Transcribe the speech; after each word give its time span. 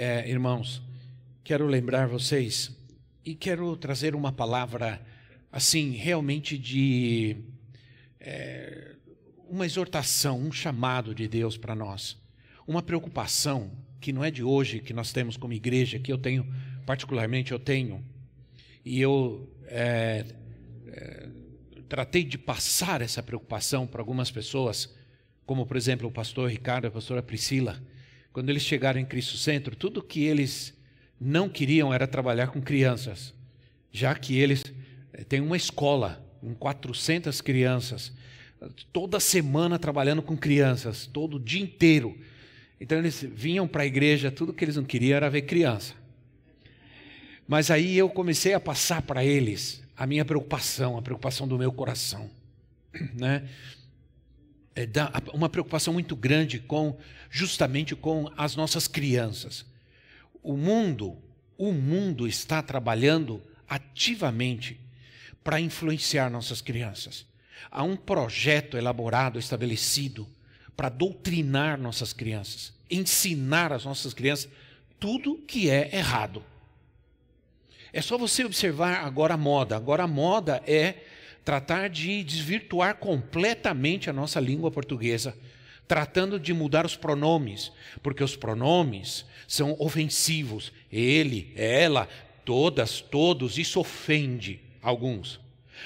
é, 0.00 0.26
irmãos, 0.26 0.80
quero 1.44 1.66
lembrar 1.66 2.08
vocês 2.08 2.74
e 3.22 3.34
quero 3.34 3.76
trazer 3.76 4.14
uma 4.14 4.32
palavra 4.32 4.98
assim, 5.52 5.90
realmente 5.90 6.56
de 6.56 7.36
é, 8.18 8.94
uma 9.46 9.66
exortação, 9.66 10.40
um 10.40 10.50
chamado 10.50 11.14
de 11.14 11.28
Deus 11.28 11.58
para 11.58 11.74
nós, 11.74 12.16
uma 12.66 12.80
preocupação 12.80 13.70
que 14.00 14.10
não 14.10 14.24
é 14.24 14.30
de 14.30 14.42
hoje 14.42 14.80
que 14.80 14.94
nós 14.94 15.12
temos 15.12 15.36
como 15.36 15.52
igreja, 15.52 15.98
que 15.98 16.10
eu 16.10 16.16
tenho, 16.16 16.50
particularmente 16.86 17.52
eu 17.52 17.58
tenho, 17.58 18.02
e 18.82 18.98
eu 19.02 19.54
é, 19.66 20.24
é, 20.86 21.28
tratei 21.90 22.24
de 22.24 22.38
passar 22.38 23.02
essa 23.02 23.22
preocupação 23.22 23.86
para 23.86 24.00
algumas 24.00 24.30
pessoas, 24.30 24.96
como 25.44 25.66
por 25.66 25.76
exemplo 25.76 26.08
o 26.08 26.10
pastor 26.10 26.48
Ricardo, 26.48 26.86
a 26.86 26.90
pastora 26.90 27.22
Priscila, 27.22 27.78
quando 28.32 28.50
eles 28.50 28.62
chegaram 28.62 29.00
em 29.00 29.04
Cristo 29.04 29.36
Centro, 29.36 29.74
tudo 29.74 30.02
que 30.02 30.24
eles 30.24 30.74
não 31.20 31.48
queriam 31.48 31.92
era 31.92 32.06
trabalhar 32.06 32.48
com 32.48 32.60
crianças, 32.60 33.34
já 33.92 34.14
que 34.14 34.38
eles 34.38 34.62
eh, 35.12 35.24
têm 35.24 35.40
uma 35.40 35.56
escola 35.56 36.24
com 36.40 36.54
400 36.54 37.40
crianças, 37.40 38.12
toda 38.92 39.20
semana 39.20 39.78
trabalhando 39.78 40.22
com 40.22 40.36
crianças, 40.36 41.06
todo 41.06 41.38
dia 41.38 41.62
inteiro. 41.62 42.18
Então 42.80 42.98
eles 42.98 43.22
vinham 43.22 43.66
para 43.68 43.82
a 43.82 43.86
igreja, 43.86 44.30
tudo 44.30 44.52
que 44.52 44.64
eles 44.64 44.76
não 44.76 44.84
queriam 44.84 45.16
era 45.16 45.28
ver 45.28 45.42
criança. 45.42 45.94
Mas 47.46 47.70
aí 47.70 47.98
eu 47.98 48.08
comecei 48.08 48.54
a 48.54 48.60
passar 48.60 49.02
para 49.02 49.24
eles 49.24 49.82
a 49.96 50.06
minha 50.06 50.24
preocupação, 50.24 50.96
a 50.96 51.02
preocupação 51.02 51.46
do 51.46 51.58
meu 51.58 51.72
coração, 51.72 52.30
né? 53.12 53.48
É, 54.80 54.88
uma 55.34 55.48
preocupação 55.48 55.92
muito 55.92 56.16
grande 56.16 56.58
com 56.58 56.96
justamente 57.28 57.94
com 57.94 58.30
as 58.36 58.56
nossas 58.56 58.88
crianças. 58.88 59.64
O 60.42 60.56
mundo, 60.56 61.18
o 61.58 61.72
mundo 61.72 62.26
está 62.26 62.62
trabalhando 62.62 63.42
ativamente 63.68 64.80
para 65.44 65.60
influenciar 65.60 66.30
nossas 66.30 66.60
crianças. 66.60 67.26
Há 67.70 67.82
um 67.82 67.96
projeto 67.96 68.76
elaborado, 68.76 69.38
estabelecido 69.38 70.26
para 70.76 70.88
doutrinar 70.88 71.78
nossas 71.78 72.12
crianças, 72.12 72.72
ensinar 72.90 73.72
às 73.72 73.84
nossas 73.84 74.14
crianças 74.14 74.50
tudo 74.98 75.36
que 75.46 75.68
é 75.68 75.94
errado. 75.94 76.42
É 77.92 78.00
só 78.00 78.16
você 78.16 78.44
observar 78.44 79.04
agora 79.04 79.34
a 79.34 79.36
moda. 79.36 79.76
Agora 79.76 80.04
a 80.04 80.08
moda 80.08 80.62
é 80.66 81.04
tratar 81.44 81.88
de 81.88 82.22
desvirtuar 82.22 82.96
completamente 82.96 84.10
a 84.10 84.12
nossa 84.12 84.38
língua 84.38 84.70
portuguesa, 84.70 85.36
tratando 85.88 86.38
de 86.38 86.52
mudar 86.52 86.86
os 86.86 86.96
pronomes, 86.96 87.72
porque 88.02 88.22
os 88.22 88.36
pronomes 88.36 89.24
são 89.48 89.74
ofensivos. 89.78 90.72
Ele, 90.92 91.52
ela, 91.56 92.08
todas, 92.44 93.00
todos, 93.00 93.58
isso 93.58 93.80
ofende 93.80 94.60
alguns. 94.80 95.40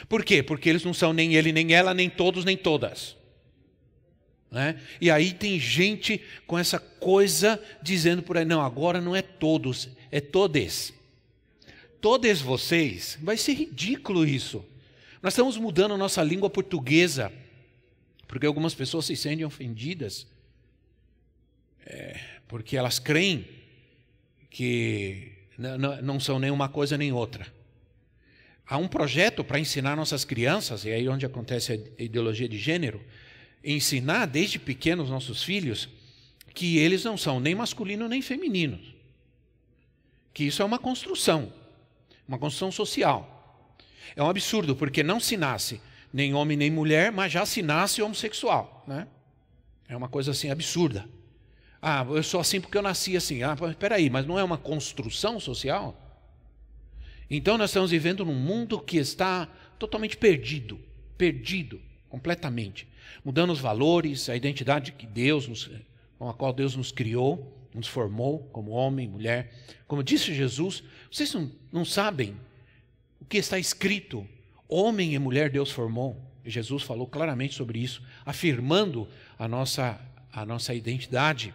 Por 0.08 0.24
quê? 0.24 0.42
Porque 0.42 0.68
eles 0.68 0.84
não 0.84 0.92
são 0.92 1.12
nem 1.12 1.34
ele, 1.34 1.52
nem 1.52 1.72
ela, 1.72 1.94
nem 1.94 2.10
todos, 2.10 2.44
nem 2.44 2.56
todas. 2.56 3.16
Né? 4.50 4.78
E 5.00 5.10
aí 5.10 5.32
tem 5.32 5.58
gente 5.58 6.20
com 6.46 6.58
essa 6.58 6.78
coisa 6.78 7.62
dizendo 7.82 8.22
por 8.22 8.36
aí, 8.36 8.44
não, 8.44 8.60
agora 8.60 9.00
não 9.00 9.16
é 9.16 9.22
todos, 9.22 9.88
é 10.10 10.20
todes. 10.20 10.92
Todes 12.00 12.40
vocês, 12.40 13.18
vai 13.22 13.36
ser 13.36 13.54
ridículo 13.54 14.26
isso. 14.26 14.64
Nós 15.24 15.32
estamos 15.32 15.56
mudando 15.56 15.94
a 15.94 15.96
nossa 15.96 16.22
língua 16.22 16.50
portuguesa, 16.50 17.32
porque 18.28 18.44
algumas 18.44 18.74
pessoas 18.74 19.06
se 19.06 19.16
sentem 19.16 19.46
ofendidas, 19.46 20.26
é, 21.86 22.20
porque 22.46 22.76
elas 22.76 22.98
creem 22.98 23.48
que 24.50 25.32
não, 25.56 26.20
são 26.20 26.38
nem 26.38 26.50
uma 26.50 26.68
coisa 26.68 26.98
nem 26.98 27.10
outra. 27.10 27.46
Há 28.68 28.76
um 28.76 28.86
projeto 28.86 29.42
para 29.42 29.58
ensinar 29.58 29.96
nossas 29.96 30.26
crianças, 30.26 30.84
e 30.84 30.90
aí 30.90 31.08
onde 31.08 31.24
acontece 31.24 31.72
a 31.72 32.02
ideologia 32.02 32.46
de 32.46 32.58
gênero, 32.58 33.02
ensinar 33.64 34.26
desde 34.26 34.58
pequenos 34.58 35.08
nossos 35.08 35.42
filhos 35.42 35.88
que 36.52 36.76
eles 36.76 37.02
não 37.02 37.16
são 37.16 37.40
nem 37.40 37.54
masculinos 37.54 38.10
nem 38.10 38.20
femininos. 38.20 38.94
Que 40.34 40.44
isso 40.44 40.60
é 40.60 40.66
uma 40.66 40.78
construção, 40.78 41.50
uma 42.28 42.38
construção 42.38 42.70
social. 42.70 43.33
É 44.14 44.22
um 44.22 44.28
absurdo, 44.28 44.74
porque 44.76 45.02
não 45.02 45.20
se 45.20 45.36
nasce 45.36 45.80
nem 46.14 46.32
homem 46.32 46.56
nem 46.56 46.70
mulher, 46.70 47.10
mas 47.10 47.32
já 47.32 47.44
se 47.44 47.60
nasce 47.60 48.00
homossexual. 48.00 48.84
Né? 48.86 49.08
É 49.88 49.96
uma 49.96 50.08
coisa 50.08 50.30
assim 50.30 50.48
absurda. 50.48 51.08
Ah, 51.82 52.06
eu 52.08 52.22
sou 52.22 52.40
assim 52.40 52.60
porque 52.60 52.78
eu 52.78 52.82
nasci 52.82 53.16
assim. 53.16 53.42
Ah, 53.42 53.56
espera 53.68 53.96
aí, 53.96 54.08
mas 54.08 54.24
não 54.24 54.38
é 54.38 54.44
uma 54.44 54.56
construção 54.56 55.40
social? 55.40 56.00
Então 57.28 57.58
nós 57.58 57.70
estamos 57.70 57.90
vivendo 57.90 58.24
num 58.24 58.34
mundo 58.34 58.78
que 58.78 58.96
está 58.96 59.48
totalmente 59.76 60.16
perdido, 60.16 60.78
perdido 61.18 61.80
completamente, 62.08 62.86
mudando 63.24 63.50
os 63.52 63.58
valores, 63.58 64.28
a 64.28 64.36
identidade 64.36 64.92
que 64.92 65.06
Deus 65.06 65.48
nos, 65.48 65.68
com 66.16 66.28
a 66.28 66.32
qual 66.32 66.52
Deus 66.52 66.76
nos 66.76 66.92
criou, 66.92 67.68
nos 67.74 67.88
formou 67.88 68.38
como 68.52 68.70
homem, 68.70 69.08
mulher. 69.08 69.52
Como 69.88 70.04
disse 70.04 70.32
Jesus, 70.32 70.84
vocês 71.10 71.34
não, 71.34 71.50
não 71.72 71.84
sabem 71.84 72.36
o 73.24 73.26
que 73.26 73.38
está 73.38 73.58
escrito: 73.58 74.26
homem 74.68 75.14
e 75.14 75.18
mulher 75.18 75.50
Deus 75.50 75.70
formou. 75.70 76.22
Jesus 76.44 76.82
falou 76.82 77.06
claramente 77.06 77.54
sobre 77.54 77.78
isso, 77.78 78.02
afirmando 78.24 79.08
a 79.38 79.48
nossa, 79.48 79.98
a 80.30 80.44
nossa 80.44 80.74
identidade. 80.74 81.54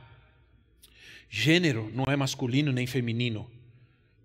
Gênero 1.30 1.92
não 1.94 2.06
é 2.06 2.16
masculino 2.16 2.72
nem 2.72 2.88
feminino. 2.88 3.50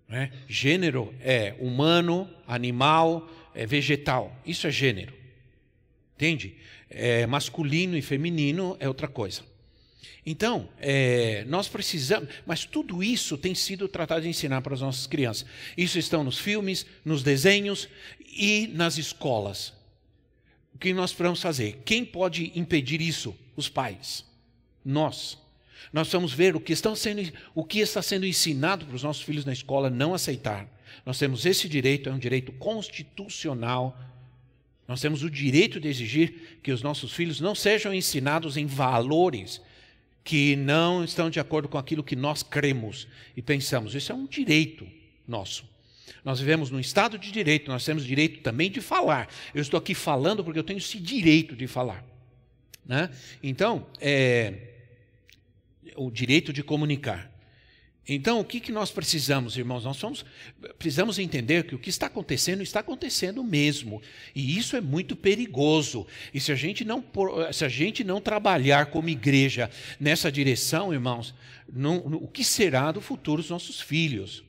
Né? 0.09 0.31
Gênero 0.47 1.13
é 1.21 1.55
humano, 1.59 2.27
animal, 2.47 3.29
é 3.53 3.63
vegetal. 3.67 4.35
Isso 4.43 4.65
é 4.65 4.71
gênero. 4.71 5.13
Entende? 6.15 6.55
É 6.89 7.27
masculino 7.27 7.95
e 7.95 8.01
feminino 8.01 8.75
é 8.79 8.87
outra 8.87 9.07
coisa. 9.07 9.43
Então, 10.25 10.67
é, 10.79 11.45
nós 11.47 11.67
precisamos, 11.67 12.29
mas 12.45 12.65
tudo 12.65 13.03
isso 13.03 13.37
tem 13.37 13.53
sido 13.53 13.87
tratado 13.87 14.23
de 14.23 14.29
ensinar 14.29 14.61
para 14.61 14.73
as 14.73 14.81
nossas 14.81 15.05
crianças. 15.05 15.45
Isso 15.77 15.99
estão 15.99 16.23
nos 16.23 16.39
filmes, 16.39 16.85
nos 17.03 17.21
desenhos 17.21 17.87
e 18.19 18.67
nas 18.73 18.97
escolas. 18.97 19.73
O 20.73 20.77
que 20.79 20.93
nós 20.93 21.11
precisamos 21.11 21.41
fazer? 21.41 21.81
Quem 21.85 22.03
pode 22.03 22.51
impedir 22.55 23.01
isso? 23.01 23.35
Os 23.55 23.69
pais. 23.69 24.25
Nós. 24.83 25.37
Nós 25.93 26.11
vamos 26.11 26.33
ver 26.33 26.55
o 26.55 26.59
que, 26.59 26.73
estão 26.73 26.95
sendo, 26.95 27.31
o 27.53 27.63
que 27.63 27.79
está 27.79 28.01
sendo 28.01 28.25
ensinado 28.25 28.85
para 28.85 28.95
os 28.95 29.03
nossos 29.03 29.23
filhos 29.23 29.45
na 29.45 29.53
escola 29.53 29.89
não 29.89 30.13
aceitar. 30.13 30.67
Nós 31.05 31.19
temos 31.19 31.45
esse 31.45 31.69
direito, 31.69 32.09
é 32.09 32.11
um 32.11 32.19
direito 32.19 32.51
constitucional. 32.53 33.97
Nós 34.87 34.99
temos 34.99 35.23
o 35.23 35.29
direito 35.29 35.79
de 35.79 35.87
exigir 35.87 36.59
que 36.61 36.71
os 36.71 36.81
nossos 36.81 37.13
filhos 37.13 37.39
não 37.39 37.55
sejam 37.55 37.93
ensinados 37.93 38.57
em 38.57 38.65
valores 38.65 39.61
que 40.25 40.55
não 40.55 41.03
estão 41.03 41.29
de 41.29 41.39
acordo 41.39 41.69
com 41.69 41.77
aquilo 41.77 42.03
que 42.03 42.15
nós 42.15 42.41
cremos 42.41 43.07
e 43.37 43.43
pensamos. 43.43 43.93
Isso 43.93 44.11
é 44.11 44.15
um 44.15 44.25
direito 44.25 44.85
nosso. 45.27 45.63
Nós 46.23 46.39
vivemos 46.39 46.71
num 46.71 46.79
estado 46.79 47.19
de 47.19 47.31
direito, 47.31 47.69
nós 47.69 47.85
temos 47.85 48.03
direito 48.03 48.41
também 48.41 48.71
de 48.71 48.81
falar. 48.81 49.29
Eu 49.53 49.61
estou 49.61 49.77
aqui 49.77 49.93
falando 49.93 50.43
porque 50.43 50.57
eu 50.57 50.63
tenho 50.63 50.77
esse 50.77 50.99
direito 50.99 51.55
de 51.55 51.67
falar. 51.67 52.03
Né? 52.83 53.11
Então, 53.43 53.85
é, 54.01 54.53
o 55.95 56.09
direito 56.09 56.51
de 56.51 56.63
comunicar. 56.63 57.31
Então, 58.07 58.39
o 58.39 58.45
que, 58.45 58.59
que 58.59 58.71
nós 58.71 58.91
precisamos, 58.91 59.57
irmãos? 59.57 59.83
Nós 59.83 59.97
somos, 59.97 60.23
precisamos 60.77 61.17
entender 61.17 61.63
que 61.63 61.73
o 61.73 61.79
que 61.79 61.89
está 61.89 62.05
acontecendo 62.05 62.61
está 62.61 62.79
acontecendo 62.81 63.43
mesmo. 63.43 63.99
E 64.35 64.57
isso 64.57 64.75
é 64.75 64.81
muito 64.81 65.15
perigoso. 65.15 66.05
E 66.31 66.39
se 66.39 66.51
a 66.51 66.55
gente 66.55 66.85
não, 66.85 67.03
se 67.51 67.65
a 67.65 67.69
gente 67.69 68.03
não 68.03 68.21
trabalhar 68.21 68.87
como 68.87 69.09
igreja 69.09 69.71
nessa 69.99 70.31
direção, 70.31 70.93
irmãos, 70.93 71.33
não, 71.71 71.97
o 71.97 72.27
que 72.27 72.43
será 72.43 72.91
do 72.91 73.01
futuro 73.01 73.41
dos 73.41 73.49
nossos 73.49 73.81
filhos? 73.81 74.43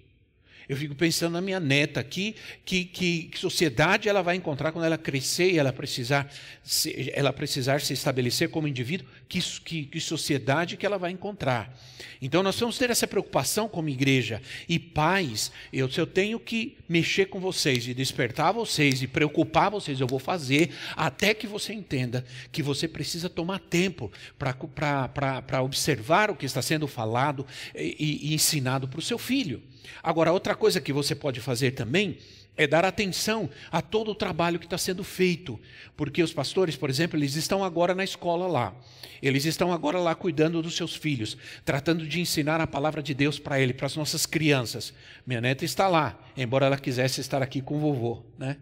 Eu 0.68 0.76
fico 0.76 0.94
pensando 0.94 1.34
na 1.34 1.40
minha 1.40 1.60
neta 1.60 2.00
aqui, 2.00 2.34
que, 2.64 2.84
que, 2.84 3.24
que, 3.24 3.38
sociedade 3.38 4.08
ela 4.08 4.20
vai 4.20 4.34
encontrar 4.34 4.72
quando 4.72 4.84
ela 4.84 4.98
crescer 4.98 5.52
e 5.52 5.58
ela 5.58 5.72
precisar 5.72 6.28
se, 6.62 7.10
ela 7.14 7.32
precisar 7.32 7.80
se 7.80 7.92
estabelecer 7.92 8.48
como 8.50 8.66
indivíduo, 8.66 9.06
que, 9.28 9.40
que, 9.40 9.84
que 9.84 10.00
sociedade 10.00 10.76
que 10.76 10.86
ela 10.86 10.98
vai 10.98 11.10
encontrar. 11.10 11.76
Então 12.20 12.42
nós 12.42 12.58
vamos 12.58 12.78
ter 12.78 12.90
essa 12.90 13.06
preocupação 13.06 13.68
como 13.68 13.88
igreja. 13.88 14.40
E 14.68 14.78
pais, 14.78 15.52
eu, 15.72 15.90
se 15.90 16.00
eu 16.00 16.06
tenho 16.06 16.38
que 16.38 16.76
mexer 16.88 17.26
com 17.26 17.40
vocês 17.40 17.86
e 17.86 17.94
despertar 17.94 18.52
vocês 18.52 19.02
e 19.02 19.06
preocupar 19.06 19.70
vocês, 19.70 20.00
eu 20.00 20.06
vou 20.06 20.18
fazer 20.18 20.70
até 20.96 21.34
que 21.34 21.46
você 21.46 21.72
entenda 21.72 22.24
que 22.50 22.62
você 22.62 22.88
precisa 22.88 23.28
tomar 23.28 23.58
tempo 23.58 24.10
para 24.38 25.62
observar 25.62 26.30
o 26.30 26.36
que 26.36 26.46
está 26.46 26.62
sendo 26.62 26.86
falado 26.86 27.46
e, 27.74 28.30
e 28.30 28.34
ensinado 28.34 28.88
para 28.88 28.98
o 28.98 29.02
seu 29.02 29.18
filho. 29.18 29.62
Agora, 30.02 30.32
outra 30.32 30.54
coisa 30.54 30.80
que 30.80 30.92
você 30.92 31.14
pode 31.14 31.40
fazer 31.40 31.72
também 31.72 32.18
é 32.56 32.66
dar 32.66 32.84
atenção 32.84 33.50
a 33.70 33.82
todo 33.82 34.10
o 34.10 34.14
trabalho 34.14 34.58
que 34.58 34.66
está 34.66 34.78
sendo 34.78 35.04
feito, 35.04 35.60
porque 35.96 36.22
os 36.22 36.32
pastores, 36.32 36.76
por 36.76 36.88
exemplo, 36.88 37.18
eles 37.18 37.34
estão 37.36 37.62
agora 37.62 37.94
na 37.94 38.02
escola 38.02 38.46
lá, 38.46 38.74
eles 39.22 39.44
estão 39.44 39.72
agora 39.72 39.98
lá 39.98 40.14
cuidando 40.14 40.62
dos 40.62 40.76
seus 40.76 40.94
filhos, 40.94 41.36
tratando 41.64 42.06
de 42.06 42.20
ensinar 42.20 42.60
a 42.60 42.66
palavra 42.66 43.02
de 43.02 43.14
Deus 43.14 43.38
para 43.38 43.60
ele, 43.60 43.74
para 43.74 43.86
as 43.86 43.96
nossas 43.96 44.24
crianças. 44.24 44.94
Minha 45.26 45.40
neta 45.40 45.64
está 45.64 45.88
lá, 45.88 46.18
embora 46.36 46.66
ela 46.66 46.78
quisesse 46.78 47.20
estar 47.20 47.42
aqui 47.42 47.60
com 47.60 47.76
o 47.76 47.80
vovô, 47.80 48.22
né? 48.38 48.56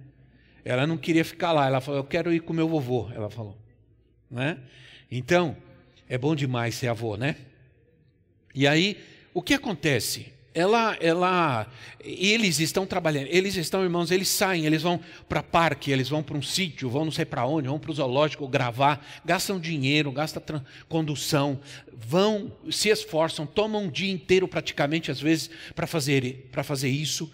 Ela 0.65 0.87
não 0.87 0.97
queria 0.97 1.25
ficar 1.25 1.53
lá, 1.53 1.67
ela 1.67 1.81
falou: 1.81 2.01
"Eu 2.01 2.05
quero 2.05 2.33
ir 2.33 2.41
com 2.41 2.53
meu 2.53 2.69
vovô", 2.69 3.11
ela 3.15 3.31
falou, 3.31 3.57
né? 4.31 4.59
Então, 5.11 5.57
é 6.09 6.19
bom 6.19 6.35
demais 6.35 6.75
ser 6.75 6.89
avô, 6.89 7.17
né? 7.17 7.37
E 8.55 8.67
aí, 8.67 9.01
o 9.33 9.43
que 9.43 9.55
acontece? 9.55 10.34
Ela, 10.55 10.97
ela, 11.01 11.67
eles 12.01 12.61
estão 12.61 12.87
trabalhando, 12.87 13.27
eles 13.27 13.57
estão, 13.57 13.83
irmãos, 13.83 14.13
eles 14.13 14.29
saem, 14.29 14.65
eles 14.65 14.83
vão 14.83 15.01
para 15.29 15.43
parque, 15.43 15.91
eles 15.91 16.09
vão 16.09 16.23
para 16.23 16.39
um 16.39 16.43
sítio, 16.43 16.89
vão 16.89 17.05
não 17.05 17.13
sei 17.13 17.25
para 17.25 17.45
onde, 17.45 17.67
vão 17.67 17.79
para 17.79 17.91
o 17.91 17.95
zoológico 17.95 18.47
gravar, 18.47 19.05
gastam 19.25 19.59
dinheiro, 19.59 20.13
gastam 20.13 20.43
condução, 20.89 21.61
vão, 21.93 22.53
se 22.71 22.89
esforçam, 22.89 23.45
tomam 23.45 23.83
um 23.83 23.91
dia 23.91 24.13
inteiro 24.13 24.47
praticamente, 24.47 25.11
às 25.11 25.21
vezes, 25.21 25.51
para 25.75 25.89
fazer, 25.89 26.49
para 26.53 26.63
fazer 26.63 26.89
isso, 26.89 27.31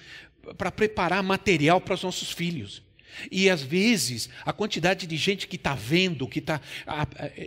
para 0.57 0.73
preparar 0.73 1.23
material 1.23 1.79
para 1.79 1.95
os 1.95 2.03
nossos 2.03 2.33
filhos. 2.33 2.83
E 3.31 3.49
às 3.49 3.63
vezes 3.63 4.29
a 4.45 4.53
quantidade 4.53 5.07
de 5.07 5.17
gente 5.17 5.47
que 5.47 5.57
está 5.57 5.75
vendo, 5.75 6.27
que 6.29 6.39
está. 6.39 6.61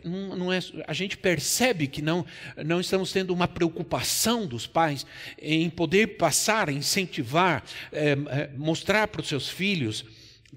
Não, 0.04 0.36
não 0.36 0.54
é, 0.54 0.60
a 0.88 0.94
gente 0.94 1.18
percebe 1.18 1.88
que 1.88 2.02
não, 2.02 2.26
não 2.66 2.80
estamos 2.80 3.12
tendo 3.12 3.34
uma 3.34 3.48
preocupação 3.48 4.46
dos 4.46 4.68
pais 4.68 5.06
em 5.42 5.70
poder 5.70 6.18
passar, 6.18 6.70
incentivar, 6.70 7.64
é, 7.92 8.12
é, 8.12 8.50
mostrar 8.56 9.08
para 9.08 9.22
os 9.22 9.28
seus 9.28 9.50
filhos 9.50 10.06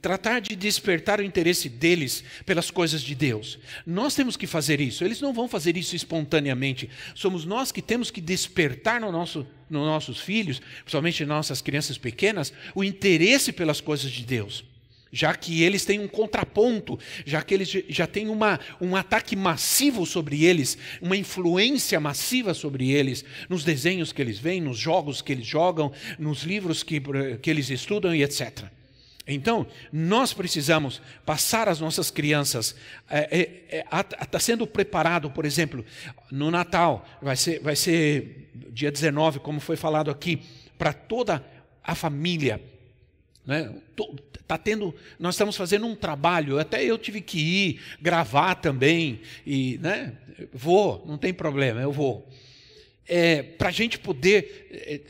tratar 0.00 0.40
de 0.40 0.54
despertar 0.54 1.20
o 1.20 1.22
interesse 1.22 1.68
deles 1.68 2.22
pelas 2.44 2.70
coisas 2.70 3.00
de 3.00 3.14
Deus. 3.14 3.58
Nós 3.86 4.14
temos 4.14 4.36
que 4.36 4.46
fazer 4.46 4.80
isso, 4.80 5.04
eles 5.04 5.20
não 5.20 5.32
vão 5.32 5.48
fazer 5.48 5.76
isso 5.76 5.96
espontaneamente. 5.96 6.88
Somos 7.14 7.44
nós 7.44 7.72
que 7.72 7.82
temos 7.82 8.10
que 8.10 8.20
despertar 8.20 9.00
no 9.00 9.10
nosso, 9.10 9.46
nos 9.70 9.86
nossos 9.86 10.20
filhos, 10.20 10.60
principalmente 10.80 11.24
nossas 11.24 11.60
crianças 11.62 11.96
pequenas, 11.96 12.52
o 12.74 12.84
interesse 12.84 13.52
pelas 13.52 13.80
coisas 13.80 14.10
de 14.10 14.24
Deus 14.24 14.64
já 15.12 15.34
que 15.34 15.62
eles 15.62 15.84
têm 15.84 16.00
um 16.00 16.08
contraponto, 16.08 16.98
já 17.24 17.42
que 17.42 17.54
eles 17.54 17.68
já 17.88 18.06
têm 18.06 18.28
uma, 18.28 18.58
um 18.80 18.96
ataque 18.96 19.36
massivo 19.36 20.04
sobre 20.04 20.44
eles, 20.44 20.76
uma 21.00 21.16
influência 21.16 21.98
massiva 22.00 22.54
sobre 22.54 22.90
eles, 22.90 23.24
nos 23.48 23.64
desenhos 23.64 24.12
que 24.12 24.20
eles 24.20 24.38
veem, 24.38 24.60
nos 24.60 24.78
jogos 24.78 25.22
que 25.22 25.32
eles 25.32 25.46
jogam, 25.46 25.92
nos 26.18 26.42
livros 26.42 26.82
que, 26.82 27.00
que 27.40 27.50
eles 27.50 27.70
estudam 27.70 28.14
e 28.14 28.22
etc. 28.22 28.64
Então, 29.28 29.66
nós 29.92 30.32
precisamos 30.32 31.02
passar 31.24 31.68
às 31.68 31.80
nossas 31.80 32.12
crianças, 32.12 32.76
está 33.04 33.16
é, 33.30 33.58
é, 33.68 34.26
é, 34.32 34.38
sendo 34.38 34.66
preparado, 34.68 35.28
por 35.30 35.44
exemplo, 35.44 35.84
no 36.30 36.48
Natal, 36.48 37.04
vai 37.20 37.34
ser, 37.34 37.58
vai 37.60 37.74
ser 37.74 38.50
dia 38.70 38.92
19, 38.92 39.40
como 39.40 39.58
foi 39.58 39.76
falado 39.76 40.12
aqui, 40.12 40.42
para 40.78 40.92
toda 40.92 41.44
a 41.82 41.94
família, 41.96 42.62
né? 43.46 43.72
Tá 44.46 44.58
tendo, 44.58 44.94
nós 45.18 45.34
estamos 45.34 45.56
fazendo 45.56 45.86
um 45.86 45.94
trabalho, 45.94 46.58
até 46.58 46.84
eu 46.84 46.98
tive 46.98 47.20
que 47.20 47.38
ir 47.38 47.80
gravar 48.00 48.56
também, 48.56 49.20
e 49.46 49.78
né, 49.78 50.12
vou, 50.52 51.04
não 51.06 51.16
tem 51.16 51.32
problema, 51.32 51.80
eu 51.80 51.92
vou. 51.92 52.28
É, 53.06 53.42
Para 53.42 53.68
a 53.68 53.72
gente 53.72 53.98
poder 53.98 54.68
é, 54.70 55.00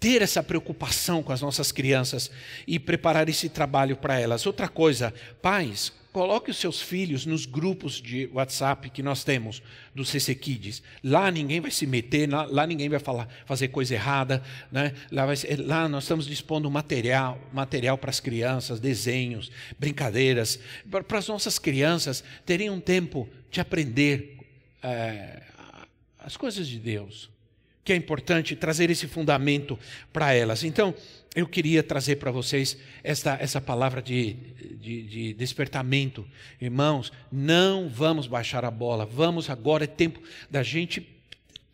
ter 0.00 0.22
essa 0.22 0.42
preocupação 0.42 1.22
com 1.22 1.32
as 1.32 1.40
nossas 1.40 1.72
crianças 1.72 2.30
e 2.66 2.78
preparar 2.78 3.28
esse 3.28 3.48
trabalho 3.48 3.96
para 3.96 4.18
elas. 4.18 4.46
Outra 4.46 4.68
coisa, 4.68 5.12
pais, 5.40 5.92
Coloque 6.16 6.50
os 6.50 6.56
seus 6.56 6.80
filhos 6.80 7.26
nos 7.26 7.44
grupos 7.44 8.00
de 8.00 8.30
WhatsApp 8.32 8.88
que 8.88 9.02
nós 9.02 9.22
temos 9.22 9.62
do 9.94 10.02
CC 10.02 10.34
Kids. 10.34 10.82
Lá 11.04 11.30
ninguém 11.30 11.60
vai 11.60 11.70
se 11.70 11.86
meter, 11.86 12.26
lá, 12.26 12.46
lá 12.46 12.66
ninguém 12.66 12.88
vai 12.88 12.98
falar, 12.98 13.28
fazer 13.44 13.68
coisa 13.68 13.92
errada. 13.92 14.42
Né? 14.72 14.94
Lá, 15.12 15.36
ser, 15.36 15.60
lá, 15.60 15.86
nós 15.86 16.04
estamos 16.04 16.26
dispondo 16.26 16.70
material, 16.70 17.38
material 17.52 17.98
para 17.98 18.08
as 18.08 18.18
crianças, 18.18 18.80
desenhos, 18.80 19.52
brincadeiras, 19.78 20.58
para, 20.90 21.04
para 21.04 21.18
as 21.18 21.28
nossas 21.28 21.58
crianças 21.58 22.24
terem 22.46 22.70
um 22.70 22.80
tempo 22.80 23.28
de 23.50 23.60
aprender 23.60 24.38
é, 24.82 25.42
as 26.18 26.34
coisas 26.34 26.66
de 26.66 26.78
Deus. 26.78 27.28
Que 27.86 27.92
é 27.92 27.96
importante 27.96 28.56
trazer 28.56 28.90
esse 28.90 29.06
fundamento 29.06 29.78
para 30.12 30.34
elas. 30.34 30.64
Então, 30.64 30.92
eu 31.36 31.46
queria 31.46 31.84
trazer 31.84 32.16
para 32.16 32.32
vocês 32.32 32.76
essa, 33.04 33.38
essa 33.40 33.60
palavra 33.60 34.02
de, 34.02 34.34
de, 34.80 35.02
de, 35.04 35.34
despertamento. 35.34 36.26
Irmãos, 36.60 37.12
não 37.30 37.88
vamos 37.88 38.26
baixar 38.26 38.64
a 38.64 38.70
bola, 38.72 39.06
vamos 39.06 39.48
agora, 39.48 39.84
é 39.84 39.86
tempo 39.86 40.20
da 40.50 40.64
gente 40.64 41.06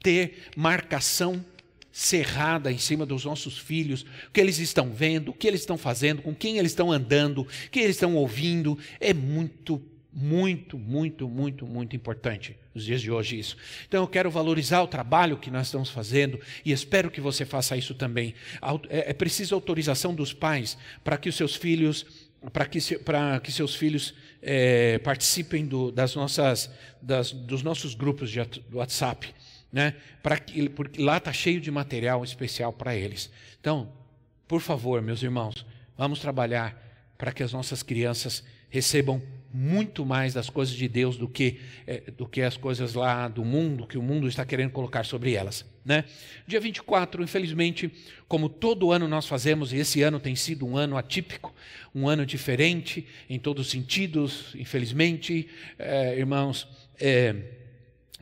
ter 0.03 0.49
marcação 0.55 1.43
cerrada 1.91 2.71
em 2.71 2.79
cima 2.79 3.07
dos 3.07 3.25
nossos 3.25 3.57
filhos, 3.59 4.03
o 4.03 4.33
que 4.33 4.41
eles 4.41 4.59
estão 4.59 4.93
vendo, 4.93 5.31
o 5.31 5.35
que 5.35 5.49
eles 5.49 5.61
estão 5.61 5.79
fazendo, 5.79 6.21
com 6.21 6.35
quem 6.35 6.59
eles 6.59 6.73
estão 6.73 6.93
andando, 6.93 7.43
o 7.43 7.47
que 7.71 7.81
eles 7.81 7.97
estão 7.97 8.15
ouvindo, 8.17 8.79
é 9.01 9.15
muito 9.15 9.83
muito, 10.13 10.79
muito, 10.79 11.27
muito, 11.27 11.67
muito 11.67 11.97
importante 11.97 12.55
nos 12.75 12.85
dias 12.85 13.01
de 13.01 13.11
hoje 13.11 13.39
isso. 13.39 13.57
Então 13.87 14.03
eu 14.03 14.09
quero 14.09 14.31
valorizar 14.31 14.83
o 14.83 14.87
trabalho 14.87 15.37
que 15.37 15.51
nós 15.51 15.67
estamos 15.67 15.91
fazendo 15.91 16.41
e 16.65 16.73
espero 16.73 17.11
que 17.11 17.21
você 17.21 17.45
faça 17.45 17.77
isso 17.77 17.95
também. 17.95 18.35
É, 18.89 19.11
é 19.11 19.13
preciso 19.13 19.55
autorização 19.55 20.15
dos 20.15 20.33
pais 20.33 20.77
para 21.05 21.17
que 21.17 21.29
os 21.29 21.37
seus 21.37 21.55
filhos, 21.55 22.07
para 22.53 22.67
que, 22.67 22.99
para 22.99 23.41
que 23.41 23.53
seus 23.53 23.75
filhos 23.75 24.15
é, 24.41 24.99
participem 24.99 25.67
do, 25.67 25.93
das 25.93 26.15
nossas, 26.15 26.71
das, 27.01 27.33
dos 27.33 27.63
nossos 27.63 27.95
grupos 27.95 28.31
de 28.31 28.41
WhatsApp, 28.73 29.33
né? 29.73 29.95
Para 30.23 30.39
que, 30.39 30.69
porque 30.69 31.01
lá 31.01 31.19
está 31.19 31.33
cheio 31.33 31.61
de 31.61 31.71
material 31.71 32.25
especial 32.25 32.73
para 32.73 32.95
eles. 32.95 33.31
Então, 33.61 33.93
por 34.49 34.61
favor, 34.61 35.01
meus 35.01 35.23
irmãos, 35.23 35.65
vamos 35.97 36.19
trabalhar 36.19 36.77
para 37.17 37.33
que 37.33 37.43
as 37.43 37.53
nossas 37.53 37.83
crianças 37.83 38.43
recebam 38.69 39.23
muito 39.53 40.05
mais 40.07 40.33
das 40.35 40.49
coisas 40.49 40.75
de 40.75 40.89
Deus 40.89 41.17
do 41.17 41.29
que, 41.29 41.61
é, 41.87 42.03
do 42.17 42.27
que 42.27 42.41
as 42.41 42.57
coisas 42.57 42.95
lá 42.95 43.29
do 43.29 43.45
mundo, 43.45 43.87
que 43.87 43.99
o 43.99 44.03
mundo 44.03 44.27
está 44.27 44.45
querendo 44.45 44.71
colocar 44.71 45.05
sobre 45.05 45.35
elas. 45.35 45.65
Né? 45.85 46.05
Dia 46.47 46.61
24, 46.61 47.23
infelizmente, 47.23 47.93
como 48.29 48.49
todo 48.49 48.93
ano 48.93 49.09
nós 49.09 49.27
fazemos, 49.27 49.73
e 49.73 49.77
esse 49.77 50.01
ano 50.03 50.21
tem 50.21 50.35
sido 50.37 50.67
um 50.67 50.77
ano 50.77 50.97
atípico, 50.97 51.55
um 51.95 52.09
ano 52.09 52.25
diferente 52.25 53.07
em 53.29 53.39
todos 53.39 53.67
os 53.67 53.73
sentidos, 53.73 54.55
infelizmente, 54.55 55.49
é, 55.79 56.19
irmãos, 56.19 56.69
é, 56.99 57.35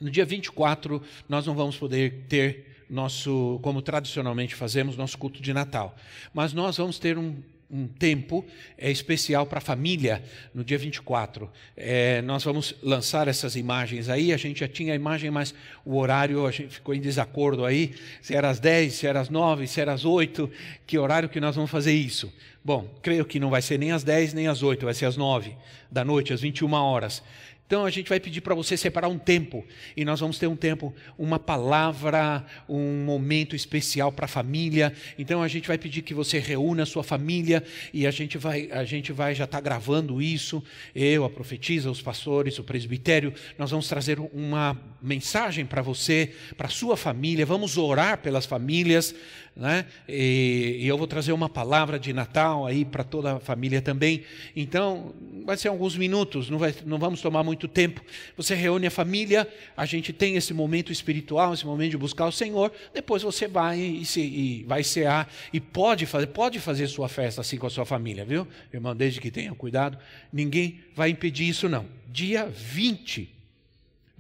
no 0.00 0.10
dia 0.10 0.25
24 0.25 1.02
nós 1.28 1.46
não 1.46 1.54
vamos 1.54 1.76
poder 1.76 2.25
ter 2.28 2.84
nosso, 2.88 3.60
como 3.62 3.80
tradicionalmente 3.80 4.54
fazemos, 4.54 4.96
nosso 4.96 5.16
culto 5.16 5.40
de 5.40 5.52
Natal, 5.52 5.94
mas 6.34 6.52
nós 6.52 6.78
vamos 6.78 6.99
ter 6.99 7.16
um 7.16 7.37
um 7.71 7.87
tempo 7.87 8.45
é, 8.77 8.91
especial 8.91 9.47
para 9.47 9.59
a 9.59 9.61
família 9.61 10.23
no 10.53 10.65
dia 10.65 10.77
24. 10.77 11.49
É, 11.77 12.21
nós 12.23 12.43
vamos 12.43 12.75
lançar 12.83 13.29
essas 13.29 13.55
imagens 13.55 14.09
aí. 14.09 14.33
A 14.33 14.37
gente 14.37 14.61
já 14.61 14.69
tinha 14.69 14.93
a 14.93 14.97
imagem, 14.97 15.31
mas 15.31 15.55
o 15.85 15.97
horário 15.97 16.47
a 16.47 16.50
gente 16.50 16.75
ficou 16.75 16.95
em 16.95 17.00
desacordo 17.00 17.65
aí. 17.65 17.95
Se 18.21 18.35
era 18.35 18.50
às 18.50 18.59
10, 18.59 18.93
se 18.93 19.07
era 19.07 19.21
às 19.21 19.29
9, 19.29 19.67
se 19.67 19.81
era 19.81 19.93
às 19.93 20.05
8. 20.05 20.50
Que 20.87 20.99
horário 20.99 21.29
que 21.29 21.41
nós 21.41 21.55
vamos 21.55 21.71
fazer 21.71 21.93
isso? 21.93 22.33
Bom, 22.62 22.87
creio 23.00 23.25
que 23.25 23.41
não 23.41 23.49
vai 23.49 23.62
ser 23.62 23.79
nem 23.79 23.93
às 23.93 24.05
10 24.05 24.35
nem 24.35 24.47
às 24.47 24.62
8, 24.62 24.85
vai 24.85 24.93
ser 24.93 25.07
às 25.07 25.17
9 25.17 25.57
da 25.91 26.05
noite, 26.05 26.33
às 26.33 26.41
21 26.43 26.73
horas. 26.75 27.23
Então 27.71 27.87
a 27.87 27.91
gente 27.91 28.09
vai 28.09 28.19
pedir 28.19 28.41
para 28.41 28.53
você 28.53 28.77
separar 28.77 29.07
um 29.07 29.17
tempo 29.17 29.65
e 29.97 30.05
nós 30.05 30.19
vamos 30.19 30.41
ter 30.41 30.49
um 30.49 30.57
tempo, 30.57 30.93
uma 31.17 31.39
palavra, 31.39 32.45
um 32.69 33.05
momento 33.05 33.55
especial 33.55 34.11
para 34.11 34.25
a 34.25 34.29
família. 34.29 34.93
Então 35.17 35.41
a 35.41 35.47
gente 35.47 35.69
vai 35.69 35.79
pedir 35.79 36.03
que 36.03 36.12
você 36.12 36.41
reúna 36.41 36.83
a 36.83 36.87
sua 36.87 37.05
família 37.05 37.62
e 37.95 38.09
a 38.09 38.11
gente 38.11 38.37
vai, 38.37 38.69
a 38.73 38.83
gente 38.83 39.12
vai 39.12 39.37
já 39.37 39.45
estar 39.45 39.59
tá 39.59 39.62
gravando 39.62 40.21
isso. 40.21 40.61
Eu, 40.93 41.25
a 41.25 41.31
profetisa, 41.31 41.89
os 41.89 42.03
pastores, 42.03 42.59
o 42.59 42.65
presbitério, 42.65 43.33
nós 43.57 43.71
vamos 43.71 43.87
trazer 43.87 44.19
uma 44.33 44.77
mensagem 45.00 45.65
para 45.65 45.81
você, 45.81 46.33
para 46.57 46.69
sua 46.69 46.97
família. 46.97 47.47
Vamos 47.47 47.79
orar 47.79 48.19
pelas 48.19 48.47
famílias 48.47 49.15
né? 49.61 49.85
E, 50.09 50.79
e, 50.81 50.88
eu 50.88 50.97
vou 50.97 51.07
trazer 51.07 51.33
uma 51.33 51.49
palavra 51.49 51.99
de 51.99 52.14
Natal 52.14 52.67
aí 52.67 52.83
para 52.83 53.05
toda 53.05 53.37
a 53.37 53.40
família 53.40 53.83
também. 53.83 54.23
Então, 54.57 55.14
vai 55.45 55.55
ser 55.59 55.69
alguns 55.69 55.95
minutos, 55.99 56.49
não, 56.49 56.59
vai, 56.59 56.75
não 56.87 56.99
vamos 56.99 57.21
tomar 57.21 57.45
muito 57.45 57.69
tempo. 57.69 58.02
Você 58.38 58.55
reúne 58.55 58.87
a 58.87 58.90
família, 58.90 59.47
a 59.76 59.85
gente 59.85 60.14
tem 60.14 60.35
esse 60.35 60.55
momento 60.55 60.90
espiritual, 60.90 61.52
esse 61.52 61.67
momento 61.67 61.90
de 61.90 61.99
buscar 61.99 62.26
o 62.26 62.33
Senhor. 62.33 62.73
Depois 62.95 63.23
você 63.23 63.47
vai 63.47 63.79
e, 63.79 64.05
se, 64.07 64.23
e 64.23 64.64
vai 64.67 64.83
cear 64.83 65.31
e 65.52 65.61
pode 65.61 66.07
fazer, 66.07 66.29
pode 66.29 66.59
fazer 66.59 66.87
sua 66.88 67.09
festa 67.09 67.43
assim 67.43 67.59
com 67.59 67.67
a 67.67 67.71
sua 67.71 67.85
família, 67.85 68.25
viu? 68.25 68.49
Irmão, 68.73 68.97
desde 68.97 69.21
que 69.21 69.31
tenha 69.31 69.55
cuidado, 69.55 69.99
ninguém 70.33 70.81
vai 70.97 71.11
impedir 71.11 71.47
isso 71.47 71.69
não. 71.69 71.85
Dia 72.09 72.47
20 72.47 73.39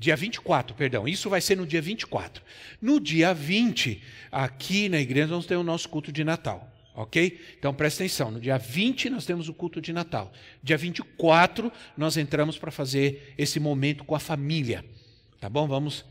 Dia 0.00 0.16
24, 0.16 0.74
perdão. 0.74 1.06
Isso 1.06 1.28
vai 1.28 1.42
ser 1.42 1.58
no 1.58 1.66
dia 1.66 1.82
24. 1.82 2.42
No 2.80 2.98
dia 2.98 3.34
20, 3.34 4.02
aqui 4.32 4.88
na 4.88 4.98
igreja, 4.98 5.26
nós 5.26 5.44
temos 5.44 5.62
o 5.62 5.66
nosso 5.66 5.90
culto 5.90 6.10
de 6.10 6.24
Natal. 6.24 6.72
Ok? 6.94 7.38
Então 7.58 7.74
presta 7.74 8.02
atenção. 8.02 8.30
No 8.30 8.40
dia 8.40 8.56
20 8.56 9.10
nós 9.10 9.26
temos 9.26 9.50
o 9.50 9.52
culto 9.52 9.78
de 9.78 9.92
Natal. 9.92 10.32
Dia 10.62 10.78
24 10.78 11.70
nós 11.98 12.16
entramos 12.16 12.56
para 12.56 12.70
fazer 12.70 13.34
esse 13.36 13.60
momento 13.60 14.02
com 14.02 14.14
a 14.14 14.18
família. 14.18 14.82
Tá 15.38 15.50
bom? 15.50 15.68
Vamos 15.68 16.02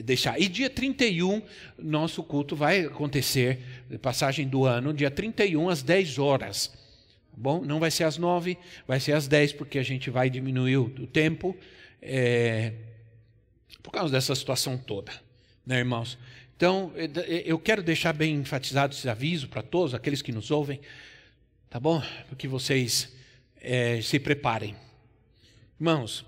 deixar. 0.00 0.40
E 0.40 0.48
dia 0.48 0.70
31, 0.70 1.42
nosso 1.78 2.22
culto 2.22 2.56
vai 2.56 2.86
acontecer, 2.86 3.58
passagem 4.00 4.48
do 4.48 4.64
ano, 4.64 4.94
dia 4.94 5.10
31 5.10 5.68
às 5.68 5.82
10 5.82 6.18
horas. 6.18 6.68
Tá 6.68 7.36
bom? 7.36 7.62
Não 7.62 7.78
vai 7.78 7.90
ser 7.90 8.04
às 8.04 8.16
9, 8.16 8.56
vai 8.88 9.00
ser 9.00 9.12
às 9.12 9.28
10, 9.28 9.52
porque 9.52 9.78
a 9.78 9.82
gente 9.82 10.08
vai 10.08 10.30
diminuir 10.30 10.78
o 10.78 11.06
tempo. 11.06 11.54
É, 12.00 12.72
por 13.82 13.90
causa 13.90 14.12
dessa 14.12 14.34
situação 14.34 14.78
toda, 14.78 15.12
né, 15.66 15.78
irmãos? 15.78 16.18
Então, 16.56 16.92
eu 17.44 17.58
quero 17.58 17.82
deixar 17.82 18.12
bem 18.12 18.36
enfatizado 18.36 18.94
esse 18.94 19.08
aviso 19.08 19.48
para 19.48 19.62
todos, 19.62 19.92
aqueles 19.92 20.22
que 20.22 20.32
nos 20.32 20.50
ouvem, 20.50 20.80
tá 21.68 21.80
bom? 21.80 22.00
Para 22.00 22.36
que 22.36 22.46
vocês 22.46 23.12
é, 23.60 24.00
se 24.00 24.20
preparem. 24.20 24.76
Irmãos, 25.78 26.24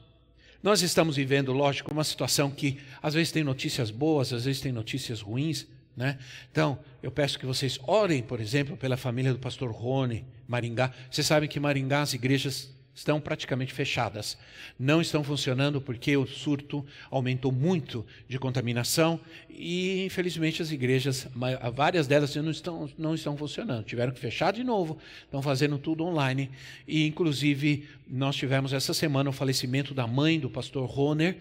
nós 0.62 0.82
estamos 0.82 1.16
vivendo, 1.16 1.52
lógico, 1.52 1.92
uma 1.92 2.02
situação 2.02 2.50
que 2.50 2.78
às 3.00 3.14
vezes 3.14 3.30
tem 3.30 3.44
notícias 3.44 3.90
boas, 3.90 4.32
às 4.32 4.44
vezes 4.44 4.60
tem 4.60 4.72
notícias 4.72 5.20
ruins, 5.20 5.66
né? 5.96 6.18
Então, 6.50 6.78
eu 7.02 7.10
peço 7.10 7.38
que 7.38 7.46
vocês 7.46 7.78
orem, 7.84 8.22
por 8.22 8.40
exemplo, 8.40 8.76
pela 8.76 8.96
família 8.96 9.32
do 9.32 9.38
pastor 9.38 9.70
Rony, 9.70 10.26
Maringá. 10.46 10.92
Vocês 11.10 11.26
sabem 11.26 11.48
que 11.48 11.60
Maringá, 11.60 12.02
as 12.02 12.12
igrejas 12.12 12.75
estão 12.96 13.20
praticamente 13.20 13.74
fechadas. 13.74 14.38
Não 14.78 15.02
estão 15.02 15.22
funcionando 15.22 15.82
porque 15.82 16.16
o 16.16 16.26
surto 16.26 16.84
aumentou 17.10 17.52
muito 17.52 18.06
de 18.26 18.38
contaminação 18.38 19.20
e, 19.50 20.06
infelizmente, 20.06 20.62
as 20.62 20.72
igrejas, 20.72 21.28
várias 21.74 22.06
delas 22.06 22.34
não 22.36 22.50
estão, 22.50 22.90
não 22.96 23.14
estão 23.14 23.36
funcionando. 23.36 23.84
Tiveram 23.84 24.12
que 24.12 24.18
fechar 24.18 24.50
de 24.50 24.64
novo, 24.64 24.98
estão 25.22 25.42
fazendo 25.42 25.78
tudo 25.78 26.04
online. 26.04 26.50
E, 26.88 27.06
inclusive, 27.06 27.86
nós 28.08 28.34
tivemos 28.34 28.72
essa 28.72 28.94
semana 28.94 29.28
o 29.28 29.32
falecimento 29.32 29.92
da 29.92 30.06
mãe 30.06 30.40
do 30.40 30.48
pastor 30.48 30.88
Roner, 30.88 31.36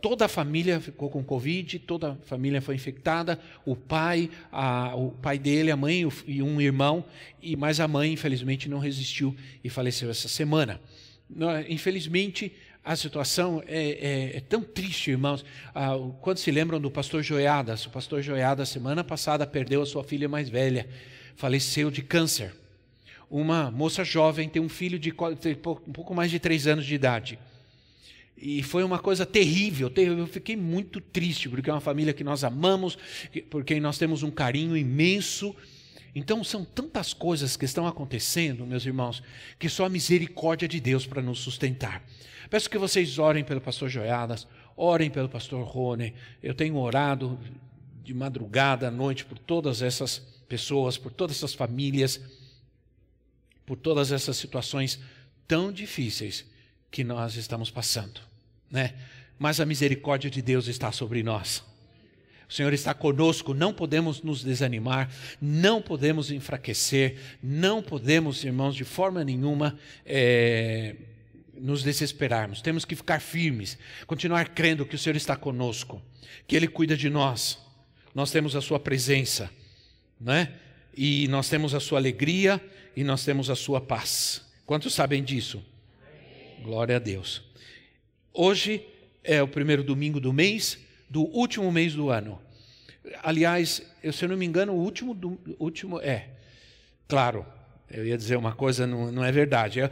toda 0.00 0.26
a 0.26 0.28
família 0.28 0.80
ficou 0.80 1.10
com 1.10 1.22
Covid, 1.22 1.80
toda 1.80 2.12
a 2.12 2.14
família 2.26 2.62
foi 2.62 2.74
infectada, 2.76 3.38
o 3.64 3.74
pai, 3.74 4.30
a, 4.52 4.94
o 4.94 5.10
pai 5.10 5.38
dele, 5.38 5.70
a 5.70 5.76
mãe 5.76 6.08
e 6.26 6.42
um 6.42 6.60
irmão, 6.60 7.04
e 7.42 7.56
mas 7.56 7.80
a 7.80 7.88
mãe, 7.88 8.12
infelizmente, 8.12 8.68
não 8.68 8.78
resistiu 8.78 9.34
e 9.62 9.68
faleceu 9.68 10.10
essa 10.10 10.28
semana. 10.28 10.80
Infelizmente, 11.68 12.52
a 12.84 12.94
situação 12.94 13.62
é, 13.66 14.32
é, 14.34 14.36
é 14.36 14.40
tão 14.40 14.62
triste, 14.62 15.10
irmãos. 15.10 15.44
Ah, 15.74 15.94
quando 16.20 16.36
se 16.36 16.50
lembram 16.50 16.80
do 16.80 16.90
pastor 16.90 17.22
Joiadas, 17.22 17.86
o 17.86 17.90
pastor 17.90 18.22
Joiadas, 18.22 18.68
semana 18.68 19.02
passada, 19.02 19.46
perdeu 19.46 19.82
a 19.82 19.86
sua 19.86 20.04
filha 20.04 20.28
mais 20.28 20.48
velha, 20.48 20.86
faleceu 21.34 21.90
de 21.90 22.02
câncer. 22.02 22.54
Uma 23.30 23.70
moça 23.70 24.04
jovem 24.04 24.48
tem 24.48 24.60
um 24.62 24.68
filho 24.68 24.98
de 24.98 25.10
um 25.10 25.92
pouco 25.92 26.14
mais 26.14 26.30
de 26.30 26.38
três 26.38 26.66
anos 26.66 26.84
de 26.84 26.94
idade. 26.94 27.38
E 28.46 28.62
foi 28.62 28.84
uma 28.84 28.98
coisa 28.98 29.24
terrível, 29.24 29.88
terrível. 29.88 30.18
Eu 30.18 30.26
fiquei 30.26 30.54
muito 30.54 31.00
triste, 31.00 31.48
porque 31.48 31.70
é 31.70 31.72
uma 31.72 31.80
família 31.80 32.12
que 32.12 32.22
nós 32.22 32.44
amamos, 32.44 32.98
por 33.48 33.64
quem 33.64 33.80
nós 33.80 33.96
temos 33.96 34.22
um 34.22 34.30
carinho 34.30 34.76
imenso. 34.76 35.56
Então 36.14 36.44
são 36.44 36.62
tantas 36.62 37.14
coisas 37.14 37.56
que 37.56 37.64
estão 37.64 37.86
acontecendo, 37.86 38.66
meus 38.66 38.84
irmãos, 38.84 39.22
que 39.58 39.66
só 39.66 39.86
a 39.86 39.88
misericórdia 39.88 40.68
de 40.68 40.78
Deus 40.78 41.06
para 41.06 41.22
nos 41.22 41.38
sustentar. 41.38 42.04
Peço 42.50 42.68
que 42.68 42.76
vocês 42.76 43.18
orem 43.18 43.42
pelo 43.42 43.62
pastor 43.62 43.88
Joiadas, 43.88 44.46
orem 44.76 45.08
pelo 45.08 45.30
pastor 45.30 45.64
Rony. 45.66 46.12
Eu 46.42 46.52
tenho 46.52 46.76
orado 46.76 47.40
de 48.02 48.12
madrugada, 48.12 48.88
à 48.88 48.90
noite, 48.90 49.24
por 49.24 49.38
todas 49.38 49.80
essas 49.80 50.18
pessoas, 50.46 50.98
por 50.98 51.10
todas 51.10 51.38
essas 51.38 51.54
famílias, 51.54 52.20
por 53.64 53.78
todas 53.78 54.12
essas 54.12 54.36
situações 54.36 55.00
tão 55.48 55.72
difíceis 55.72 56.44
que 56.90 57.02
nós 57.02 57.36
estamos 57.36 57.70
passando, 57.70 58.20
né? 58.74 58.92
Mas 59.38 59.60
a 59.60 59.64
misericórdia 59.64 60.28
de 60.28 60.42
Deus 60.42 60.66
está 60.66 60.90
sobre 60.90 61.22
nós. 61.22 61.62
O 62.48 62.52
Senhor 62.52 62.72
está 62.72 62.92
conosco, 62.92 63.54
não 63.54 63.72
podemos 63.72 64.20
nos 64.20 64.42
desanimar, 64.42 65.08
não 65.40 65.80
podemos 65.80 66.30
enfraquecer, 66.30 67.16
não 67.42 67.82
podemos, 67.82 68.44
irmãos, 68.44 68.74
de 68.74 68.84
forma 68.84 69.24
nenhuma 69.24 69.78
é, 70.04 70.96
nos 71.54 71.82
desesperarmos. 71.82 72.60
Temos 72.60 72.84
que 72.84 72.96
ficar 72.96 73.20
firmes, 73.20 73.78
continuar 74.06 74.48
crendo 74.50 74.84
que 74.84 74.96
o 74.96 74.98
Senhor 74.98 75.16
está 75.16 75.36
conosco, 75.36 76.02
que 76.46 76.54
Ele 76.54 76.68
cuida 76.68 76.96
de 76.96 77.08
nós. 77.08 77.58
Nós 78.14 78.30
temos 78.30 78.54
a 78.54 78.60
Sua 78.60 78.78
presença, 78.78 79.50
né? 80.20 80.52
E 80.96 81.26
nós 81.28 81.48
temos 81.48 81.74
a 81.74 81.80
Sua 81.80 81.98
alegria 81.98 82.60
e 82.94 83.02
nós 83.02 83.24
temos 83.24 83.50
a 83.50 83.56
Sua 83.56 83.80
paz. 83.80 84.44
Quantos 84.66 84.94
sabem 84.94 85.22
disso? 85.24 85.64
Glória 86.62 86.96
a 86.96 86.98
Deus. 86.98 87.53
Hoje 88.36 88.84
é 89.22 89.40
o 89.40 89.46
primeiro 89.46 89.84
domingo 89.84 90.18
do 90.18 90.32
mês, 90.32 90.76
do 91.08 91.22
último 91.22 91.70
mês 91.70 91.94
do 91.94 92.10
ano. 92.10 92.40
Aliás, 93.22 93.80
eu, 94.02 94.12
se 94.12 94.24
eu 94.24 94.28
não 94.28 94.36
me 94.36 94.44
engano, 94.44 94.72
o 94.72 94.82
último, 94.82 95.14
do, 95.14 95.38
último 95.56 96.00
é. 96.00 96.30
Claro, 97.06 97.46
eu 97.88 98.04
ia 98.04 98.16
dizer 98.18 98.36
uma 98.36 98.52
coisa, 98.52 98.88
não, 98.88 99.12
não 99.12 99.24
é 99.24 99.30
verdade. 99.30 99.82
É, 99.82 99.90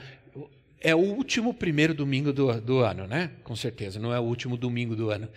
é, 0.80 0.92
o 0.92 0.98
último 0.98 1.54
primeiro 1.54 1.94
domingo 1.94 2.32
do, 2.32 2.60
do 2.60 2.78
ano, 2.80 3.06
né? 3.06 3.30
Com 3.44 3.54
certeza, 3.54 4.00
não 4.00 4.12
é 4.12 4.18
o 4.18 4.24
último 4.24 4.56
domingo 4.56 4.96
do 4.96 5.10
ano. 5.10 5.28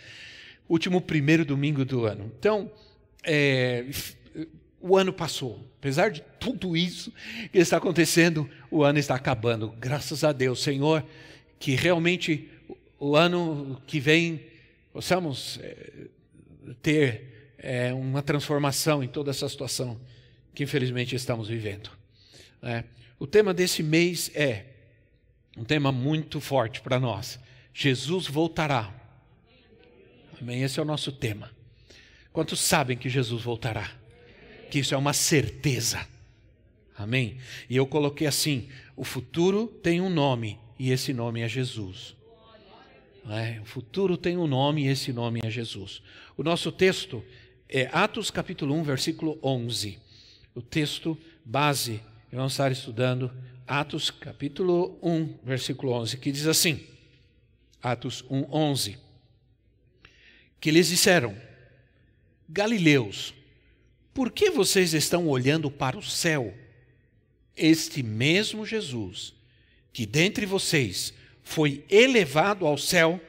Último 0.68 1.00
primeiro 1.00 1.46
domingo 1.46 1.86
do 1.86 2.06
ano. 2.06 2.32
Então, 2.40 2.72
é, 3.24 3.86
o 4.82 4.98
ano 4.98 5.14
passou. 5.14 5.64
Apesar 5.78 6.10
de 6.10 6.24
tudo 6.40 6.76
isso 6.76 7.14
que 7.52 7.60
está 7.60 7.78
acontecendo, 7.78 8.50
o 8.72 8.82
ano 8.84 8.98
está 8.98 9.14
acabando. 9.14 9.76
Graças 9.80 10.24
a 10.24 10.32
Deus, 10.32 10.64
Senhor, 10.64 11.06
que 11.60 11.76
realmente 11.76 12.50
o 13.10 13.16
ano 13.16 13.82
que 13.86 14.00
vem 14.00 14.42
possamos 14.94 15.60
é, 15.62 16.08
ter 16.82 17.54
é, 17.58 17.94
uma 17.94 18.22
transformação 18.22 19.04
em 19.04 19.08
toda 19.08 19.32
essa 19.32 19.48
situação 19.48 20.00
que 20.54 20.64
infelizmente 20.64 21.16
estamos 21.16 21.48
vivendo. 21.48 21.90
É. 22.62 22.84
O 23.20 23.28
tema 23.28 23.54
desse 23.54 23.84
mês 23.84 24.32
é 24.34 24.66
um 25.58 25.64
tema 25.64 25.92
muito 25.92 26.40
forte 26.40 26.82
para 26.82 27.00
nós. 27.00 27.40
Jesus 27.74 28.28
voltará. 28.28 28.94
Amém? 30.42 30.64
Esse 30.64 30.80
é 30.80 30.82
o 30.82 30.86
nosso 30.86 31.12
tema. 31.12 31.52
Quantos 32.32 32.60
sabem 32.60 32.98
que 32.98 33.10
Jesus 33.10 33.44
voltará? 33.44 33.92
que 34.70 34.80
isso 34.80 34.94
é 34.94 34.98
uma 34.98 35.14
certeza. 35.14 36.06
Amém? 36.98 37.38
E 37.70 37.76
eu 37.76 37.86
coloquei 37.86 38.28
assim: 38.28 38.68
o 38.96 39.04
futuro 39.04 39.68
tem 39.68 40.02
um 40.02 40.10
nome, 40.10 40.60
e 40.78 40.92
esse 40.92 41.14
nome 41.14 41.42
é 41.42 41.48
Jesus. 41.48 42.16
É, 43.28 43.60
o 43.60 43.66
futuro 43.66 44.18
tem 44.18 44.38
um 44.38 44.46
nome, 44.46 44.86
e 44.86 44.88
esse 44.88 45.12
nome 45.12 45.42
é 45.44 45.50
Jesus. 45.50 46.02
O 46.38 46.44
nosso 46.44 46.72
texto 46.72 47.24
é 47.68 47.90
Atos 47.92 48.30
capítulo 48.30 48.76
1, 48.76 48.84
versículo 48.84 49.40
11. 49.42 49.98
O 50.54 50.62
texto 50.62 51.18
base, 51.44 52.02
vamos 52.32 52.54
estar 52.54 52.72
estudando 52.72 53.32
Atos 53.68 54.12
capítulo 54.12 55.00
1, 55.02 55.40
versículo 55.44 55.94
11, 55.94 56.18
que 56.18 56.32
diz 56.32 56.46
assim: 56.46 56.86
Atos 57.82 58.24
1, 58.30 58.46
11. 58.52 58.98
Que 60.62 60.70
lhes 60.70 60.90
disseram: 60.90 61.36
Galileus, 62.48 63.34
por 64.14 64.32
que 64.32 64.52
vocês 64.52 64.94
estão 64.94 65.28
olhando 65.28 65.72
para 65.72 65.98
o 65.98 66.04
céu? 66.04 66.54
Este 67.58 68.04
mesmo 68.04 68.66
Jesus, 68.66 69.34
que 69.92 70.06
dentre 70.06 70.46
vocês 70.46 71.12
foi 71.46 71.86
elevado 71.90 72.66
ao 72.66 72.76
céu, 72.76 73.22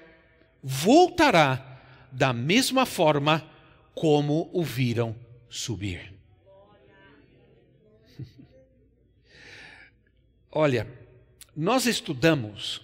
voltará 0.63 1.79
da 2.11 2.33
mesma 2.33 2.87
forma 2.87 3.49
como 3.95 4.51
o 4.55 4.65
viram 4.65 5.15
subir. 5.51 6.15
Olha, 10.51 10.89
nós 11.55 11.85
estudamos 11.85 12.81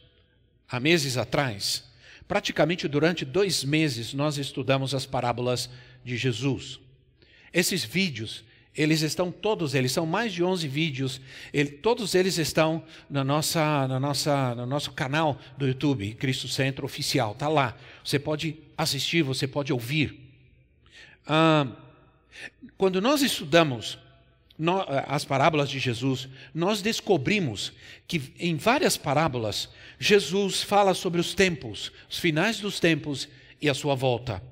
há 0.68 0.78
meses 0.78 1.16
atrás, 1.16 1.90
praticamente 2.28 2.86
durante 2.86 3.24
dois 3.24 3.64
meses, 3.64 4.12
nós 4.12 4.36
estudamos 4.36 4.94
as 4.94 5.06
parábolas 5.06 5.70
de 6.04 6.16
Jesus. 6.18 6.78
Esses 7.54 7.82
vídeos 7.82 8.44
eles 8.74 9.02
estão 9.02 9.30
todos 9.30 9.74
eles 9.74 9.92
são 9.92 10.06
mais 10.06 10.32
de 10.32 10.42
11 10.42 10.66
vídeos, 10.66 11.20
ele, 11.52 11.70
todos 11.70 12.14
eles 12.14 12.38
estão 12.38 12.82
na 13.08 13.22
nossa, 13.22 13.86
na 13.86 14.00
nossa, 14.00 14.54
no 14.54 14.66
nosso 14.66 14.92
canal 14.92 15.38
do 15.58 15.66
YouTube, 15.66 16.14
Cristo 16.14 16.48
Centro 16.48 16.86
Oficial, 16.86 17.34
tá 17.34 17.48
lá. 17.48 17.76
Você 18.02 18.18
pode 18.18 18.56
assistir, 18.76 19.22
você 19.22 19.46
pode 19.46 19.72
ouvir. 19.72 20.18
Ah, 21.26 21.66
quando 22.78 23.00
nós 23.00 23.20
estudamos 23.20 23.98
no, 24.58 24.84
as 25.06 25.24
parábolas 25.24 25.68
de 25.68 25.78
Jesus, 25.78 26.28
nós 26.54 26.80
descobrimos 26.80 27.72
que 28.08 28.32
em 28.38 28.56
várias 28.56 28.96
parábolas 28.96 29.68
Jesus 29.98 30.62
fala 30.62 30.94
sobre 30.94 31.20
os 31.20 31.34
tempos, 31.34 31.92
os 32.08 32.18
finais 32.18 32.58
dos 32.58 32.80
tempos 32.80 33.28
e 33.60 33.68
a 33.68 33.74
sua 33.74 33.94
volta. 33.94 34.42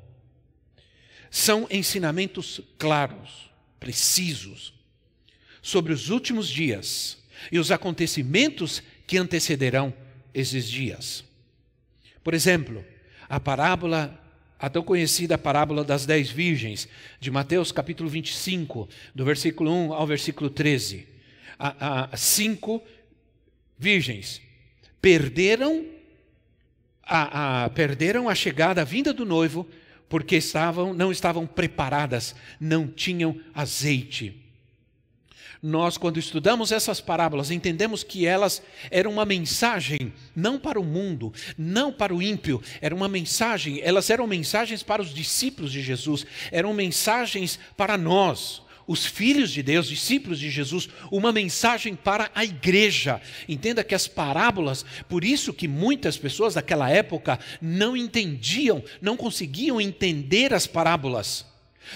São 1.30 1.66
ensinamentos 1.70 2.60
claros 2.76 3.49
precisos 3.80 4.74
sobre 5.62 5.92
os 5.92 6.10
últimos 6.10 6.48
dias 6.48 7.18
e 7.50 7.58
os 7.58 7.72
acontecimentos 7.72 8.82
que 9.06 9.16
antecederão 9.16 9.92
esses 10.32 10.70
dias. 10.70 11.24
Por 12.22 12.34
exemplo, 12.34 12.84
a 13.28 13.40
parábola, 13.40 14.20
a 14.58 14.68
tão 14.68 14.82
conhecida 14.82 15.38
parábola 15.38 15.82
das 15.82 16.04
dez 16.04 16.30
virgens, 16.30 16.86
de 17.18 17.30
Mateus 17.30 17.72
capítulo 17.72 18.08
25, 18.08 18.88
do 19.14 19.24
versículo 19.24 19.72
1 19.72 19.92
ao 19.94 20.06
versículo 20.06 20.50
13. 20.50 21.08
A, 21.58 22.12
a, 22.12 22.16
cinco 22.16 22.82
virgens 23.78 24.40
perderam 25.00 25.86
a, 27.02 27.64
a, 27.64 27.70
perderam 27.70 28.28
a 28.28 28.34
chegada, 28.34 28.82
a 28.82 28.84
vinda 28.84 29.12
do 29.12 29.24
noivo, 29.24 29.66
porque 30.10 30.36
estavam, 30.36 30.92
não 30.92 31.12
estavam 31.12 31.46
preparadas, 31.46 32.34
não 32.60 32.88
tinham 32.88 33.40
azeite. 33.54 34.36
Nós, 35.62 35.96
quando 35.96 36.18
estudamos 36.18 36.72
essas 36.72 37.00
parábolas, 37.00 37.50
entendemos 37.50 38.02
que 38.02 38.26
elas 38.26 38.60
eram 38.90 39.12
uma 39.12 39.24
mensagem 39.24 40.12
não 40.34 40.58
para 40.58 40.80
o 40.80 40.84
mundo, 40.84 41.32
não 41.56 41.92
para 41.92 42.14
o 42.14 42.20
ímpio, 42.20 42.60
era 42.80 42.94
uma 42.94 43.08
mensagem, 43.08 43.80
elas 43.82 44.10
eram 44.10 44.26
mensagens 44.26 44.82
para 44.82 45.00
os 45.00 45.14
discípulos 45.14 45.70
de 45.70 45.80
Jesus, 45.80 46.26
eram 46.50 46.74
mensagens 46.74 47.58
para 47.76 47.96
nós 47.96 48.62
os 48.90 49.06
filhos 49.06 49.52
de 49.52 49.62
Deus, 49.62 49.86
discípulos 49.86 50.40
de 50.40 50.50
Jesus, 50.50 50.88
uma 51.12 51.30
mensagem 51.30 51.94
para 51.94 52.28
a 52.34 52.44
igreja. 52.44 53.22
Entenda 53.48 53.84
que 53.84 53.94
as 53.94 54.08
parábolas, 54.08 54.84
por 55.08 55.22
isso 55.22 55.52
que 55.52 55.68
muitas 55.68 56.18
pessoas 56.18 56.54
daquela 56.54 56.90
época 56.90 57.38
não 57.62 57.96
entendiam, 57.96 58.82
não 59.00 59.16
conseguiam 59.16 59.80
entender 59.80 60.52
as 60.52 60.66
parábolas. 60.66 61.46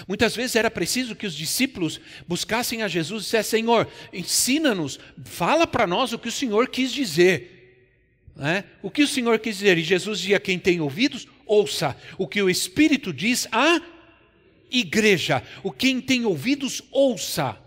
Muitas 0.07 0.37
vezes 0.37 0.55
era 0.55 0.71
preciso 0.71 1.17
que 1.17 1.27
os 1.27 1.35
discípulos 1.35 1.99
buscassem 2.25 2.81
a 2.81 2.87
Jesus 2.87 3.23
e 3.23 3.25
dissessem: 3.25 3.59
Senhor, 3.59 3.89
ensina-nos, 4.13 4.97
fala 5.25 5.67
para 5.67 5.85
nós 5.85 6.13
o 6.13 6.17
que 6.17 6.29
o 6.29 6.31
Senhor 6.31 6.69
quis 6.69 6.93
dizer. 6.93 7.91
Né? 8.37 8.63
O 8.81 8.89
que 8.89 9.03
o 9.03 9.07
Senhor 9.07 9.37
quis 9.39 9.57
dizer? 9.57 9.77
E 9.77 9.83
Jesus 9.83 10.19
dizia: 10.19 10.39
Quem 10.39 10.57
tem 10.57 10.79
ouvidos, 10.79 11.27
ouça 11.45 11.93
o 12.17 12.25
que 12.25 12.41
o 12.41 12.49
Espírito 12.49 13.11
diz 13.11 13.49
a 13.51 13.81
igreja. 14.71 15.43
O 15.63 15.71
quem 15.71 16.01
tem 16.01 16.25
ouvidos, 16.25 16.81
ouça. 16.91 17.57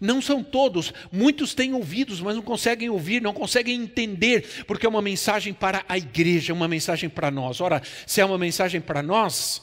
Não 0.00 0.22
são 0.22 0.42
todos, 0.42 0.92
muitos 1.10 1.54
têm 1.54 1.74
ouvidos, 1.74 2.20
mas 2.20 2.36
não 2.36 2.42
conseguem 2.42 2.88
ouvir, 2.88 3.20
não 3.20 3.32
conseguem 3.32 3.82
entender, 3.82 4.64
porque 4.66 4.86
é 4.86 4.88
uma 4.88 5.02
mensagem 5.02 5.52
para 5.52 5.84
a 5.88 5.98
igreja, 5.98 6.52
uma 6.52 6.68
mensagem 6.68 7.08
para 7.08 7.30
nós. 7.30 7.60
Ora, 7.60 7.82
se 8.06 8.20
é 8.20 8.24
uma 8.24 8.38
mensagem 8.38 8.80
para 8.80 9.02
nós, 9.02 9.60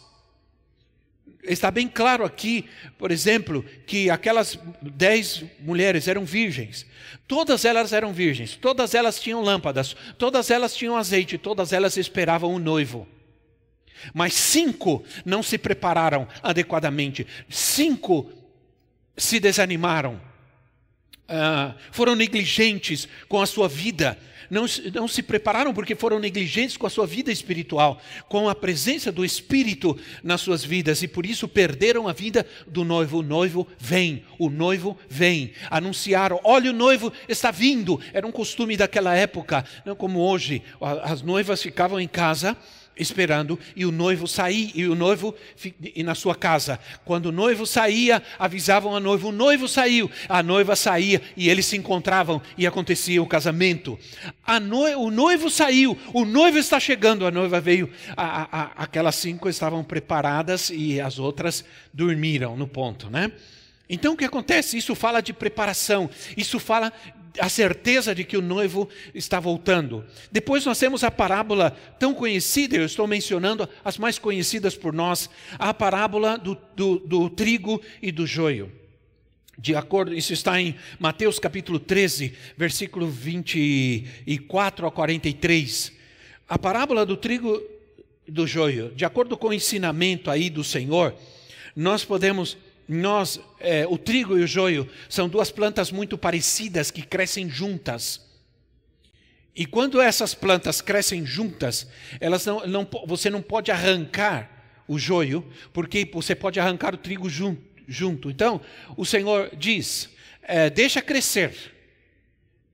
está 1.44 1.72
bem 1.72 1.88
claro 1.88 2.26
aqui, 2.26 2.66
por 2.98 3.12
exemplo, 3.12 3.64
que 3.86 4.10
aquelas 4.10 4.60
dez 4.82 5.44
mulheres 5.60 6.08
eram 6.08 6.26
virgens. 6.26 6.86
Todas 7.28 7.66
elas 7.66 7.94
eram 7.94 8.14
virgens, 8.14 8.56
todas 8.56 8.94
elas 8.94 9.20
tinham 9.20 9.42
lâmpadas, 9.42 9.96
todas 10.18 10.52
elas 10.52 10.76
tinham 10.76 10.98
azeite, 10.98 11.38
todas 11.38 11.72
elas 11.72 11.98
esperavam 11.98 12.54
o 12.54 12.60
noivo. 12.60 13.08
Mas 14.14 14.34
cinco 14.34 15.04
não 15.26 15.44
se 15.44 15.58
prepararam 15.58 16.28
adequadamente, 16.42 17.26
cinco 17.50 18.32
se 19.18 19.40
desanimaram, 19.40 20.22
uh, 21.30 21.74
foram 21.92 22.16
negligentes 22.16 23.08
com 23.28 23.42
a 23.42 23.46
sua 23.46 23.68
vida, 23.68 24.18
não, 24.50 24.66
não 24.94 25.08
se 25.08 25.22
prepararam 25.22 25.74
porque 25.74 25.96
foram 25.96 26.20
negligentes 26.20 26.76
com 26.76 26.88
a 26.88 26.90
sua 26.90 27.06
vida 27.06 27.32
espiritual, 27.32 28.02
com 28.28 28.50
a 28.50 28.56
presença 28.56 29.12
do 29.12 29.24
Espírito 29.24 29.98
nas 30.24 30.42
suas 30.42 30.64
vidas 30.64 31.04
e 31.04 31.08
por 31.08 31.26
isso 31.26 31.48
perderam 31.48 32.08
a 32.08 32.14
vida 32.14 32.46
do 32.66 32.84
noivo. 32.84 33.20
O 33.20 33.24
noivo 33.24 33.68
vem, 33.78 34.24
o 34.40 34.50
noivo 34.50 34.98
vem. 35.08 35.54
Anunciaram: 35.70 36.40
olha, 36.44 36.72
o 36.72 36.74
noivo 36.74 37.14
está 37.28 37.52
vindo. 37.52 38.00
Era 38.12 38.26
um 38.26 38.32
costume 38.32 38.76
daquela 38.76 39.16
época, 39.16 39.64
não 39.86 39.96
como 39.96 40.20
hoje. 40.20 40.64
As 41.04 41.22
noivas 41.22 41.62
ficavam 41.62 42.00
em 42.00 42.08
casa 42.08 42.58
esperando 43.00 43.58
e 43.76 43.86
o 43.86 43.92
noivo 43.92 44.28
saía 44.28 44.72
e 44.76 44.86
o 44.88 44.96
noivo 44.96 45.34
e 45.96 46.04
na 46.04 46.14
sua 46.14 46.36
casa. 46.36 46.80
Quando 47.06 47.28
o 47.28 47.32
noivo 47.32 47.66
saía, 47.66 48.22
avisavam 48.38 48.96
a 48.96 49.00
noiva: 49.00 49.28
o 49.28 49.32
noivo 49.32 49.68
saiu. 49.68 50.10
A 50.28 50.44
noiva 50.44 50.76
saía 50.76 51.22
e 51.36 51.50
eles 51.50 51.66
se 51.66 51.78
encontravam 51.78 52.42
e 52.58 52.68
acontecia 52.68 53.22
o 53.22 53.28
casamento. 53.28 53.98
No, 54.62 54.84
o 55.00 55.10
noivo 55.10 55.50
saiu, 55.50 55.98
o 56.14 56.26
noivo 56.26 56.58
está 56.58 56.80
chegando. 56.80 57.26
A 57.26 57.32
noiva 57.32 57.60
veio. 57.60 57.90
A, 58.16 58.60
a, 58.62 58.84
aquelas 58.84 59.16
cinco 59.16 59.50
estavam 59.50 59.84
preparadas 59.84 60.70
e 60.70 61.00
as 61.00 61.20
outras 61.20 61.64
dormiram 61.94 62.58
no 62.58 62.68
ponto, 62.68 63.10
né? 63.10 63.32
Então 63.90 64.14
o 64.14 64.18
que 64.18 64.26
acontece? 64.26 64.78
Isso 64.78 64.94
fala 64.94 65.20
de 65.20 65.34
preparação, 65.34 66.10
isso 66.38 66.60
fala 66.60 66.94
a 67.40 67.50
certeza 67.50 68.14
de 68.14 68.24
que 68.24 68.38
o 68.38 68.42
noivo 68.42 68.90
está 69.14 69.40
voltando. 69.40 70.06
Depois 70.32 70.66
nós 70.66 70.78
temos 70.78 71.04
a 71.04 71.12
parábola 71.12 71.72
tão 71.98 72.14
conhecida, 72.14 72.76
eu 72.76 72.86
estou 72.86 73.08
mencionando 73.08 73.68
as 73.84 73.98
mais 73.98 74.20
conhecidas 74.20 74.76
por 74.76 74.94
nós, 74.94 75.30
a 75.58 75.74
parábola 75.74 76.38
do, 76.38 76.58
do, 76.76 77.00
do 77.00 77.30
trigo 77.30 77.82
e 78.02 78.12
do 78.12 78.28
joio. 78.28 78.72
De 79.58 79.76
acordo, 79.76 80.14
isso 80.14 80.32
está 80.32 80.60
em 80.62 80.76
Mateus 80.98 81.38
capítulo 81.38 81.80
13, 81.80 82.34
versículo 82.56 83.10
24 83.10 84.88
a 84.88 84.92
43. 84.92 85.92
A 86.48 86.58
parábola 86.58 87.06
do 87.06 87.18
trigo 87.18 87.62
e 88.26 88.32
do 88.32 88.48
joio, 88.48 88.94
de 88.96 89.04
acordo 89.04 89.36
com 89.38 89.50
o 89.50 89.54
ensinamento 89.54 90.32
aí 90.32 90.50
do 90.50 90.64
Senhor, 90.64 91.14
nós 91.76 92.06
podemos 92.06 92.58
nós, 92.92 93.40
é, 93.60 93.86
o 93.88 94.00
trigo 94.00 94.36
e 94.36 94.42
o 94.42 94.48
joio 94.48 94.90
são 95.08 95.30
duas 95.30 95.52
plantas 95.52 95.92
muito 95.92 96.18
parecidas 96.18 96.90
que 96.90 97.04
crescem 97.04 97.48
juntas. 97.48 98.28
E 99.56 99.68
quando 99.68 100.02
essas 100.02 100.34
plantas 100.34 100.82
crescem 100.82 101.24
juntas, 101.24 101.88
elas 102.20 102.48
não, 102.48 102.66
não, 102.66 102.90
você 103.06 103.30
não 103.30 103.44
pode 103.44 103.70
arrancar 103.70 104.50
o 104.88 104.98
joio, 104.98 105.48
porque 105.72 106.10
você 106.12 106.34
pode 106.34 106.60
arrancar 106.60 106.96
o 106.96 106.98
trigo 106.98 107.30
junto. 107.30 107.62
junto. 107.88 108.32
Então, 108.32 108.60
o 108.98 109.06
Senhor 109.06 109.52
diz: 109.56 110.10
é, 110.42 110.68
deixa 110.68 111.00
crescer, 111.00 111.54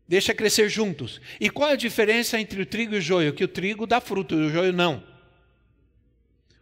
deixa 0.08 0.34
crescer 0.34 0.70
juntos. 0.70 1.20
E 1.42 1.50
qual 1.50 1.72
é 1.72 1.74
a 1.74 1.78
diferença 1.78 2.40
entre 2.40 2.62
o 2.62 2.66
trigo 2.66 2.96
e 2.96 3.00
o 3.00 3.02
joio? 3.02 3.34
Que 3.34 3.44
o 3.44 3.50
trigo 3.50 3.86
dá 3.86 4.00
fruto 4.00 4.34
e 4.36 4.46
o 4.46 4.50
joio 4.50 4.72
não. 4.72 5.04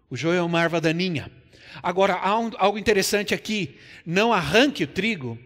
O 0.10 0.18
joio 0.18 0.40
é 0.40 0.42
uma 0.42 0.64
erva 0.64 0.82
daninha. 0.82 1.43
Agora, 1.82 2.16
há 2.16 2.40
um, 2.40 2.52
algo 2.58 2.78
interessante 2.78 3.34
aqui: 3.34 3.76
não 4.06 4.32
arranque 4.32 4.84
o 4.84 4.88
trigo, 4.88 5.38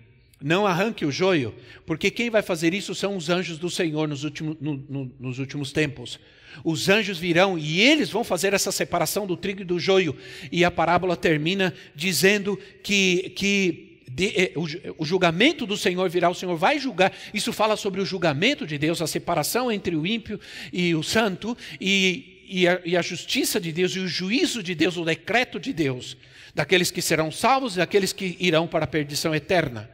não 0.42 0.68
arranque 0.68 1.06
o 1.06 1.12
joio, 1.12 1.54
porque 1.86 2.12
quem 2.12 2.30
vai 2.30 2.42
fazer 2.42 2.74
isso 2.74 2.94
são 2.94 3.16
os 3.16 3.30
anjos 3.30 3.58
do 3.58 3.70
Senhor 3.70 4.08
nos 4.08 4.24
últimos, 4.24 4.58
no, 4.60 4.84
no, 4.90 5.12
nos 5.20 5.40
últimos 5.40 5.72
tempos. 5.72 6.20
Os 6.64 6.90
anjos 6.90 7.18
virão 7.18 7.58
e 7.58 7.82
eles 7.82 8.10
vão 8.10 8.24
fazer 8.24 8.54
essa 8.54 8.72
separação 8.72 9.28
do 9.28 9.38
trigo 9.38 9.62
e 9.62 9.66
do 9.66 9.80
joio. 9.80 10.16
E 10.52 10.66
a 10.66 10.72
parábola 10.72 11.16
termina 11.16 11.74
dizendo 11.96 12.60
que, 12.82 13.32
que 13.36 14.02
de, 14.10 14.34
eh, 14.36 14.54
o, 14.56 15.04
o, 15.04 15.06
julgamento 15.06 15.66
do 15.66 15.78
Senhor 15.78 16.10
virá, 16.10 16.30
o 16.30 16.36
Senhor 16.36 16.56
vai 16.56 16.80
julgar. 16.80 17.14
Isso 17.34 17.54
fala 17.54 17.76
sobre 17.76 18.02
o 18.02 18.06
julgamento 18.06 18.66
de 18.66 18.78
Deus, 18.78 19.02
a 19.02 19.08
separação 19.08 19.72
entre 19.72 19.96
o 19.96 20.08
ímpio 20.08 20.40
e 20.74 20.96
o 20.96 21.04
santo, 21.04 21.56
e 21.80 22.37
e 22.48 22.68
a, 22.68 22.82
e 22.86 22.96
a 22.96 23.02
justiça 23.02 23.60
de 23.60 23.72
Deus 23.72 23.92
e 23.96 24.00
o 24.00 24.08
juízo 24.08 24.64
de 24.64 24.74
Deus, 24.74 24.98
o 24.98 25.06
decreto 25.06 25.60
de 25.60 25.74
Deus, 25.74 26.16
daqueles 26.56 26.90
que 26.90 27.02
serão 27.02 27.32
salvos 27.32 27.76
e 27.76 27.78
daqueles 27.78 28.14
que 28.14 28.38
irão 28.40 28.68
para 28.68 28.86
a 28.86 28.88
perdição 28.88 29.36
eterna. 29.36 29.90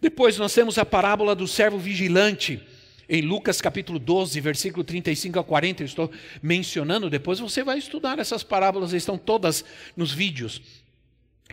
Depois 0.00 0.38
nós 0.38 0.54
temos 0.54 0.78
a 0.78 0.84
parábola 0.84 1.34
do 1.34 1.48
servo 1.48 1.78
vigilante. 1.78 2.62
em 3.08 3.20
Lucas 3.20 3.60
capítulo 3.60 3.98
12, 3.98 4.40
versículo 4.40 4.84
35 4.84 5.38
a 5.38 5.44
40, 5.44 5.82
eu 5.82 5.86
estou 5.86 6.10
mencionando, 6.42 7.10
depois 7.10 7.38
você 7.38 7.62
vai 7.62 7.78
estudar 7.78 8.18
essas 8.18 8.42
parábolas, 8.42 8.92
estão 8.92 9.18
todas 9.18 9.64
nos 9.96 10.12
vídeos 10.12 10.62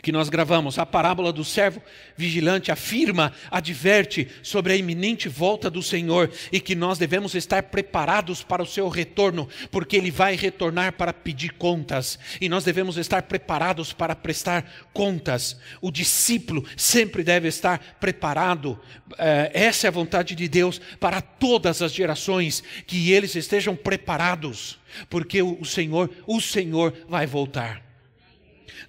que 0.00 0.10
nós 0.10 0.28
gravamos, 0.28 0.78
a 0.78 0.86
parábola 0.86 1.32
do 1.32 1.44
servo 1.44 1.80
vigilante 2.16 2.72
afirma, 2.72 3.32
adverte 3.50 4.26
sobre 4.42 4.72
a 4.72 4.76
iminente 4.76 5.28
volta 5.28 5.70
do 5.70 5.82
Senhor 5.82 6.30
e 6.50 6.58
que 6.60 6.74
nós 6.74 6.98
devemos 6.98 7.34
estar 7.34 7.64
preparados 7.64 8.42
para 8.42 8.62
o 8.62 8.66
seu 8.66 8.88
retorno, 8.88 9.48
porque 9.70 9.96
ele 9.96 10.10
vai 10.10 10.34
retornar 10.34 10.94
para 10.94 11.12
pedir 11.12 11.52
contas 11.52 12.18
e 12.40 12.48
nós 12.48 12.64
devemos 12.64 12.96
estar 12.96 13.22
preparados 13.24 13.92
para 13.92 14.16
prestar 14.16 14.88
contas. 14.92 15.58
O 15.80 15.90
discípulo 15.90 16.64
sempre 16.76 17.22
deve 17.22 17.48
estar 17.48 17.96
preparado. 18.00 18.80
Eh, 19.18 19.50
essa 19.54 19.86
é 19.86 19.88
a 19.88 19.92
vontade 19.92 20.34
de 20.34 20.48
Deus 20.48 20.80
para 20.98 21.20
todas 21.20 21.82
as 21.82 21.92
gerações, 21.92 22.62
que 22.86 23.12
eles 23.12 23.36
estejam 23.36 23.76
preparados, 23.76 24.80
porque 25.10 25.42
o 25.42 25.64
Senhor, 25.64 26.10
o 26.26 26.40
Senhor 26.40 26.92
vai 27.08 27.26
voltar. 27.26 27.91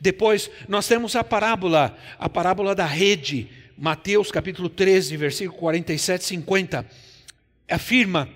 Depois 0.03 0.51
nós 0.67 0.85
temos 0.85 1.15
a 1.15 1.23
parábola, 1.23 1.97
a 2.19 2.27
parábola 2.27 2.75
da 2.75 2.85
rede, 2.85 3.47
Mateus 3.77 4.29
capítulo 4.29 4.67
13, 4.67 5.15
versículo 5.15 5.57
47 5.57 6.21
e 6.21 6.25
50. 6.25 6.85
Afirma 7.71 8.27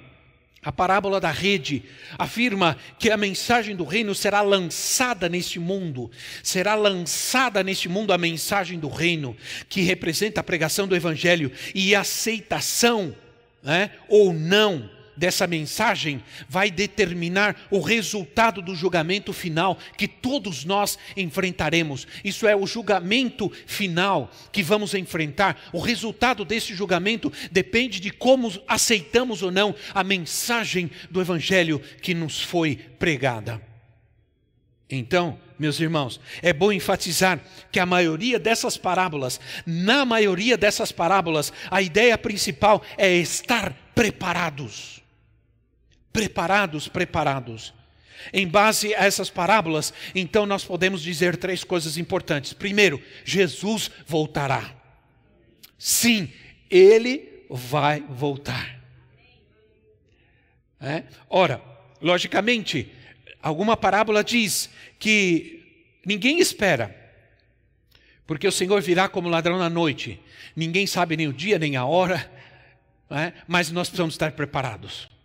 a 0.64 0.72
parábola 0.72 1.20
da 1.20 1.30
rede. 1.30 1.84
Afirma 2.18 2.78
que 2.98 3.12
a 3.12 3.18
mensagem 3.18 3.76
do 3.76 3.84
reino 3.84 4.16
será 4.16 4.40
lançada 4.40 5.28
neste 5.28 5.60
mundo, 5.60 6.10
será 6.42 6.74
lançada 6.74 7.62
neste 7.62 7.90
mundo 7.90 8.14
a 8.14 8.18
mensagem 8.18 8.80
do 8.80 8.88
reino, 8.88 9.36
que 9.68 9.82
representa 9.82 10.40
a 10.40 10.46
pregação 10.46 10.88
do 10.88 10.96
evangelho 10.96 11.52
e 11.76 11.94
aceitação 11.94 13.14
né, 13.62 13.92
ou 14.08 14.32
não 14.32 14.90
dessa 15.18 15.48
mensagem 15.48 16.24
vai 16.48 16.70
determinar 16.70 17.56
o 17.72 17.82
resultado 17.82 18.62
do 18.62 18.76
julgamento 18.76 19.34
final 19.34 19.78
que 19.98 20.08
todos 20.08 20.64
nós 20.64 20.98
enfrentaremos. 21.18 22.08
Isso 22.24 22.48
é 22.48 22.56
o 22.56 22.68
julgamento 22.68 23.52
final 23.66 24.32
que 24.52 24.62
vamos 24.62 24.94
enfrentar. 24.94 25.60
O 25.74 25.80
resultado 25.80 26.46
desse 26.46 26.74
julgamento 26.74 27.34
depende 27.52 28.00
de 28.00 28.12
como 28.12 28.54
aceitamos 28.68 29.42
ou 29.42 29.52
não 29.52 29.76
a 29.94 30.04
mensagem 30.04 30.90
do 31.10 31.20
Evangelho 31.20 31.82
que 32.02 32.14
nos 32.14 32.40
foi 32.42 32.76
pregada. 32.76 33.62
Então, 34.90 35.38
meus 35.60 35.80
irmãos, 35.80 36.20
é 36.42 36.54
bom 36.54 36.72
enfatizar 36.72 37.42
que 37.72 37.80
a 37.80 37.86
maioria 37.86 38.40
dessas 38.40 38.78
parábolas, 38.78 39.40
na 39.66 40.06
maioria 40.06 40.58
dessas 40.58 40.94
parábolas, 40.94 41.52
a 41.70 41.82
ideia 41.82 42.18
principal 42.18 42.82
é 42.98 43.14
estar 43.14 43.74
preparados 43.94 44.98
preparados, 46.18 46.88
preparados. 46.88 47.74
Em 48.34 48.48
base 48.48 48.96
a 48.96 49.06
essas 49.06 49.30
parábolas, 49.30 49.94
então 50.16 50.48
nós 50.48 50.66
podemos 50.66 51.04
dizer 51.04 51.38
três 51.38 51.64
coisas 51.64 51.96
importantes. 51.96 52.54
Primeiro, 52.54 53.00
Jesus 53.24 53.92
voltará. 54.08 54.74
Sim, 55.78 56.34
ele 56.72 57.46
vai 57.52 58.02
voltar. 58.10 58.80
É? 60.82 61.04
Ora, 61.30 61.62
logicamente, 62.02 62.92
alguma 63.40 63.78
parábola 63.78 64.24
diz 64.24 64.72
que 64.98 65.64
ninguém 66.04 66.40
espera, 66.40 66.96
porque 68.26 68.48
o 68.48 68.52
Senhor 68.52 68.82
virá 68.82 69.08
como 69.08 69.30
ladrão 69.30 69.60
na 69.60 69.70
noite. 69.70 70.20
Ninguém 70.56 70.88
sabe 70.88 71.16
nem 71.16 71.28
o 71.28 71.34
dia 71.34 71.60
nem 71.60 71.76
a 71.76 71.86
hora, 71.86 72.28
é? 73.12 73.34
mas 73.48 73.70
nós 73.70 73.88
precisamos 73.88 74.16
estar 74.16 74.32
preparados. 74.32 75.16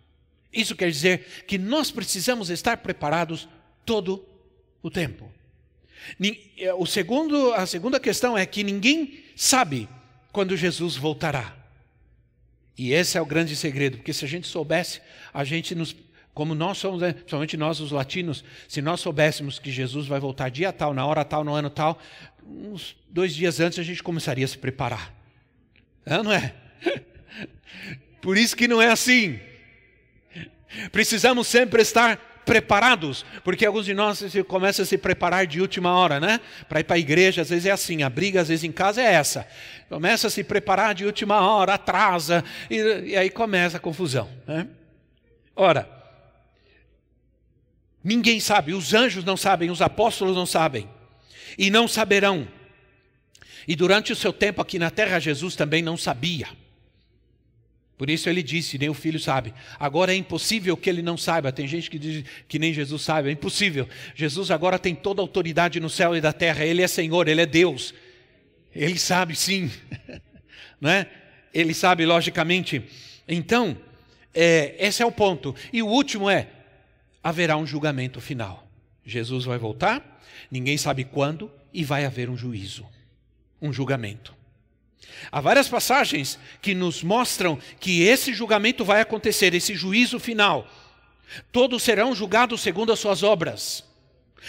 Isso 0.53 0.75
quer 0.75 0.91
dizer 0.91 1.45
que 1.47 1.57
nós 1.57 1.89
precisamos 1.89 2.49
estar 2.49 2.77
preparados 2.77 3.47
todo 3.85 4.23
o 4.81 4.91
tempo. 4.91 5.31
É, 6.57 6.73
o 6.73 6.85
segundo, 6.85 7.53
a 7.53 7.65
segunda 7.65 7.99
questão 7.99 8.37
é 8.37 8.45
que 8.45 8.63
ninguém 8.63 9.23
sabe 9.35 9.89
quando 10.31 10.55
Jesus 10.55 10.95
voltará. 10.95 11.55
E 12.77 12.91
esse 12.91 13.17
é 13.17 13.21
o 13.21 13.25
grande 13.25 13.55
segredo, 13.55 13.97
porque 13.97 14.13
se 14.13 14.25
a 14.25 14.27
gente 14.27 14.47
soubesse, 14.47 15.01
a 15.33 15.43
gente 15.43 15.75
nos, 15.75 15.95
como 16.33 16.55
nós 16.55 16.77
somos, 16.79 17.01
né, 17.01 17.13
principalmente 17.13 17.55
nós 17.55 17.79
os 17.79 17.91
latinos, 17.91 18.43
se 18.67 18.81
nós 18.81 18.99
soubéssemos 18.99 19.59
que 19.59 19.71
Jesus 19.71 20.07
vai 20.07 20.19
voltar 20.19 20.49
dia 20.49 20.73
tal, 20.73 20.93
na 20.93 21.05
hora 21.05 21.23
tal, 21.23 21.43
no 21.43 21.53
ano 21.53 21.69
tal, 21.69 21.99
uns 22.45 22.95
dois 23.09 23.33
dias 23.33 23.59
antes 23.59 23.79
a 23.79 23.83
gente 23.83 24.01
começaria 24.01 24.43
a 24.43 24.47
se 24.47 24.57
preparar. 24.57 25.13
Não 26.05 26.31
é? 26.31 26.53
Por 28.21 28.37
isso 28.37 28.55
que 28.55 28.67
não 28.67 28.81
é 28.81 28.87
assim. 28.87 29.39
Precisamos 30.91 31.47
sempre 31.47 31.81
estar 31.81 32.17
preparados, 32.45 33.25
porque 33.43 33.65
alguns 33.65 33.85
de 33.85 33.93
nós 33.93 34.21
começam 34.47 34.83
a 34.83 34.85
se 34.85 34.97
preparar 34.97 35.47
de 35.47 35.61
última 35.61 35.95
hora, 35.95 36.19
né? 36.19 36.39
Para 36.67 36.81
ir 36.81 36.83
para 36.83 36.95
a 36.95 36.99
igreja, 36.99 37.41
às 37.41 37.49
vezes 37.49 37.65
é 37.65 37.71
assim, 37.71 38.03
a 38.03 38.09
briga 38.09 38.41
às 38.41 38.49
vezes 38.49 38.63
em 38.63 38.71
casa 38.71 39.01
é 39.01 39.13
essa. 39.13 39.47
Começa 39.89 40.27
a 40.27 40.29
se 40.29 40.43
preparar 40.43 40.93
de 40.93 41.05
última 41.05 41.41
hora, 41.41 41.75
atrasa, 41.75 42.43
e, 42.69 42.75
e 43.11 43.17
aí 43.17 43.29
começa 43.29 43.77
a 43.77 43.79
confusão. 43.79 44.29
Né? 44.47 44.67
Ora, 45.55 45.89
ninguém 48.03 48.39
sabe, 48.39 48.73
os 48.73 48.93
anjos 48.93 49.23
não 49.23 49.37
sabem, 49.37 49.71
os 49.71 49.81
apóstolos 49.81 50.35
não 50.35 50.45
sabem, 50.45 50.89
e 51.57 51.69
não 51.69 51.87
saberão. 51.87 52.47
E 53.67 53.75
durante 53.75 54.11
o 54.11 54.15
seu 54.15 54.33
tempo 54.33 54.61
aqui 54.61 54.77
na 54.77 54.89
terra, 54.89 55.19
Jesus 55.19 55.55
também 55.55 55.81
não 55.81 55.95
sabia. 55.95 56.47
Por 58.03 58.09
isso 58.09 58.27
ele 58.27 58.43
disse, 58.43 58.77
nem 58.77 58.89
o 58.89 58.93
filho 58.93 59.17
sabe. 59.17 59.53
Agora 59.79 60.11
é 60.11 60.17
impossível 60.17 60.75
que 60.75 60.89
ele 60.89 61.01
não 61.01 61.15
saiba. 61.15 61.53
Tem 61.53 61.65
gente 61.65 61.89
que 61.89 61.97
diz 61.97 62.25
que 62.49 62.59
nem 62.59 62.73
Jesus 62.73 63.01
sabe. 63.01 63.29
É 63.29 63.31
impossível. 63.31 63.87
Jesus 64.13 64.51
agora 64.51 64.77
tem 64.77 64.93
toda 64.93 65.21
a 65.21 65.23
autoridade 65.23 65.79
no 65.79 65.89
céu 65.89 66.13
e 66.13 66.19
da 66.19 66.33
terra. 66.33 66.65
Ele 66.65 66.81
é 66.81 66.87
Senhor, 66.89 67.29
ele 67.29 67.39
é 67.39 67.45
Deus. 67.45 67.93
Ele 68.75 68.99
sabe 68.99 69.37
sim. 69.37 69.71
não 70.81 70.89
é? 70.89 71.07
Ele 71.53 71.73
sabe, 71.73 72.05
logicamente. 72.05 72.83
Então, 73.25 73.77
é, 74.33 74.75
esse 74.77 75.01
é 75.01 75.05
o 75.05 75.11
ponto. 75.11 75.55
E 75.71 75.81
o 75.81 75.87
último 75.87 76.29
é: 76.29 76.49
haverá 77.23 77.55
um 77.55 77.65
julgamento 77.65 78.19
final. 78.19 78.67
Jesus 79.05 79.45
vai 79.45 79.57
voltar, 79.57 80.21
ninguém 80.51 80.77
sabe 80.77 81.05
quando, 81.05 81.49
e 81.73 81.85
vai 81.85 82.03
haver 82.03 82.29
um 82.29 82.35
juízo, 82.35 82.85
um 83.61 83.71
julgamento. 83.71 84.35
Há 85.31 85.41
várias 85.41 85.67
passagens 85.67 86.37
que 86.61 86.73
nos 86.73 87.03
mostram 87.03 87.57
que 87.79 88.03
esse 88.03 88.33
julgamento 88.33 88.85
vai 88.85 89.01
acontecer, 89.01 89.53
esse 89.53 89.75
juízo 89.75 90.19
final. 90.19 90.67
Todos 91.51 91.83
serão 91.83 92.13
julgados 92.13 92.61
segundo 92.61 92.91
as 92.91 92.99
suas 92.99 93.23
obras, 93.23 93.83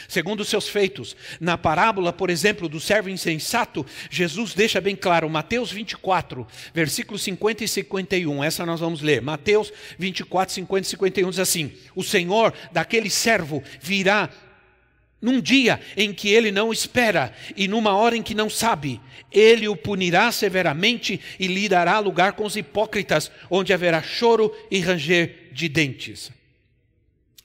segundo 0.09 0.41
os 0.41 0.49
seus 0.49 0.69
feitos. 0.69 1.17
Na 1.41 1.57
parábola, 1.57 2.13
por 2.13 2.29
exemplo, 2.29 2.69
do 2.69 2.81
servo 2.81 3.09
insensato, 3.09 3.87
Jesus 4.11 4.55
deixa 4.55 4.81
bem 4.81 4.97
claro, 4.97 5.29
Mateus 5.31 5.71
24, 5.71 6.47
versículos 6.75 7.23
50 7.23 7.65
e 7.65 7.69
51. 7.69 8.45
Essa 8.45 8.67
nós 8.67 8.81
vamos 8.81 9.01
ler. 9.01 9.23
Mateus 9.23 9.73
24, 9.99 10.55
50 10.55 10.87
e 10.87 10.91
51 10.91 11.31
diz 11.31 11.39
assim: 11.39 11.73
O 11.95 12.03
Senhor 12.03 12.53
daquele 12.73 13.09
servo 13.09 13.63
virá 13.81 14.29
num 15.25 15.41
dia 15.41 15.81
em 15.97 16.13
que 16.13 16.29
ele 16.29 16.53
não 16.53 16.71
espera 16.71 17.33
e 17.57 17.67
numa 17.67 17.97
hora 17.97 18.15
em 18.15 18.23
que 18.23 18.35
não 18.35 18.51
sabe, 18.51 19.01
ele 19.33 19.67
o 19.67 19.75
punirá 19.75 20.31
severamente 20.31 21.19
e 21.41 21.47
lhe 21.47 21.67
dará 21.67 21.99
lugar 21.99 22.35
com 22.35 22.45
os 22.45 22.57
hipócritas, 22.57 23.33
onde 23.49 23.73
haverá 23.73 24.03
choro 24.03 24.55
e 24.71 24.81
ranger 24.81 25.49
de 25.51 25.67
dentes. 25.67 26.31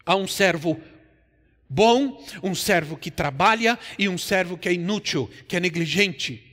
Há 0.05 0.13
um 0.17 0.27
servo 0.27 0.77
bom, 1.69 2.21
um 2.43 2.53
servo 2.53 2.97
que 2.97 3.09
trabalha 3.09 3.79
e 3.97 4.09
um 4.09 4.17
servo 4.17 4.57
que 4.57 4.67
é 4.67 4.73
inútil, 4.73 5.31
que 5.47 5.55
é 5.55 5.59
negligente. 5.61 6.43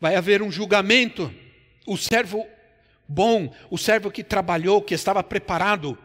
Vai 0.00 0.14
haver 0.14 0.42
um 0.42 0.52
julgamento. 0.52 1.34
O 1.84 1.96
servo 1.96 2.46
bom, 3.08 3.52
o 3.68 3.76
servo 3.76 4.12
que 4.12 4.22
trabalhou, 4.22 4.80
que 4.80 4.94
estava 4.94 5.24
preparado, 5.24 5.98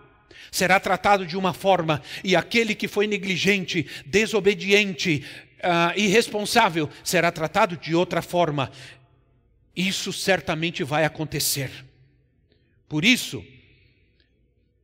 será 0.49 0.79
tratado 0.79 1.25
de 1.25 1.37
uma 1.37 1.53
forma, 1.53 2.01
e 2.23 2.35
aquele 2.35 2.73
que 2.73 2.87
foi 2.87 3.07
negligente, 3.07 3.85
desobediente, 4.05 5.25
uh, 5.59 5.99
irresponsável, 5.99 6.89
será 7.03 7.31
tratado 7.31 7.77
de 7.77 7.93
outra 7.93 8.21
forma. 8.21 8.71
Isso 9.75 10.11
certamente 10.11 10.83
vai 10.83 11.05
acontecer. 11.05 11.71
Por 12.87 13.05
isso, 13.05 13.43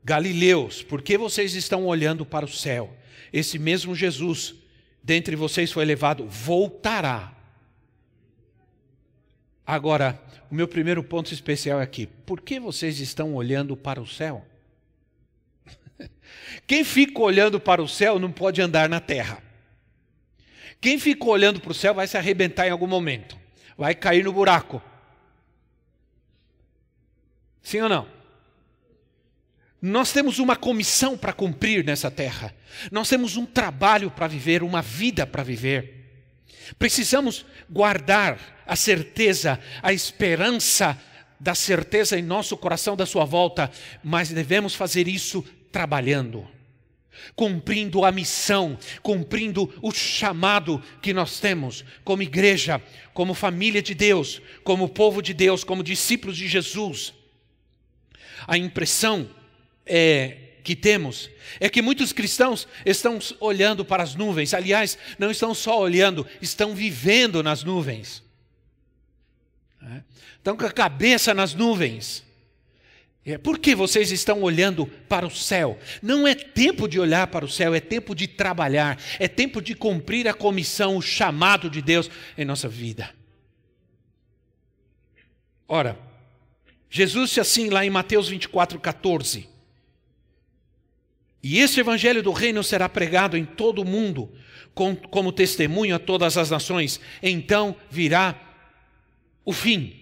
Galileus, 0.04 0.82
por 0.82 1.02
que 1.02 1.18
vocês 1.18 1.54
estão 1.56 1.86
olhando 1.86 2.26
para 2.26 2.46
o 2.46 2.50
céu? 2.50 2.96
Esse 3.34 3.60
mesmo 3.60 3.94
Jesus, 3.94 4.56
dentre 5.04 5.36
vocês 5.36 5.72
foi 5.72 5.84
levado, 5.84 6.26
voltará. 6.26 7.34
Agora, 9.66 10.22
o 10.50 10.56
meu 10.56 10.66
primeiro 10.66 11.04
ponto 11.04 11.34
especial 11.34 11.82
é 11.82 11.84
aqui. 11.84 12.06
Por 12.06 12.40
que 12.40 12.58
vocês 12.58 13.02
estão 13.02 13.36
olhando 13.36 13.76
para 13.76 14.02
o 14.02 14.08
céu? 14.08 14.46
Quem 16.66 16.84
fica 16.84 17.22
olhando 17.22 17.60
para 17.60 17.82
o 17.82 17.88
céu 17.88 18.20
não 18.20 18.32
pode 18.32 18.62
andar 18.62 18.90
na 18.90 19.00
terra. 19.00 19.42
Quem 20.80 21.00
fica 21.00 21.26
olhando 21.26 21.60
para 21.60 21.72
o 21.72 21.76
céu 21.76 21.94
vai 21.94 22.08
se 22.08 22.18
arrebentar 22.18 22.68
em 22.68 22.72
algum 22.72 22.88
momento, 22.88 23.38
vai 23.78 23.96
cair 23.96 24.24
no 24.24 24.34
buraco. 24.34 24.82
Sim 27.62 27.82
ou 27.82 27.90
não? 27.90 28.08
Nós 29.82 30.12
temos 30.12 30.40
uma 30.40 30.56
comissão 30.56 31.18
para 31.18 31.34
cumprir 31.34 31.84
nessa 31.84 32.10
terra. 32.10 32.54
Nós 32.92 33.10
temos 33.10 33.38
um 33.38 33.46
trabalho 33.46 34.10
para 34.10 34.28
viver, 34.28 34.64
uma 34.64 34.82
vida 34.82 35.26
para 35.26 35.44
viver. 35.44 35.98
Precisamos 36.80 37.46
guardar 37.70 38.40
a 38.66 38.76
certeza, 38.76 39.60
a 39.82 39.94
esperança 39.94 41.00
da 41.40 41.54
certeza 41.54 42.18
em 42.18 42.24
nosso 42.24 42.58
coração 42.58 42.96
da 42.96 43.06
sua 43.06 43.24
volta, 43.24 43.72
mas 44.04 44.30
devemos 44.30 44.74
fazer 44.74 45.08
isso 45.08 45.46
trabalhando, 45.72 46.48
cumprindo 47.36 48.06
a 48.06 48.12
missão, 48.12 48.78
cumprindo 49.02 49.74
o 49.82 49.92
chamado 49.92 50.82
que 51.02 51.14
nós 51.14 51.40
temos 51.40 51.84
como 52.04 52.22
igreja, 52.22 52.82
como 53.14 53.34
família 53.34 53.82
de 53.82 53.94
Deus, 53.94 54.42
como 54.64 54.90
povo 54.90 55.22
de 55.22 55.34
Deus, 55.34 55.64
como 55.64 55.84
discípulos 55.84 56.38
de 56.38 56.48
Jesus. 56.48 57.14
A 58.48 58.58
impressão 58.58 59.30
é, 59.86 60.38
que 60.64 60.76
temos 60.76 61.30
é 61.60 61.70
que 61.70 61.82
muitos 61.82 62.12
cristãos 62.12 62.68
estão 62.86 63.20
olhando 63.40 63.86
para 63.86 64.04
as 64.04 64.16
nuvens, 64.16 64.54
aliás, 64.54 64.98
não 65.18 65.32
estão 65.32 65.54
só 65.54 65.80
olhando, 65.80 66.28
estão 66.42 66.76
vivendo 66.76 67.42
nas 67.42 67.64
nuvens. 67.64 68.24
Estão 70.36 70.58
com 70.58 70.66
a 70.66 70.72
cabeça 70.72 71.34
nas 71.34 71.54
nuvens. 71.54 72.24
É, 73.28 73.38
por 73.38 73.60
que 73.60 73.76
vocês 73.76 74.12
estão 74.12 74.42
olhando 74.42 74.88
para 74.88 75.28
o 75.28 75.30
céu? 75.30 75.78
Não 76.02 76.26
é 76.26 76.34
tempo 76.34 76.88
de 76.88 76.98
olhar 76.98 77.28
para 77.28 77.44
o 77.44 77.50
céu, 77.50 77.76
é 77.76 77.80
tempo 77.82 78.16
de 78.16 78.26
trabalhar, 78.26 78.98
é 79.20 79.28
tempo 79.28 79.62
de 79.62 79.76
cumprir 79.76 80.28
a 80.30 80.34
comissão, 80.34 80.96
o 80.96 81.02
chamado 81.02 81.70
de 81.70 81.82
Deus 81.82 82.10
em 82.38 82.46
nossa 82.46 82.70
vida. 82.70 83.14
Ora, 85.68 86.00
Jesus 86.90 87.30
disse 87.30 87.42
assim 87.42 87.70
lá 87.70 87.86
em 87.86 87.90
Mateus 87.90 88.30
24, 88.30 88.80
14: 88.80 89.58
e 91.44 91.60
esse 91.60 91.80
evangelho 91.80 92.24
do 92.24 92.32
reino 92.32 92.64
será 92.64 92.90
pregado 92.90 93.38
em 93.38 93.46
todo 93.46 93.82
o 93.82 93.86
mundo, 93.86 94.32
como 94.74 95.32
testemunho 95.32 95.96
a 95.96 96.00
todas 96.00 96.38
as 96.38 96.50
nações. 96.50 97.00
Então 97.22 97.76
virá 97.90 98.36
o 99.46 99.54
fim. 99.54 99.97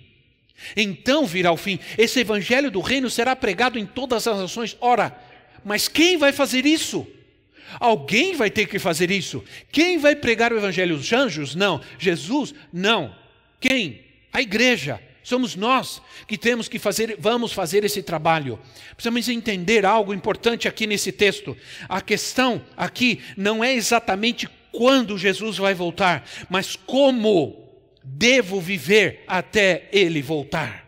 Então 0.76 1.26
virá 1.26 1.52
o 1.52 1.58
fim. 1.58 1.80
Esse 1.98 2.20
evangelho 2.20 2.72
do 2.72 2.80
reino 2.80 3.10
será 3.10 3.36
pregado 3.36 3.78
em 3.78 3.86
todas 3.86 4.28
as 4.28 4.38
nações. 4.38 4.78
Ora, 4.80 5.16
mas 5.64 5.88
quem 5.88 6.18
vai 6.18 6.32
fazer 6.32 6.66
isso? 6.66 7.08
Alguém 7.80 8.36
vai 8.36 8.50
ter 8.50 8.68
que 8.68 8.80
fazer 8.80 9.12
isso. 9.12 9.44
Quem 9.72 9.98
vai 9.98 10.16
pregar 10.16 10.54
o 10.54 10.58
evangelho? 10.58 10.96
Os 10.96 11.12
anjos? 11.12 11.56
Não. 11.56 11.82
Jesus? 11.98 12.54
Não. 12.72 13.16
Quem? 13.60 14.02
A 14.32 14.42
igreja. 14.42 15.02
Somos 15.24 15.56
nós 15.56 16.04
que 16.28 16.38
temos 16.38 16.68
que 16.68 16.78
fazer, 16.78 17.16
vamos 17.18 17.52
fazer 17.52 17.84
esse 17.84 18.04
trabalho. 18.04 18.60
Precisamos 18.96 19.28
entender 19.28 19.84
algo 19.84 20.14
importante 20.14 20.68
aqui 20.68 20.86
nesse 20.86 21.12
texto. 21.12 21.58
A 21.90 22.00
questão 22.00 22.62
aqui 22.78 23.22
não 23.36 23.64
é 23.64 23.74
exatamente 23.74 24.48
quando 24.72 25.18
Jesus 25.18 25.58
vai 25.58 25.74
voltar, 25.74 26.30
mas 26.48 26.76
como 26.76 27.65
devo 28.06 28.62
viver 28.62 29.24
até 29.28 29.90
ele 29.92 30.22
voltar. 30.22 30.86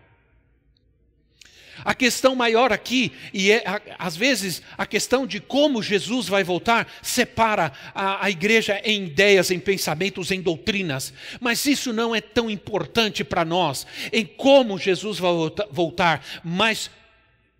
A 1.83 1.93
questão 1.93 2.35
maior 2.35 2.73
aqui, 2.73 3.13
e 3.33 3.51
é, 3.51 3.63
às 3.97 4.17
vezes 4.17 4.61
a 4.77 4.85
questão 4.85 5.25
de 5.25 5.39
como 5.39 5.81
Jesus 5.81 6.27
vai 6.27 6.43
voltar, 6.43 6.91
separa 7.01 7.71
a, 7.93 8.25
a 8.25 8.29
igreja 8.29 8.81
em 8.83 9.05
ideias, 9.05 9.51
em 9.51 9.59
pensamentos, 9.59 10.31
em 10.31 10.41
doutrinas. 10.41 11.13
Mas 11.39 11.65
isso 11.65 11.93
não 11.93 12.15
é 12.15 12.21
tão 12.21 12.49
importante 12.49 13.23
para 13.23 13.45
nós, 13.45 13.85
em 14.11 14.25
como 14.25 14.77
Jesus 14.77 15.19
vai 15.19 15.31
voltar, 15.71 16.25
mas 16.43 16.89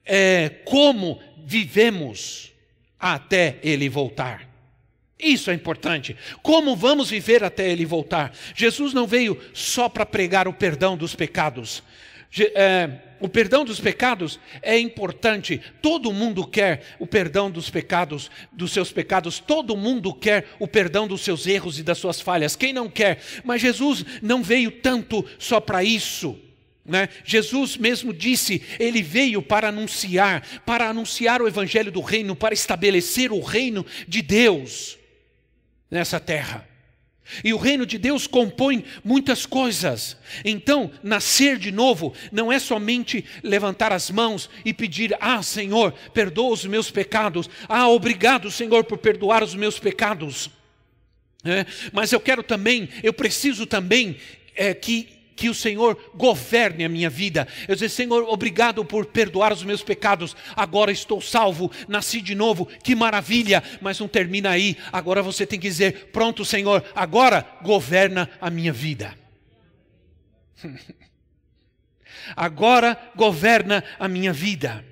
é, 0.06 0.50
como 0.66 1.22
vivemos 1.46 2.52
até 3.00 3.60
ele 3.62 3.88
voltar. 3.88 4.47
Isso 5.20 5.50
é 5.50 5.54
importante. 5.54 6.16
Como 6.44 6.76
vamos 6.76 7.10
viver 7.10 7.44
até 7.44 7.70
ele 7.70 7.86
voltar? 7.86 8.32
Jesus 8.56 8.94
não 8.94 9.08
veio 9.08 9.40
só 9.52 9.90
para 9.90 10.06
pregar 10.06 10.48
o 10.48 10.54
perdão 10.54 10.96
dos 10.96 11.16
pecados. 11.16 11.82
É, 12.54 12.90
o 13.20 13.28
perdão 13.28 13.66
dos 13.66 13.80
pecados 13.80 14.40
é 14.62 14.78
importante. 14.78 15.60
Todo 15.82 16.14
mundo 16.14 16.46
quer 16.46 16.84
o 17.00 17.08
perdão 17.08 17.50
dos 17.50 17.68
pecados, 17.68 18.30
dos 18.52 18.72
seus 18.72 18.92
pecados. 18.92 19.40
Todo 19.40 19.76
mundo 19.76 20.14
quer 20.14 20.50
o 20.60 20.68
perdão 20.68 21.08
dos 21.08 21.22
seus 21.22 21.48
erros 21.48 21.80
e 21.80 21.84
das 21.84 21.98
suas 21.98 22.22
falhas. 22.22 22.56
Quem 22.56 22.72
não 22.72 22.88
quer? 22.88 23.20
Mas 23.44 23.62
Jesus 23.62 24.06
não 24.22 24.44
veio 24.44 24.70
tanto 24.70 25.26
só 25.40 25.60
para 25.60 25.84
isso. 25.84 26.38
Né? 26.86 27.10
Jesus 27.26 27.76
mesmo 27.76 28.14
disse, 28.14 28.62
ele 28.80 29.02
veio 29.02 29.42
para 29.42 29.70
anunciar, 29.70 30.62
para 30.64 30.88
anunciar 30.88 31.42
o 31.42 31.48
evangelho 31.48 31.92
do 31.92 32.02
reino, 32.02 32.36
para 32.36 32.54
estabelecer 32.54 33.32
o 33.32 33.42
reino 33.42 33.84
de 34.08 34.22
Deus 34.22 34.97
nessa 35.90 36.20
terra. 36.20 36.68
E 37.44 37.54
o 37.54 37.58
reino 37.58 37.86
de 37.86 37.98
Deus 37.98 38.26
compõe 38.26 38.86
muitas 39.04 39.46
coisas. 39.46 40.16
Então, 40.46 40.90
nascer 41.04 41.58
de 41.58 41.72
novo 41.72 42.14
não 42.32 42.52
é 42.52 42.58
somente 42.58 43.26
levantar 43.44 43.92
as 43.92 44.10
mãos 44.10 44.50
e 44.64 44.74
pedir: 44.74 45.16
Ah, 45.20 45.44
Senhor, 45.44 45.94
perdoa 46.14 46.54
os 46.54 46.66
meus 46.66 46.90
pecados. 46.90 47.50
Ah, 47.68 47.90
obrigado, 47.90 48.50
Senhor, 48.50 48.86
por 48.86 48.98
perdoar 48.98 49.44
os 49.44 49.56
meus 49.56 49.78
pecados. 49.78 50.50
É, 51.44 51.66
mas 51.94 52.12
eu 52.12 52.20
quero 52.20 52.44
também, 52.44 52.90
eu 53.04 53.14
preciso 53.14 53.66
também 53.66 54.18
é, 54.56 54.74
que 54.74 55.17
que 55.38 55.50
o 55.50 55.54
Senhor 55.54 56.12
governe 56.16 56.84
a 56.84 56.90
minha 56.90 57.12
vida. 57.12 57.48
Eu 57.68 57.76
dizer, 57.76 57.90
Senhor, 57.90 58.24
obrigado 58.28 58.84
por 58.84 59.06
perdoar 59.06 59.54
os 59.54 59.64
meus 59.64 59.84
pecados. 59.84 60.36
Agora 60.56 60.92
estou 60.92 61.22
salvo, 61.22 61.72
nasci 61.88 62.20
de 62.20 62.34
novo. 62.34 62.66
Que 62.66 62.96
maravilha! 62.96 63.64
Mas 63.80 64.00
não 64.00 64.08
termina 64.08 64.50
aí. 64.50 64.76
Agora 64.92 65.22
você 65.22 65.46
tem 65.46 65.60
que 65.60 65.70
dizer: 65.70 66.10
pronto, 66.12 66.44
Senhor, 66.44 66.84
agora 66.96 67.46
governa 67.62 68.28
a 68.42 68.50
minha 68.50 68.74
vida. 68.74 69.16
agora 72.36 73.00
governa 73.16 73.84
a 74.00 74.08
minha 74.08 74.34
vida. 74.34 74.84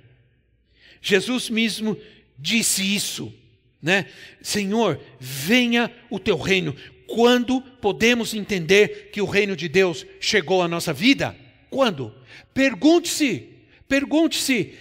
Jesus 1.01 1.49
mesmo 1.49 1.97
disse 2.37 2.95
isso, 2.95 3.33
né? 3.81 4.05
Senhor, 4.43 5.01
venha 5.19 5.91
o 6.09 6.19
teu 6.19 6.37
reino. 6.37 6.75
Quando 7.07 7.61
podemos 7.61 8.33
entender 8.33 9.09
que 9.11 9.21
o 9.21 9.25
reino 9.25 9.55
de 9.55 9.67
Deus 9.67 10.05
chegou 10.19 10.61
à 10.61 10.67
nossa 10.67 10.91
vida? 10.91 11.35
Quando? 11.69 12.13
Pergunte-se, 12.53 13.49
pergunte-se 13.87 14.73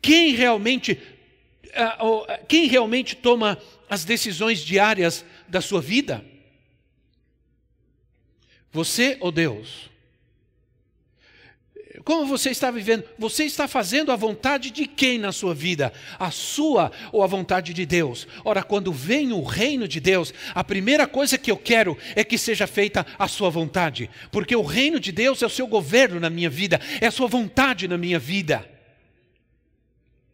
quem 0.00 0.34
realmente 0.34 0.98
ah, 1.74 2.40
quem 2.48 2.66
realmente 2.66 3.14
toma 3.16 3.58
as 3.88 4.04
decisões 4.04 4.60
diárias 4.60 5.24
da 5.46 5.60
sua 5.60 5.80
vida? 5.80 6.24
Você 8.72 9.16
ou 9.20 9.30
Deus? 9.30 9.90
Como 12.06 12.24
você 12.24 12.50
está 12.50 12.70
vivendo? 12.70 13.02
Você 13.18 13.42
está 13.42 13.66
fazendo 13.66 14.12
a 14.12 14.16
vontade 14.16 14.70
de 14.70 14.86
quem 14.86 15.18
na 15.18 15.32
sua 15.32 15.52
vida? 15.52 15.92
A 16.20 16.30
sua 16.30 16.92
ou 17.10 17.20
a 17.20 17.26
vontade 17.26 17.74
de 17.74 17.84
Deus? 17.84 18.28
Ora, 18.44 18.62
quando 18.62 18.92
vem 18.92 19.32
o 19.32 19.42
reino 19.42 19.88
de 19.88 19.98
Deus, 19.98 20.32
a 20.54 20.62
primeira 20.62 21.08
coisa 21.08 21.36
que 21.36 21.50
eu 21.50 21.56
quero 21.56 21.98
é 22.14 22.22
que 22.22 22.38
seja 22.38 22.64
feita 22.64 23.04
a 23.18 23.26
sua 23.26 23.50
vontade, 23.50 24.08
porque 24.30 24.54
o 24.54 24.62
reino 24.62 25.00
de 25.00 25.10
Deus 25.10 25.42
é 25.42 25.46
o 25.46 25.50
seu 25.50 25.66
governo 25.66 26.20
na 26.20 26.30
minha 26.30 26.48
vida, 26.48 26.80
é 27.00 27.08
a 27.08 27.10
sua 27.10 27.26
vontade 27.26 27.88
na 27.88 27.98
minha 27.98 28.20
vida. 28.20 28.64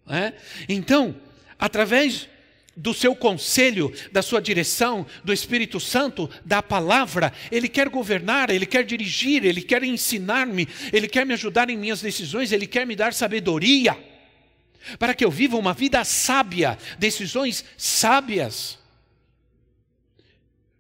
É? 0.07 0.35
Então, 0.69 1.17
através 1.59 2.29
do 2.77 2.95
seu 2.95 3.15
conselho, 3.15 3.93
da 4.11 4.23
sua 4.23 4.41
direção, 4.41 5.07
do 5.25 5.33
Espírito 5.33 5.79
Santo, 5.79 6.29
da 6.45 6.63
palavra. 6.63 7.33
Ele 7.51 7.69
quer 7.69 7.89
governar, 7.89 8.51
ele 8.51 8.67
quer 8.67 8.85
dirigir, 8.85 9.45
ele 9.45 9.63
quer 9.63 9.83
ensinar-me, 9.83 10.69
ele 10.93 11.09
quer 11.09 11.27
me 11.27 11.35
ajudar 11.35 11.71
em 11.71 11.77
minhas 11.77 12.01
decisões, 12.01 12.53
ele 12.53 12.67
quer 12.67 12.87
me 12.87 12.97
dar 12.97 13.13
sabedoria, 13.13 13.97
para 14.99 15.15
que 15.15 15.25
eu 15.25 15.31
viva 15.31 15.57
uma 15.57 15.73
vida 15.73 16.03
sábia, 16.05 16.79
decisões 16.99 17.65
sábias. 17.77 18.82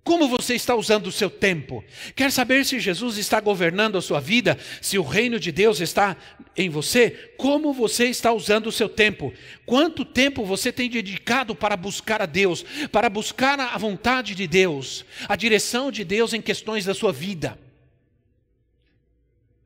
Como 0.04 0.26
você 0.26 0.54
está 0.54 0.74
usando 0.74 1.06
o 1.06 1.12
seu 1.12 1.30
tempo? 1.30 1.84
Quer 2.16 2.32
saber 2.32 2.64
se 2.64 2.80
Jesus 2.80 3.18
está 3.18 3.40
governando 3.40 3.96
a 3.96 4.02
sua 4.02 4.18
vida? 4.18 4.58
Se 4.80 4.98
o 4.98 5.02
reino 5.02 5.38
de 5.38 5.52
Deus 5.52 5.80
está 5.80 6.16
em 6.56 6.68
você? 6.68 7.32
Como 7.36 7.72
você 7.72 8.06
está 8.06 8.32
usando 8.32 8.66
o 8.66 8.72
seu 8.72 8.88
tempo? 8.88 9.32
Quanto 9.64 10.04
tempo 10.04 10.44
você 10.44 10.72
tem 10.72 10.90
dedicado 10.90 11.54
para 11.54 11.76
buscar 11.76 12.20
a 12.20 12.26
Deus, 12.26 12.64
para 12.90 13.08
buscar 13.08 13.60
a 13.60 13.78
vontade 13.78 14.34
de 14.34 14.48
Deus, 14.48 15.04
a 15.28 15.36
direção 15.36 15.92
de 15.92 16.04
Deus 16.04 16.32
em 16.32 16.42
questões 16.42 16.84
da 16.84 16.94
sua 16.94 17.12
vida? 17.12 17.56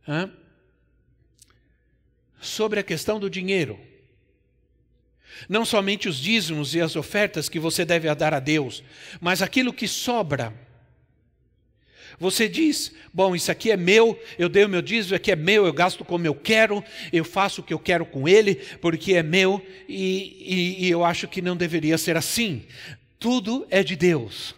Hã? 0.07 0.31
Sobre 2.39 2.79
a 2.79 2.83
questão 2.83 3.19
do 3.19 3.31
dinheiro. 3.31 3.81
Não 5.49 5.65
somente 5.65 6.09
os 6.09 6.19
dízimos 6.19 6.75
e 6.75 6.81
as 6.81 6.97
ofertas 6.97 7.49
que 7.49 7.59
você 7.59 7.85
deve 7.85 8.13
dar 8.15 8.35
a 8.35 8.41
Deus, 8.41 8.83
mas 9.21 9.43
aquilo 9.43 9.73
que 9.73 9.87
sobra. 9.87 10.53
Você 12.19 12.49
diz: 12.49 12.93
bom, 13.13 13.35
isso 13.37 13.51
aqui 13.51 13.71
é 13.71 13.77
meu, 13.77 14.19
eu 14.39 14.49
dei 14.49 14.65
o 14.65 14.69
meu 14.69 14.81
dízimo, 14.81 15.17
aqui 15.17 15.31
é 15.31 15.37
meu, 15.37 15.67
eu 15.67 15.73
gasto 15.73 16.05
como 16.05 16.27
eu 16.27 16.35
quero, 16.35 16.83
eu 17.13 17.25
faço 17.25 17.61
o 17.61 17.65
que 17.65 17.75
eu 17.75 17.79
quero 17.79 18.07
com 18.07 18.29
ele, 18.29 18.55
porque 18.81 19.15
é 19.15 19.23
meu, 19.23 19.65
e, 19.89 20.79
e, 20.81 20.87
e 20.87 20.91
eu 20.91 21.05
acho 21.05 21.29
que 21.29 21.43
não 21.43 21.57
deveria 21.57 21.99
ser 21.99 22.17
assim. 22.17 22.65
Tudo 23.19 23.67
é 23.71 23.83
de 23.83 23.97
Deus, 23.97 24.55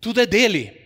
tudo 0.00 0.20
é 0.20 0.26
dele. 0.26 0.79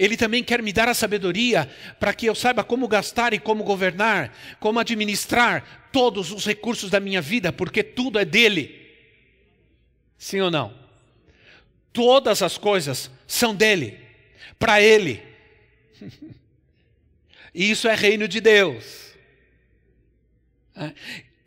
Ele 0.00 0.16
também 0.16 0.42
quer 0.42 0.62
me 0.62 0.72
dar 0.72 0.88
a 0.88 0.94
sabedoria 0.94 1.70
para 2.00 2.14
que 2.14 2.24
eu 2.24 2.34
saiba 2.34 2.64
como 2.64 2.88
gastar 2.88 3.34
e 3.34 3.38
como 3.38 3.62
governar, 3.62 4.34
como 4.58 4.78
administrar 4.78 5.90
todos 5.92 6.32
os 6.32 6.46
recursos 6.46 6.88
da 6.88 6.98
minha 6.98 7.20
vida, 7.20 7.52
porque 7.52 7.82
tudo 7.82 8.18
é 8.18 8.24
dele. 8.24 8.80
Sim 10.16 10.40
ou 10.40 10.50
não? 10.50 10.74
Todas 11.92 12.40
as 12.40 12.56
coisas 12.56 13.10
são 13.26 13.54
dele 13.54 13.98
para 14.58 14.80
Ele. 14.80 15.22
Isso 17.54 17.86
é 17.86 17.94
reino 17.94 18.26
de 18.26 18.40
Deus. 18.40 19.12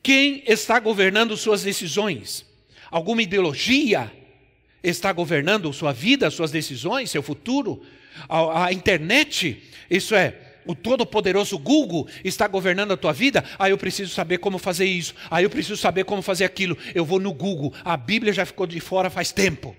Quem 0.04 0.44
está 0.46 0.80
governando 0.80 1.36
suas 1.36 1.64
decisões? 1.64 2.46
Alguma 2.92 3.24
ideologia 3.24 4.12
está 4.84 5.12
governando 5.12 5.74
sua 5.74 5.92
vida, 5.92 6.30
suas 6.30 6.52
decisões, 6.52 7.10
seu 7.10 7.24
futuro? 7.24 7.84
A, 8.28 8.66
a 8.66 8.74
internet, 8.74 9.64
isso 9.90 10.16
é, 10.16 10.36
o 10.66 10.76
todo-poderoso 10.76 11.58
Google 11.58 12.08
está 12.24 12.48
governando 12.48 12.94
a 12.94 12.98
tua 12.98 13.14
vida, 13.14 13.44
aí 13.60 13.72
eu 13.72 13.78
preciso 13.78 14.14
saber 14.14 14.38
como 14.38 14.58
fazer 14.58 14.86
isso, 14.86 15.14
aí 15.30 15.44
eu 15.44 15.50
preciso 15.50 15.78
saber 15.78 16.06
como 16.06 16.22
fazer 16.22 16.46
aquilo. 16.46 16.78
Eu 16.96 17.06
vou 17.06 17.20
no 17.20 17.34
Google, 17.34 17.74
a 17.84 17.98
Bíblia 17.98 18.34
já 18.34 18.46
ficou 18.46 18.66
de 18.66 18.80
fora 18.80 19.10
faz 19.10 19.32
tempo. 19.32 19.76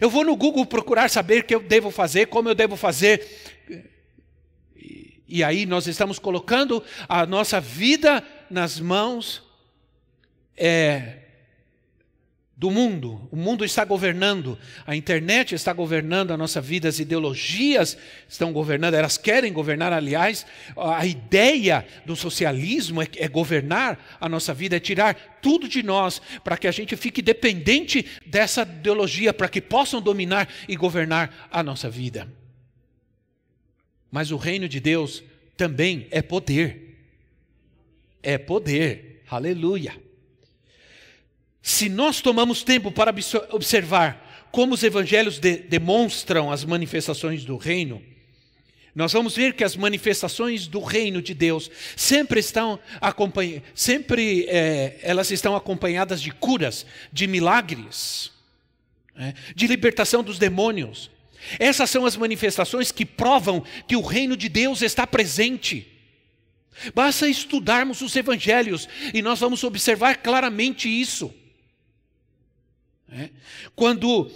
Eu 0.00 0.10
vou 0.10 0.24
no 0.24 0.36
Google 0.36 0.66
procurar 0.66 1.08
saber 1.08 1.42
o 1.42 1.44
que 1.44 1.54
eu 1.54 1.60
devo 1.60 1.90
fazer, 1.90 2.26
como 2.26 2.48
eu 2.48 2.54
devo 2.54 2.76
fazer. 2.76 3.26
E, 5.26 5.44
aí 5.44 5.66
nós 5.66 5.86
estamos 5.86 6.18
colocando 6.18 6.82
a 7.08 7.26
nossa 7.26 7.60
vida 7.60 8.24
nas 8.50 8.80
mãos 8.80 9.42
é, 10.56 11.27
do 12.58 12.72
mundo. 12.72 13.28
O 13.30 13.36
mundo 13.36 13.64
está 13.64 13.84
governando, 13.84 14.58
a 14.84 14.96
internet 14.96 15.54
está 15.54 15.72
governando 15.72 16.32
a 16.32 16.36
nossa 16.36 16.60
vida, 16.60 16.88
as 16.88 16.98
ideologias 16.98 17.96
estão 18.28 18.52
governando, 18.52 18.94
elas 18.94 19.16
querem 19.16 19.52
governar, 19.52 19.92
aliás, 19.92 20.44
a 20.76 21.06
ideia 21.06 21.86
do 22.04 22.16
socialismo 22.16 23.00
é, 23.00 23.06
é 23.16 23.28
governar 23.28 24.18
a 24.20 24.28
nossa 24.28 24.52
vida, 24.52 24.76
é 24.76 24.80
tirar 24.80 25.38
tudo 25.40 25.68
de 25.68 25.84
nós, 25.84 26.20
para 26.42 26.56
que 26.56 26.66
a 26.66 26.72
gente 26.72 26.96
fique 26.96 27.22
dependente 27.22 28.04
dessa 28.26 28.62
ideologia, 28.62 29.32
para 29.32 29.48
que 29.48 29.60
possam 29.60 30.02
dominar 30.02 30.48
e 30.68 30.74
governar 30.74 31.48
a 31.52 31.62
nossa 31.62 31.88
vida. 31.88 32.26
Mas 34.10 34.32
o 34.32 34.36
reino 34.36 34.68
de 34.68 34.80
Deus 34.80 35.22
também 35.56 36.08
é 36.10 36.20
poder. 36.20 36.98
É 38.20 38.36
poder. 38.36 39.22
Aleluia. 39.30 40.07
Se 41.62 41.88
nós 41.88 42.20
tomamos 42.20 42.62
tempo 42.62 42.90
para 42.90 43.14
observar 43.50 44.46
como 44.50 44.74
os 44.74 44.82
evangelhos 44.82 45.38
de, 45.38 45.56
demonstram 45.56 46.50
as 46.50 46.64
manifestações 46.64 47.44
do 47.44 47.56
reino, 47.56 48.02
nós 48.94 49.12
vamos 49.12 49.36
ver 49.36 49.54
que 49.54 49.62
as 49.62 49.76
manifestações 49.76 50.66
do 50.66 50.80
reino 50.80 51.22
de 51.22 51.34
Deus 51.34 51.70
sempre 51.94 52.40
estão 52.40 52.80
sempre 53.74 54.46
é, 54.48 54.98
elas 55.02 55.30
estão 55.30 55.54
acompanhadas 55.54 56.20
de 56.20 56.32
curas, 56.32 56.84
de 57.12 57.26
milagres, 57.28 58.32
é, 59.16 59.34
de 59.54 59.66
libertação 59.66 60.22
dos 60.22 60.38
demônios. 60.38 61.10
Essas 61.58 61.90
são 61.90 62.04
as 62.04 62.16
manifestações 62.16 62.90
que 62.90 63.04
provam 63.04 63.62
que 63.86 63.94
o 63.94 64.00
reino 64.00 64.36
de 64.36 64.48
Deus 64.48 64.82
está 64.82 65.06
presente. 65.06 65.86
Basta 66.94 67.28
estudarmos 67.28 68.00
os 68.00 68.16
evangelhos 68.16 68.88
e 69.14 69.22
nós 69.22 69.38
vamos 69.38 69.62
observar 69.62 70.16
claramente 70.16 70.88
isso. 70.88 71.32
É? 73.10 73.30
Quando 73.74 74.30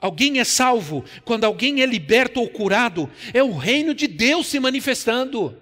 alguém 0.00 0.40
é 0.40 0.44
salvo, 0.44 1.04
quando 1.24 1.44
alguém 1.44 1.82
é 1.82 1.86
liberto 1.86 2.40
ou 2.40 2.48
curado, 2.48 3.10
é 3.32 3.42
o 3.42 3.56
reino 3.56 3.94
de 3.94 4.06
Deus 4.06 4.46
se 4.46 4.58
manifestando. 4.58 5.56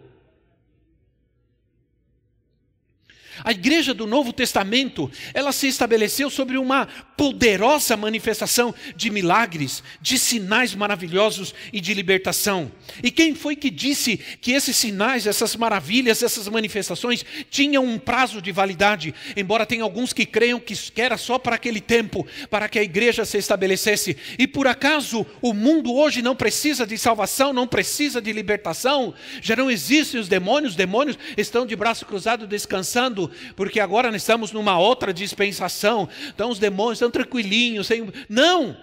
A 3.45 3.53
igreja 3.53 3.95
do 3.95 4.07
Novo 4.07 4.33
Testamento, 4.33 5.11
ela 5.33 5.53
se 5.53 5.69
estabeleceu 5.69 6.31
sobre 6.31 6.59
uma 6.59 6.87
poderosa 7.17 7.97
manifestação 7.97 8.75
de 8.95 9.11
milagres, 9.11 9.83
de 10.01 10.19
sinais 10.19 10.75
maravilhosos 10.75 11.55
e 11.73 11.81
de 11.81 11.93
libertação. 11.95 12.71
E 13.03 13.11
quem 13.11 13.35
foi 13.35 13.57
que 13.57 13.71
disse 13.71 14.17
que 14.17 14.53
esses 14.53 14.77
sinais, 14.77 15.27
essas 15.27 15.57
maravilhas, 15.57 16.23
essas 16.23 16.49
manifestações 16.49 17.25
tinham 17.51 17.85
um 17.85 17.99
prazo 17.99 18.41
de 18.41 18.53
validade? 18.53 19.15
Embora 19.37 19.67
tenha 19.67 19.83
alguns 19.83 20.13
que 20.13 20.25
creiam 20.25 20.61
que 20.61 20.75
era 21.01 21.17
só 21.17 21.39
para 21.39 21.57
aquele 21.57 21.81
tempo, 21.81 22.27
para 22.51 22.69
que 22.69 22.79
a 22.79 22.83
igreja 22.83 23.25
se 23.25 23.39
estabelecesse. 23.39 24.17
E 24.39 24.47
por 24.47 24.67
acaso 24.67 25.27
o 25.43 25.53
mundo 25.53 25.93
hoje 25.95 26.23
não 26.23 26.37
precisa 26.37 26.87
de 26.87 26.97
salvação, 26.97 27.53
não 27.53 27.67
precisa 27.67 28.21
de 28.21 28.33
libertação? 28.33 29.15
Já 29.43 29.57
não 29.57 29.71
existem 29.71 30.21
os 30.21 30.29
demônios, 30.29 30.73
os 30.73 30.77
demônios 30.77 31.19
estão 31.37 31.67
de 31.67 31.75
braço 31.75 32.07
cruzado 32.07 32.47
descansando 32.47 33.28
porque 33.57 33.81
agora 33.81 34.11
nós 34.11 34.23
estamos 34.23 34.53
numa 34.53 34.79
outra 34.79 35.13
dispensação, 35.13 36.09
então 36.29 36.51
os 36.51 36.59
demônios 36.59 36.99
estão 36.99 37.11
tranquilinhos, 37.11 37.87
sem... 37.87 38.07
não! 38.29 38.77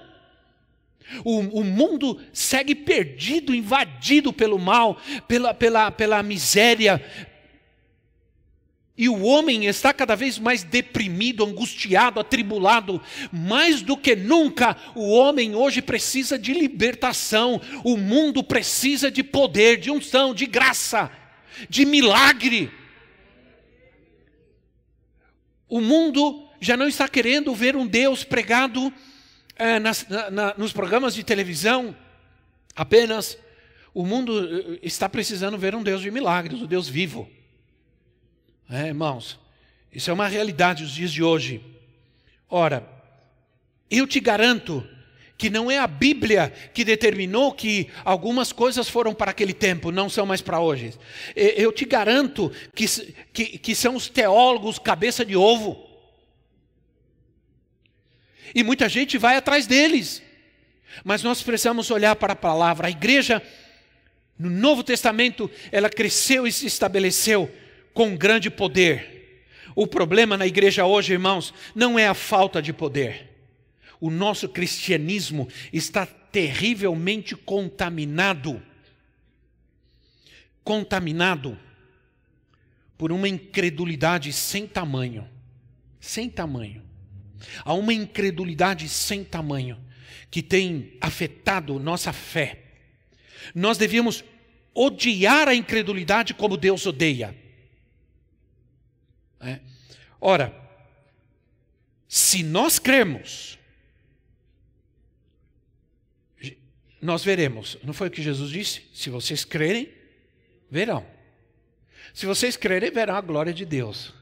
O, 1.23 1.60
o, 1.60 1.63
mundo 1.63 2.19
segue 2.34 2.73
perdido, 2.73 3.53
invadido 3.53 4.34
pelo 4.34 4.58
mal, 4.58 4.99
pela, 5.27 5.53
pela, 5.53 5.91
pela 5.91 6.23
miséria, 6.23 6.99
e 8.97 9.10
o 9.10 9.23
homem 9.23 9.65
está 9.65 9.93
cada 9.93 10.15
vez 10.15 10.39
mais 10.39 10.63
deprimido, 10.63 11.43
angustiado, 11.43 12.19
atribulado. 12.19 13.01
Mais 13.31 13.81
do 13.81 13.97
que 13.97 14.15
nunca, 14.15 14.77
o 14.95 15.12
homem 15.12 15.53
hoje 15.53 15.81
precisa 15.81 16.39
de 16.39 16.53
libertação. 16.53 17.60
O 17.84 17.97
mundo 17.97 18.41
precisa 18.41 19.12
de 19.12 19.21
poder, 19.21 19.77
de 19.77 19.91
unção, 19.91 20.34
de 20.34 20.45
graça, 20.45 21.12
de 21.69 21.86
milagre. 21.86 22.71
O 25.67 25.82
mundo 25.82 26.47
já 26.60 26.78
não 26.78 26.88
está 26.88 27.08
querendo 27.08 27.54
ver 27.54 27.75
um 27.75 27.86
Deus 27.86 28.23
pregado 28.23 28.93
é, 29.56 29.80
nas, 29.80 30.08
na, 30.32 30.54
nos 30.58 30.71
programas 30.71 31.15
de 31.15 31.23
televisão 31.23 31.95
apenas. 32.75 33.38
O 33.93 34.06
mundo 34.06 34.75
eh, 34.75 34.80
está 34.84 35.08
precisando 35.08 35.58
ver 35.58 35.73
um 35.73 35.82
Deus 35.82 36.01
de 36.01 36.12
milagres, 36.12 36.62
um 36.62 36.65
Deus 36.65 36.89
vivo. 36.89 37.30
É, 38.69 38.88
irmãos, 38.88 39.39
isso 39.91 40.10
é 40.10 40.13
uma 40.13 40.28
realidade 40.28 40.84
dos 40.84 40.91
dias 40.91 41.12
de 41.13 41.23
hoje. 41.23 41.63
Ora, 42.49 42.88
eu 43.89 44.06
te 44.06 44.19
garanto 44.19 44.86
que 45.38 45.50
não 45.50 45.69
é 45.69 45.78
a 45.78 45.88
Bíblia 45.88 46.52
que 46.74 46.84
determinou 46.84 47.52
que 47.52 47.89
algumas 48.04 48.52
coisas 48.54 48.88
foram 48.88 49.13
para 49.13 49.32
aquele 49.32 49.54
tempo, 49.54 49.91
não 49.91 50.10
são 50.10 50.26
mais 50.26 50.41
para 50.41 50.60
hoje. 50.60 50.93
Eu 51.36 51.71
te 51.71 51.86
garanto 51.86 52.52
que, 52.74 52.86
que, 53.34 53.58
que 53.58 53.76
são 53.76 53.95
os 53.95 54.08
teólogos 54.08 54.80
cabeça 54.80 55.26
de 55.26 55.36
ovo. 55.36 55.89
E 58.54 58.63
muita 58.63 58.88
gente 58.88 59.17
vai 59.17 59.36
atrás 59.36 59.67
deles. 59.67 60.24
Mas 61.04 61.21
nós 61.21 61.43
precisamos 61.43 61.91
olhar 61.91 62.15
para 62.15 62.32
a 62.32 62.38
palavra. 62.38 62.88
A 62.88 62.91
igreja, 62.91 63.41
no 64.39 64.50
Novo 64.50 64.84
Testamento, 64.84 65.52
ela 65.69 65.89
cresceu 65.89 66.48
e 66.48 66.52
se 66.52 66.65
estabeleceu 66.65 67.52
com 67.93 68.15
grande 68.15 68.50
poder. 68.50 69.43
O 69.76 69.86
problema 69.86 70.38
na 70.38 70.48
igreja 70.48 70.86
hoje, 70.86 71.12
irmãos, 71.12 71.54
não 71.76 72.00
é 72.00 72.08
a 72.08 72.13
falta 72.13 72.62
de 72.62 72.71
poder 72.71 73.35
o 73.99 74.10
nosso 74.10 74.49
cristianismo 74.49 75.47
está 75.71 76.05
terrivelmente 76.05 77.36
contaminado 77.36 78.62
contaminado 80.65 81.58
por 82.97 83.12
uma 83.12 83.29
incredulidade 83.29 84.34
sem 84.34 84.67
tamanho. 84.67 85.29
Sem 85.99 86.27
tamanho. 86.27 86.84
Há 87.63 87.73
uma 87.73 87.93
incredulidade 87.93 88.89
sem 88.89 89.23
tamanho 89.23 89.77
que 90.31 90.41
tem 90.41 90.97
afetado 90.99 91.79
nossa 91.79 92.12
fé. 92.12 92.63
Nós 93.53 93.77
devíamos 93.77 94.23
odiar 94.73 95.47
a 95.47 95.55
incredulidade 95.55 96.34
como 96.34 96.58
Deus 96.58 96.86
odeia. 96.86 97.36
É. 99.39 99.60
Ora, 100.19 100.53
se 102.08 102.41
nós 102.41 102.79
cremos 102.79 103.54
nós 107.05 107.23
veremos. 107.23 107.77
Não 107.83 107.93
foi 107.93 108.07
o 108.07 108.11
que 108.11 108.21
Jesus 108.21 108.49
disse? 108.49 108.81
Se 108.93 109.09
vocês 109.09 109.45
crerem, 109.45 109.89
verão. 110.69 111.05
Se 112.13 112.25
vocês 112.25 112.57
crerem, 112.57 112.91
verão 112.91 113.15
a 113.15 113.21
glória 113.21 113.53
de 113.53 113.65
Deus. 113.65 114.13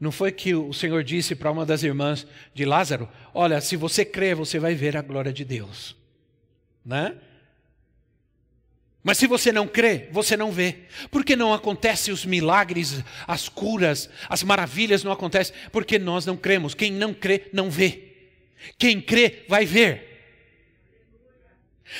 Não 0.00 0.10
foi 0.10 0.32
que 0.32 0.54
o 0.54 0.72
Senhor 0.72 1.04
disse 1.04 1.34
para 1.34 1.50
uma 1.50 1.64
das 1.64 1.82
irmãs 1.82 2.26
de 2.52 2.64
Lázaro: 2.64 3.08
Olha, 3.32 3.60
se 3.60 3.76
você 3.76 4.04
crer, 4.04 4.34
você 4.34 4.58
vai 4.58 4.74
ver 4.74 4.96
a 4.96 5.02
glória 5.02 5.32
de 5.32 5.44
Deus. 5.44 5.96
né? 6.84 7.16
Mas 9.02 9.18
se 9.18 9.26
você 9.26 9.52
não 9.52 9.68
crê, 9.68 10.08
você 10.10 10.34
não 10.34 10.50
vê. 10.50 10.78
Porque 11.10 11.36
não 11.36 11.52
acontecem 11.52 12.12
os 12.12 12.24
milagres, 12.24 13.04
as 13.26 13.50
curas, 13.50 14.08
as 14.30 14.42
maravilhas 14.42 15.04
não 15.04 15.12
acontecem? 15.12 15.54
Porque 15.70 15.98
nós 15.98 16.24
não 16.24 16.38
cremos. 16.38 16.74
Quem 16.74 16.90
não 16.90 17.12
crê, 17.12 17.48
não 17.52 17.70
vê. 17.70 18.14
Quem 18.78 19.02
crê, 19.02 19.44
vai 19.46 19.66
ver. 19.66 20.13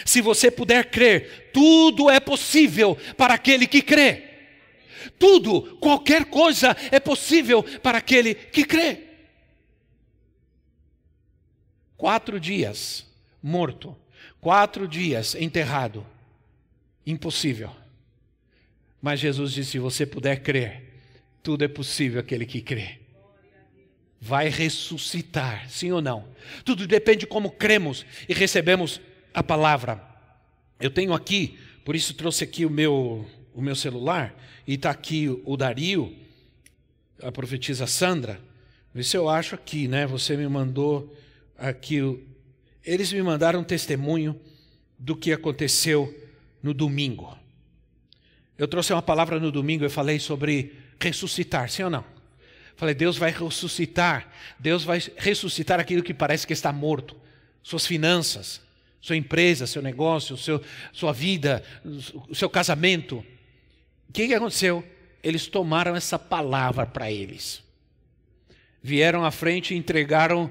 Se 0.05 0.20
você 0.20 0.51
puder 0.51 0.91
crer, 0.91 1.51
tudo 1.53 2.11
é 2.11 2.18
possível 2.18 2.97
para 3.16 3.35
aquele 3.35 3.66
que 3.66 3.82
crê. 3.82 4.30
Tudo, 5.18 5.76
qualquer 5.76 6.24
coisa 6.26 6.76
é 6.91 6.99
possível 6.99 7.62
para 7.80 7.99
aquele 7.99 8.35
que 8.35 8.64
crê. 8.64 9.01
Quatro 11.97 12.41
dias 12.41 13.07
morto, 13.43 13.97
quatro 14.41 14.89
dias 14.89 15.35
enterrado 15.35 16.07
Impossível. 17.07 17.70
Mas 19.01 19.20
Jesus 19.20 19.53
disse: 19.53 19.72
se 19.72 19.78
você 19.78 20.07
puder 20.07 20.43
crer, 20.43 20.82
tudo 21.43 21.64
é 21.64 21.68
possível 21.68 22.20
aquele 22.20 22.47
que 22.47 22.61
crê. 22.61 22.99
Vai 24.20 24.49
ressuscitar, 24.49 25.68
sim 25.68 25.93
ou 25.93 26.01
não? 26.01 26.26
Tudo 26.64 26.87
depende 26.87 27.20
de 27.20 27.26
como 27.26 27.51
cremos 27.51 28.07
e 28.26 28.32
recebemos 28.32 29.01
a 29.35 29.43
palavra. 29.43 30.01
Eu 30.80 30.91
tenho 30.91 31.12
aqui, 31.12 31.59
por 31.85 31.97
isso 31.97 32.14
trouxe 32.14 32.45
aqui 32.45 32.64
o 32.64 32.70
meu, 32.70 33.28
o 33.53 33.61
meu 33.61 33.74
celular, 33.74 34.35
e 34.66 34.74
está 34.74 34.91
aqui 34.91 35.28
o 35.45 35.57
Dario, 35.57 36.16
a 37.20 37.32
profetisa 37.32 37.87
Sandra. 37.87 38.41
Vê 38.95 39.03
se 39.03 39.16
eu 39.16 39.28
acho 39.28 39.57
aqui, 39.57 39.89
né? 39.89 40.07
Você 40.07 40.37
me 40.37 40.47
mandou 40.47 41.14
aqui. 41.59 42.24
Eles 42.85 43.12
me 43.12 43.22
mandaram 43.22 43.61
um 43.61 43.64
testemunho 43.64 44.41
do 44.99 45.16
que 45.16 45.32
aconteceu 45.32 46.14
no 46.62 46.72
domingo. 46.72 47.37
Eu 48.57 48.68
trouxe 48.68 48.93
uma 48.93 49.03
palavra 49.03 49.41
no 49.41 49.51
domingo, 49.51 49.85
eu 49.85 49.91
falei 49.91 50.20
sobre 50.20 50.78
ressuscitar, 51.01 51.68
sim 51.68 51.82
ou 51.82 51.91
não? 51.91 52.05
Falei, 52.76 52.95
Deus 52.95 53.16
vai 53.16 53.30
ressuscitar, 53.30 54.32
Deus 54.59 54.85
vai 54.85 55.03
ressuscitar 55.16 55.80
aquilo 55.80 56.03
que 56.03 56.14
parece 56.14 56.47
que 56.47 56.53
está 56.53 56.72
morto, 56.72 57.16
suas 57.62 57.87
finanças, 57.87 58.61
sua 59.05 59.17
empresa, 59.17 59.67
seu 59.67 59.83
negócio, 59.83 60.35
seu, 60.35 60.63
sua 60.91 61.13
vida, 61.13 61.63
o 62.27 62.35
seu 62.35 62.49
casamento. 62.49 63.19
O 64.09 64.13
que, 64.15 64.29
que 64.29 64.33
aconteceu? 64.33 64.83
Eles 65.23 65.47
tomaram 65.47 65.95
essa 65.95 66.19
palavra 66.19 66.87
para 66.87 67.13
eles. 67.13 67.63
Vieram 68.83 69.23
à 69.23 69.31
frente 69.31 69.75
e 69.75 69.77
entregaram 69.77 70.51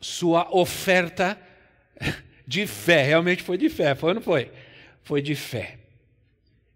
sua 0.00 0.48
oferta 0.56 1.38
de 2.48 2.66
fé. 2.66 3.02
Realmente 3.02 3.42
foi 3.42 3.58
de 3.58 3.68
fé, 3.68 3.94
foi 3.94 4.08
ou 4.08 4.14
não 4.14 4.22
foi? 4.22 4.50
foi 5.04 5.20
de 5.20 5.34
fé. 5.34 5.76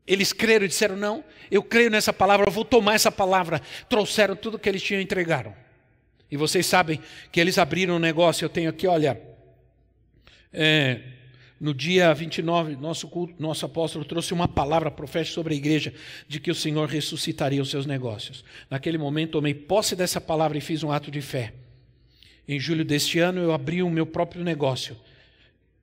Eles 0.06 0.34
creram 0.34 0.66
e 0.66 0.68
disseram: 0.68 0.96
Não, 0.96 1.24
eu 1.50 1.62
creio 1.62 1.88
nessa 1.88 2.12
palavra, 2.12 2.46
eu 2.46 2.52
vou 2.52 2.64
tomar 2.66 2.92
essa 2.92 3.10
palavra. 3.10 3.62
Trouxeram 3.88 4.36
tudo 4.36 4.58
que 4.58 4.68
eles 4.68 4.82
tinham 4.82 5.00
e 5.00 5.04
entregaram. 5.04 5.56
E 6.30 6.36
vocês 6.36 6.66
sabem 6.66 7.00
que 7.32 7.40
eles 7.40 7.56
abriram 7.56 7.96
um 7.96 7.98
negócio. 7.98 8.44
Eu 8.44 8.50
tenho 8.50 8.68
aqui, 8.68 8.86
olha, 8.86 9.29
é, 10.52 11.00
no 11.60 11.74
dia 11.74 12.12
29, 12.12 12.76
nosso, 12.76 13.08
culto, 13.08 13.34
nosso 13.38 13.66
apóstolo 13.66 14.04
trouxe 14.04 14.32
uma 14.32 14.48
palavra 14.48 14.90
profética 14.90 15.34
sobre 15.34 15.54
a 15.54 15.56
igreja 15.56 15.92
de 16.26 16.40
que 16.40 16.50
o 16.50 16.54
Senhor 16.54 16.88
ressuscitaria 16.88 17.60
os 17.60 17.70
seus 17.70 17.86
negócios. 17.86 18.44
Naquele 18.70 18.98
momento, 18.98 19.32
tomei 19.32 19.54
posse 19.54 19.94
dessa 19.94 20.20
palavra 20.20 20.58
e 20.58 20.60
fiz 20.60 20.82
um 20.82 20.90
ato 20.90 21.10
de 21.10 21.20
fé. 21.20 21.52
Em 22.48 22.58
julho 22.58 22.84
deste 22.84 23.18
ano, 23.18 23.40
eu 23.40 23.52
abri 23.52 23.82
o 23.82 23.90
meu 23.90 24.06
próprio 24.06 24.42
negócio 24.42 24.96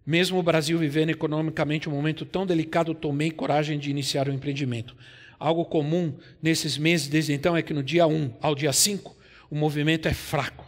mesmo 0.07 0.39
o 0.39 0.43
Brasil 0.43 0.79
vivendo 0.79 1.09
economicamente 1.09 1.89
um 1.89 1.91
momento 1.91 2.23
tão 2.25 2.45
delicado, 2.45 2.95
tomei 2.95 3.29
coragem 3.29 3.77
de 3.77 3.89
iniciar 3.89 4.29
o 4.29 4.31
empreendimento. 4.31 4.95
Algo 5.37 5.65
comum 5.65 6.13
nesses 6.41 6.77
meses 6.77 7.09
desde 7.09 7.33
então 7.33 7.57
é 7.57 7.61
que 7.61 7.73
no 7.73 7.83
dia 7.83 8.07
1 8.07 8.35
ao 8.41 8.55
dia 8.55 8.71
5 8.71 9.13
o 9.49 9.55
movimento 9.55 10.07
é 10.07 10.13
fraco, 10.13 10.65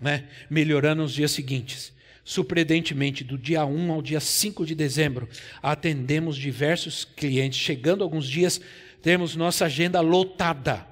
né? 0.00 0.24
melhorando 0.48 1.02
nos 1.02 1.12
dias 1.12 1.32
seguintes. 1.32 1.92
Surpreendentemente, 2.24 3.24
do 3.24 3.36
dia 3.36 3.64
1 3.64 3.92
ao 3.92 4.00
dia 4.00 4.20
5 4.20 4.64
de 4.64 4.74
dezembro, 4.74 5.28
atendemos 5.60 6.36
diversos 6.36 7.04
clientes. 7.04 7.58
Chegando 7.58 8.04
alguns 8.04 8.28
dias, 8.28 8.60
temos 9.02 9.34
nossa 9.34 9.64
agenda 9.64 10.00
lotada. 10.00 10.86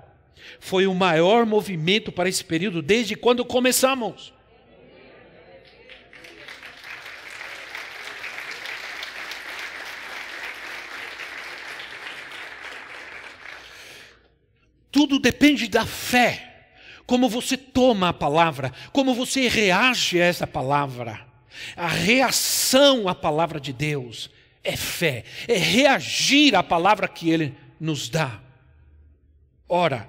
Foi 0.59 0.87
o 0.87 0.95
maior 0.95 1.47
movimento 1.47 2.11
para 2.11 2.29
esse 2.29 2.45
período 2.45 2.83
desde 2.83 3.15
quando 3.15 3.45
começamos. 3.45 4.33
Tudo 14.91 15.21
depende 15.21 15.69
da 15.69 15.87
fé. 15.87 16.50
Como 17.11 17.29
você 17.29 17.57
toma 17.57 18.11
a 18.11 18.13
palavra, 18.13 18.73
como 18.93 19.13
você 19.13 19.49
reage 19.49 20.23
a 20.23 20.27
essa 20.27 20.47
palavra. 20.47 21.27
A 21.77 21.89
reação 21.89 23.09
à 23.09 23.17
palavra 23.17 23.59
de 23.59 23.73
Deus 23.73 24.31
é 24.63 24.77
fé, 24.77 25.25
é 25.49 25.57
reagir 25.59 26.55
à 26.55 26.63
palavra 26.63 27.09
que 27.09 27.29
Ele 27.29 27.53
nos 27.81 28.09
dá. 28.09 28.39
Ora, 29.69 30.09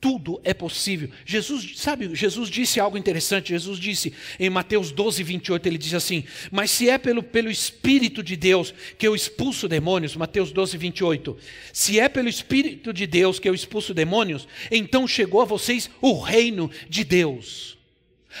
tudo 0.00 0.40
é 0.44 0.54
possível. 0.54 1.10
Jesus, 1.26 1.72
sabe, 1.76 2.14
Jesus 2.14 2.48
disse 2.48 2.78
algo 2.78 2.96
interessante. 2.96 3.48
Jesus 3.48 3.78
disse 3.78 4.12
em 4.38 4.48
Mateus 4.48 4.92
12, 4.92 5.22
28, 5.22 5.66
ele 5.66 5.78
diz 5.78 5.94
assim: 5.94 6.24
Mas 6.50 6.70
se 6.70 6.88
é 6.88 6.96
pelo, 6.98 7.22
pelo 7.22 7.50
Espírito 7.50 8.22
de 8.22 8.36
Deus 8.36 8.72
que 8.96 9.06
eu 9.06 9.14
expulso 9.14 9.68
demônios, 9.68 10.14
Mateus 10.14 10.52
12, 10.52 10.76
28, 10.76 11.36
se 11.72 11.98
é 11.98 12.08
pelo 12.08 12.28
Espírito 12.28 12.92
de 12.92 13.06
Deus 13.06 13.40
que 13.40 13.48
eu 13.48 13.54
expulso 13.54 13.92
demônios, 13.92 14.46
então 14.70 15.06
chegou 15.06 15.40
a 15.40 15.44
vocês 15.44 15.90
o 16.00 16.20
reino 16.20 16.70
de 16.88 17.02
Deus. 17.02 17.76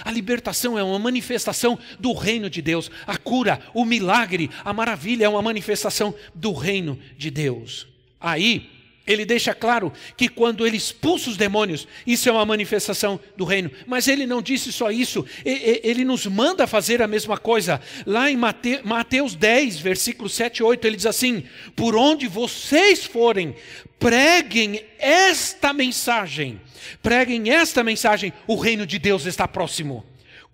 A 0.04 0.12
libertação 0.12 0.78
é 0.78 0.82
uma 0.82 0.98
manifestação 0.98 1.76
do 1.98 2.12
reino 2.12 2.48
de 2.48 2.62
Deus. 2.62 2.88
A 3.04 3.16
cura, 3.16 3.60
o 3.74 3.84
milagre, 3.84 4.48
a 4.64 4.72
maravilha 4.72 5.24
é 5.24 5.28
uma 5.28 5.42
manifestação 5.42 6.14
do 6.32 6.52
reino 6.52 6.98
de 7.16 7.32
Deus. 7.32 7.88
Aí, 8.20 8.77
ele 9.08 9.24
deixa 9.24 9.54
claro 9.54 9.92
que 10.16 10.28
quando 10.28 10.66
ele 10.66 10.76
expulsa 10.76 11.30
os 11.30 11.36
demônios, 11.36 11.88
isso 12.06 12.28
é 12.28 12.32
uma 12.32 12.44
manifestação 12.44 13.18
do 13.36 13.44
reino. 13.44 13.70
Mas 13.86 14.06
ele 14.06 14.26
não 14.26 14.42
disse 14.42 14.70
só 14.70 14.90
isso, 14.90 15.24
ele 15.44 16.04
nos 16.04 16.26
manda 16.26 16.66
fazer 16.66 17.02
a 17.02 17.08
mesma 17.08 17.38
coisa. 17.38 17.80
Lá 18.06 18.30
em 18.30 18.36
Mateus 18.36 19.34
10, 19.34 19.78
versículos 19.80 20.34
7 20.34 20.58
e 20.58 20.62
8, 20.62 20.86
ele 20.86 20.96
diz 20.96 21.06
assim: 21.06 21.44
Por 21.74 21.96
onde 21.96 22.28
vocês 22.28 23.04
forem, 23.04 23.56
preguem 23.98 24.84
esta 24.98 25.72
mensagem. 25.72 26.60
Preguem 27.02 27.50
esta 27.50 27.82
mensagem: 27.82 28.32
o 28.46 28.54
reino 28.54 28.86
de 28.86 28.98
Deus 28.98 29.26
está 29.26 29.48
próximo 29.48 30.04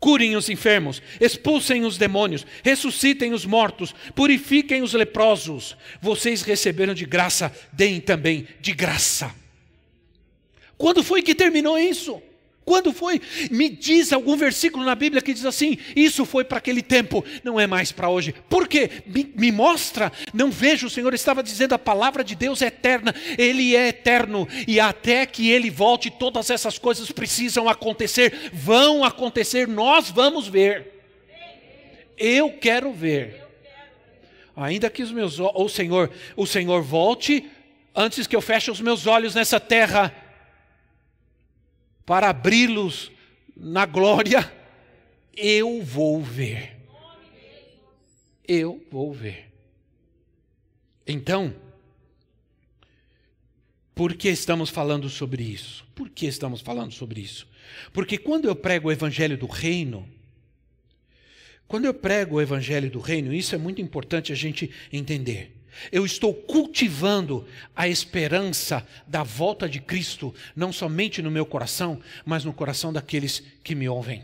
curem 0.05 0.37
os 0.37 0.51
enfermos, 0.51 1.01
expulsem 1.19 1.87
os 1.87 1.97
demônios, 1.97 2.47
ressuscitem 2.63 3.33
os 3.33 3.47
mortos, 3.47 3.95
purifiquem 4.15 4.83
os 4.83 4.93
leprosos. 4.93 5.79
Vocês 5.99 6.43
receberam 6.43 6.93
de 6.93 7.07
graça, 7.07 7.51
deem 7.73 8.03
também 8.03 8.47
de 8.61 8.75
graça. 8.75 9.35
Quando 10.77 11.03
foi 11.03 11.23
que 11.23 11.35
terminou 11.35 11.79
isso? 11.79 12.23
Quando 12.65 12.95
foi? 12.95 13.21
Me 13.51 13.69
diz 13.69 14.11
algum 14.13 14.37
versículo 14.37 14.85
na 14.85 14.95
Bíblia 14.95 15.21
que 15.21 15.35
diz 15.35 15.45
assim: 15.45 15.77
isso 15.95 16.25
foi 16.25 16.45
para 16.45 16.59
aquele 16.59 16.81
tempo, 16.81 17.23
não 17.43 17.61
é 17.61 17.67
mais 17.67 17.93
para 17.93 18.09
hoje. 18.09 18.35
Por 18.49 18.67
quê? 18.67 18.91
Me, 19.07 19.31
me, 19.37 19.53
mostra, 19.53 20.11
não 20.33 20.51
vejo, 20.51 20.87
o 20.87 20.91
Senhor 20.91 21.13
estava 21.13 21.43
dizendo 21.43 21.75
a 21.75 21.79
palavra 21.79 22.25
de 22.25 22.35
Deus 22.35 22.63
é 22.63 22.67
eterna, 22.67 23.15
Ele 23.37 23.77
é 23.77 23.89
eterno, 23.89 24.49
e 24.67 24.81
até 24.81 25.27
que 25.27 25.51
Ele 25.51 25.69
volte, 25.69 26.11
todas 26.11 26.49
essas 26.49 26.79
coisas 26.79 27.11
precisam 27.13 27.69
acontecer, 27.69 28.51
vão 28.53 29.05
acontecer, 29.05 29.69
nós 29.69 30.11
vamos 30.11 30.49
ver. 30.49 31.03
Eu 32.17 32.53
quero 32.53 32.93
ver. 32.93 33.45
Ainda 34.57 34.89
que 34.89 35.03
os 35.03 35.11
meus 35.11 35.39
o 35.39 35.69
Senhor, 35.69 36.11
o 36.37 36.47
Senhor 36.47 36.81
volte 36.81 37.45
antes 37.95 38.27
que 38.27 38.35
eu 38.35 38.41
feche 38.41 38.71
os 38.71 38.81
meus 38.81 39.07
olhos 39.07 39.35
nessa 39.35 39.61
terra 39.61 40.15
para 42.05 42.29
abri-los 42.29 43.11
na 43.57 43.87
glória, 43.87 44.53
eu 45.37 45.83
vou 45.83 46.23
ver. 46.23 46.77
Eu 48.47 48.85
vou 48.91 49.13
ver. 49.13 49.51
Então, 51.07 51.55
por 53.95 54.15
que 54.15 54.29
estamos 54.29 54.71
falando 54.71 55.09
sobre 55.09 55.43
isso? 55.43 55.87
Por 55.95 56.11
que 56.11 56.27
estamos 56.27 56.61
falando 56.61 56.93
sobre 56.93 57.21
isso? 57.21 57.47
Porque 57.93 58.19
quando 58.19 58.47
eu 58.47 58.57
prego 58.57 58.89
o 58.89 58.93
evangelho 58.93 59.39
do 59.39 59.47
reino, 59.47 60.09
quando 61.67 61.87
eu 61.87 61.95
prego 61.95 62.37
o 62.37 62.43
evangelho 62.43 62.91
do 62.91 62.99
reino, 62.99 63.33
isso 63.33 63.55
é 63.55 63.59
muito 63.59 63.81
importante 63.81 64.33
a 64.33 64.37
gente 64.37 64.71
entender. 64.93 65.53
Eu 65.91 66.05
estou 66.05 66.33
cultivando 66.35 67.47
a 67.75 67.89
esperança 67.89 68.87
da 69.07 69.23
volta 69.23 69.69
de 69.69 69.81
Cristo, 69.81 70.35
não 70.55 70.73
somente 70.73 71.21
no 71.23 71.31
meu 71.31 71.47
coração, 71.47 72.01
mas 72.25 72.45
no 72.45 72.53
coração 72.53 72.93
daqueles 72.93 73.43
que 73.63 73.75
me 73.75 73.89
ouvem. 73.89 74.23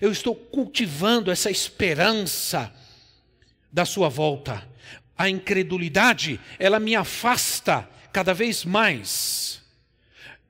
Eu 0.00 0.10
estou 0.10 0.34
cultivando 0.34 1.30
essa 1.30 1.50
esperança 1.50 2.72
da 3.72 3.84
sua 3.84 4.08
volta. 4.08 4.66
A 5.16 5.28
incredulidade, 5.28 6.40
ela 6.58 6.80
me 6.80 6.94
afasta 6.94 7.88
cada 8.12 8.32
vez 8.32 8.64
mais 8.64 9.62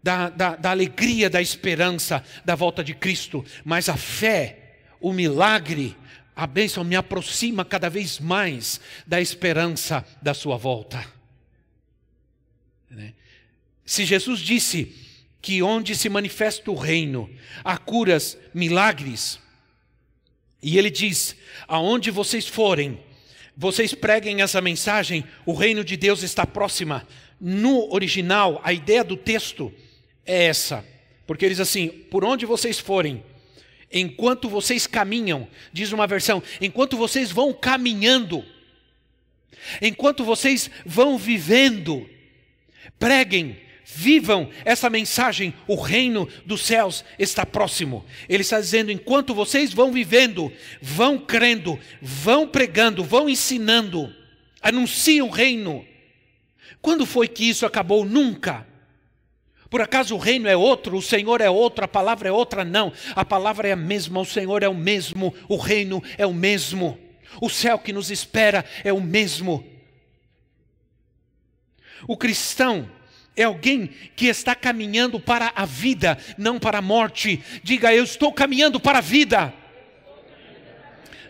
da, 0.02 0.28
da, 0.28 0.56
da 0.56 0.70
alegria, 0.70 1.30
da 1.30 1.40
esperança 1.40 2.22
da 2.44 2.54
volta 2.54 2.84
de 2.84 2.92
Cristo, 2.92 3.42
mas 3.64 3.88
a 3.88 3.96
fé, 3.96 4.80
o 5.00 5.12
milagre, 5.12 5.96
a 6.36 6.46
bênção 6.46 6.82
me 6.82 6.96
aproxima 6.96 7.64
cada 7.64 7.88
vez 7.88 8.18
mais 8.18 8.80
da 9.06 9.20
esperança 9.20 10.04
da 10.20 10.34
sua 10.34 10.56
volta. 10.56 11.06
Né? 12.90 13.14
Se 13.84 14.04
Jesus 14.04 14.40
disse 14.40 14.94
que 15.40 15.62
onde 15.62 15.94
se 15.94 16.08
manifesta 16.08 16.70
o 16.70 16.74
reino, 16.74 17.30
há 17.62 17.76
curas, 17.76 18.36
milagres, 18.52 19.38
e 20.62 20.78
ele 20.78 20.90
diz: 20.90 21.36
aonde 21.68 22.10
vocês 22.10 22.48
forem, 22.48 22.98
vocês 23.56 23.94
preguem 23.94 24.40
essa 24.40 24.60
mensagem, 24.60 25.24
o 25.44 25.52
reino 25.52 25.84
de 25.84 25.96
Deus 25.96 26.22
está 26.22 26.46
próxima. 26.46 27.06
No 27.40 27.92
original, 27.92 28.60
a 28.64 28.72
ideia 28.72 29.04
do 29.04 29.16
texto 29.16 29.72
é 30.24 30.46
essa, 30.46 30.84
porque 31.26 31.44
ele 31.44 31.54
diz 31.54 31.60
assim: 31.60 31.88
por 31.88 32.24
onde 32.24 32.46
vocês 32.46 32.78
forem, 32.78 33.22
enquanto 33.94 34.48
vocês 34.48 34.86
caminham, 34.86 35.48
diz 35.72 35.92
uma 35.92 36.06
versão, 36.06 36.42
enquanto 36.60 36.96
vocês 36.96 37.30
vão 37.30 37.52
caminhando, 37.52 38.44
enquanto 39.80 40.24
vocês 40.24 40.68
vão 40.84 41.16
vivendo, 41.16 42.08
preguem, 42.98 43.56
vivam 43.84 44.50
essa 44.64 44.90
mensagem, 44.90 45.54
o 45.68 45.76
reino 45.76 46.28
dos 46.44 46.62
céus 46.62 47.04
está 47.18 47.46
próximo. 47.46 48.04
Ele 48.28 48.42
está 48.42 48.60
dizendo: 48.60 48.90
enquanto 48.90 49.34
vocês 49.34 49.72
vão 49.72 49.92
vivendo, 49.92 50.52
vão 50.82 51.18
crendo, 51.18 51.78
vão 52.02 52.48
pregando, 52.48 53.04
vão 53.04 53.28
ensinando, 53.28 54.14
anunciam 54.60 55.28
o 55.28 55.30
reino. 55.30 55.86
Quando 56.82 57.06
foi 57.06 57.28
que 57.28 57.48
isso 57.48 57.64
acabou? 57.64 58.04
Nunca. 58.04 58.66
Por 59.74 59.82
acaso 59.82 60.14
o 60.14 60.18
reino 60.18 60.46
é 60.46 60.56
outro, 60.56 60.96
o 60.96 61.02
Senhor 61.02 61.40
é 61.40 61.50
outro, 61.50 61.84
a 61.84 61.88
palavra 61.88 62.28
é 62.28 62.30
outra? 62.30 62.64
Não. 62.64 62.92
A 63.16 63.24
palavra 63.24 63.66
é 63.66 63.72
a 63.72 63.76
mesma, 63.76 64.20
o 64.20 64.24
Senhor 64.24 64.62
é 64.62 64.68
o 64.68 64.72
mesmo, 64.72 65.34
o 65.48 65.56
reino 65.56 66.00
é 66.16 66.24
o 66.24 66.32
mesmo. 66.32 66.96
O 67.40 67.50
céu 67.50 67.76
que 67.76 67.92
nos 67.92 68.08
espera 68.08 68.64
é 68.84 68.92
o 68.92 69.00
mesmo. 69.00 69.66
O 72.06 72.16
cristão 72.16 72.88
é 73.36 73.42
alguém 73.42 73.88
que 74.14 74.26
está 74.26 74.54
caminhando 74.54 75.18
para 75.18 75.52
a 75.56 75.64
vida, 75.64 76.18
não 76.38 76.60
para 76.60 76.78
a 76.78 76.80
morte. 76.80 77.42
Diga, 77.64 77.92
eu 77.92 78.04
estou 78.04 78.32
caminhando 78.32 78.78
para 78.78 78.98
a 78.98 79.00
vida, 79.00 79.52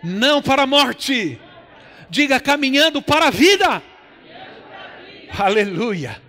não 0.03 0.43
para 0.43 0.65
a 0.65 0.67
morte. 0.67 1.41
Diga, 2.11 2.39
caminhando 2.39 3.01
para 3.01 3.29
a 3.29 3.31
vida. 3.31 3.83
Aleluia. 5.31 6.24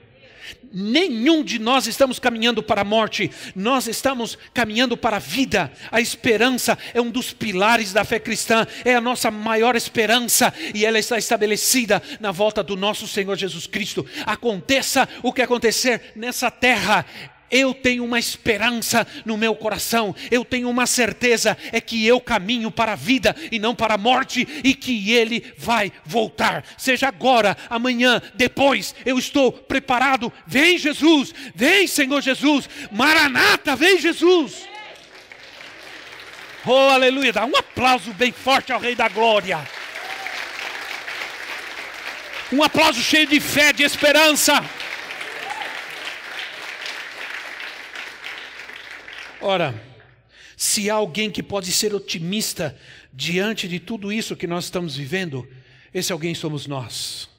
Nenhum 0.77 1.41
de 1.41 1.57
nós 1.57 1.87
estamos 1.87 2.19
caminhando 2.19 2.61
para 2.61 2.81
a 2.81 2.83
morte, 2.83 3.31
nós 3.55 3.87
estamos 3.87 4.37
caminhando 4.53 4.97
para 4.97 5.15
a 5.15 5.19
vida. 5.19 5.71
A 5.89 6.01
esperança 6.01 6.77
é 6.93 6.99
um 6.99 7.09
dos 7.09 7.31
pilares 7.31 7.93
da 7.93 8.03
fé 8.03 8.19
cristã, 8.19 8.67
é 8.83 8.93
a 8.93 8.99
nossa 8.99 9.31
maior 9.31 9.77
esperança 9.77 10.53
e 10.73 10.85
ela 10.85 10.99
está 10.99 11.17
estabelecida 11.17 12.03
na 12.19 12.29
volta 12.29 12.61
do 12.61 12.75
nosso 12.75 13.07
Senhor 13.07 13.37
Jesus 13.37 13.65
Cristo. 13.67 14.05
Aconteça 14.25 15.07
o 15.23 15.31
que 15.31 15.41
acontecer 15.41 16.11
nessa 16.13 16.51
terra, 16.51 17.05
eu 17.49 17.73
tenho 17.73 18.03
uma 18.03 18.19
esperança 18.19 19.05
no 19.25 19.37
meu 19.37 19.55
coração, 19.55 20.15
eu 20.31 20.43
tenho 20.43 20.69
uma 20.69 20.85
certeza, 20.85 21.57
é 21.71 21.79
que 21.79 22.05
eu 22.05 22.19
caminho 22.19 22.71
para 22.71 22.93
a 22.93 22.95
vida 22.95 23.35
e 23.51 23.59
não 23.59 23.75
para 23.75 23.95
a 23.95 23.97
morte, 23.97 24.47
e 24.63 24.73
que 24.73 25.11
Ele 25.11 25.53
vai 25.57 25.91
voltar, 26.05 26.63
seja 26.77 27.07
agora, 27.07 27.57
amanhã, 27.69 28.21
depois, 28.33 28.95
eu 29.05 29.17
estou 29.17 29.51
preparado. 29.51 30.31
Vem 30.45 30.77
Jesus, 30.77 31.33
vem 31.53 31.87
Senhor 31.87 32.21
Jesus, 32.21 32.69
Maranata, 32.91 33.75
vem 33.75 33.99
Jesus. 33.99 34.67
Oh, 36.65 36.89
aleluia, 36.89 37.31
dá 37.31 37.45
um 37.45 37.55
aplauso 37.55 38.11
bem 38.13 38.31
forte 38.31 38.71
ao 38.71 38.79
Rei 38.79 38.95
da 38.95 39.07
Glória. 39.07 39.59
Um 42.51 42.63
aplauso 42.63 43.01
cheio 43.01 43.27
de 43.27 43.39
fé, 43.39 43.71
de 43.71 43.83
esperança. 43.83 44.63
Ora, 49.47 49.79
se 50.57 50.89
há 50.89 50.95
alguém 50.95 51.29
que 51.29 51.43
pode 51.43 51.71
ser 51.71 51.93
otimista 51.93 52.75
diante 53.13 53.67
de 53.67 53.79
tudo 53.79 54.11
isso 54.11 54.35
que 54.35 54.47
nós 54.47 54.63
estamos 54.63 54.95
vivendo, 54.95 55.47
esse 55.93 56.11
alguém 56.11 56.33
somos 56.33 56.65
nós. 56.65 57.29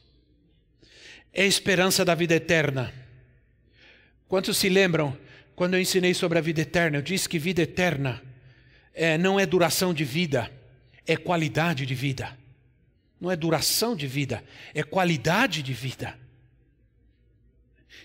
É 1.33 1.43
a 1.43 1.47
esperança 1.47 2.05
da 2.05 2.15
vida 2.15 2.37
eterna. 2.37 2.95
Quantos 4.29 4.57
se 4.57 4.69
lembram 4.69 5.19
quando 5.57 5.75
eu 5.75 5.81
ensinei 5.81 6.15
sobre 6.15 6.39
a 6.39 6.41
vida 6.41 6.61
eterna? 6.61 6.99
Eu 6.99 7.03
disse 7.03 7.29
que 7.29 7.41
vida 7.41 7.63
eterna 7.63 8.23
é, 8.95 9.19
não 9.19 9.41
é 9.41 9.45
duração 9.45 9.93
de 9.93 10.05
vida, 10.05 10.49
é 11.05 11.17
qualidade 11.17 11.85
de 11.85 11.95
vida. 11.97 12.39
Não 13.21 13.33
é 13.33 13.35
duração 13.35 13.97
de 13.97 14.07
vida, 14.07 14.45
é 14.73 14.85
qualidade 14.85 15.61
de 15.61 15.73
vida. 15.73 16.17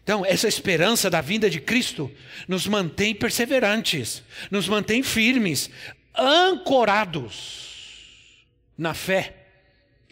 Então, 0.03 0.25
essa 0.25 0.47
esperança 0.47 1.09
da 1.09 1.21
vinda 1.21 1.49
de 1.49 1.61
Cristo 1.61 2.11
nos 2.47 2.65
mantém 2.65 3.13
perseverantes, 3.13 4.23
nos 4.49 4.67
mantém 4.67 5.03
firmes, 5.03 5.69
ancorados 6.15 7.69
na 8.77 8.93
fé 8.93 9.35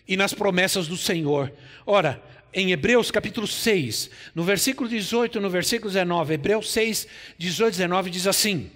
e 0.07 0.15
nas 0.15 0.33
promessas 0.33 0.87
do 0.87 0.95
Senhor. 0.95 1.51
Ora, 1.85 2.23
em 2.53 2.71
Hebreus 2.71 3.11
capítulo 3.11 3.47
6, 3.47 4.09
no 4.33 4.43
versículo 4.43 4.87
18, 4.89 5.39
no 5.39 5.49
versículo 5.49 5.91
19, 5.91 6.33
Hebreus 6.35 6.71
6, 6.71 7.07
18 7.37 7.73
e 7.73 7.77
19 7.77 8.09
diz 8.09 8.27
assim: 8.27 8.71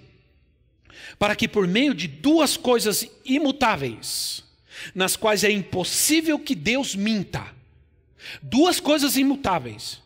Para 1.18 1.36
que 1.36 1.48
por 1.48 1.66
meio 1.66 1.94
de 1.94 2.08
duas 2.08 2.56
coisas 2.56 3.08
imutáveis, 3.24 4.44
nas 4.94 5.16
quais 5.16 5.44
é 5.44 5.50
impossível 5.50 6.38
que 6.38 6.54
Deus 6.54 6.94
minta, 6.94 7.46
duas 8.42 8.78
coisas 8.80 9.16
imutáveis, 9.16 10.03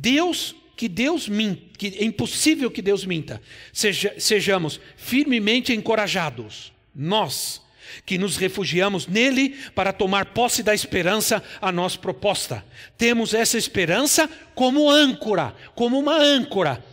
Deus, 0.00 0.54
que 0.76 0.88
Deus 0.88 1.28
minta, 1.28 1.62
que 1.78 1.98
é 1.98 2.04
impossível 2.04 2.70
que 2.70 2.82
Deus 2.82 3.04
minta. 3.04 3.40
Seja, 3.72 4.14
sejamos 4.18 4.80
firmemente 4.96 5.72
encorajados, 5.72 6.72
nós 6.94 7.64
que 8.04 8.18
nos 8.18 8.36
refugiamos 8.36 9.06
nele 9.06 9.50
para 9.74 9.92
tomar 9.92 10.26
posse 10.26 10.62
da 10.62 10.74
esperança 10.74 11.42
a 11.60 11.70
nós 11.70 11.96
proposta. 11.96 12.64
Temos 12.98 13.32
essa 13.32 13.56
esperança 13.56 14.28
como 14.54 14.90
âncora, 14.90 15.54
como 15.74 15.98
uma 15.98 16.16
âncora, 16.16 16.84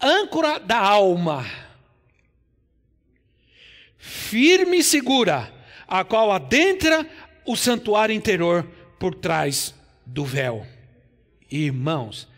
âncora 0.00 0.58
da 0.58 0.78
alma, 0.78 1.46
firme 3.96 4.78
e 4.78 4.84
segura, 4.84 5.52
a 5.86 6.04
qual 6.04 6.32
adentra 6.32 7.08
o 7.46 7.56
santuário 7.56 8.14
interior 8.14 8.68
por 8.98 9.14
trás 9.14 9.74
do 10.04 10.24
véu. 10.24 10.66
Irmãos, 11.50 12.28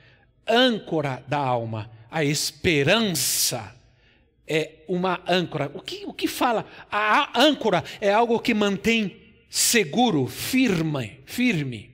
âncora 0.47 1.23
da 1.29 1.39
alma, 1.39 1.91
a 2.11 2.25
esperança 2.25 3.75
é 4.47 4.71
uma 4.89 5.21
âncora. 5.27 5.71
O 5.75 5.81
que, 5.81 6.05
o 6.07 6.13
que 6.13 6.27
fala? 6.27 6.67
A 6.91 7.41
âncora 7.41 7.85
é 8.01 8.13
algo 8.13 8.41
que 8.41 8.55
mantém 8.55 9.17
seguro, 9.49 10.27
firme, 10.27 11.21
firme. 11.27 11.91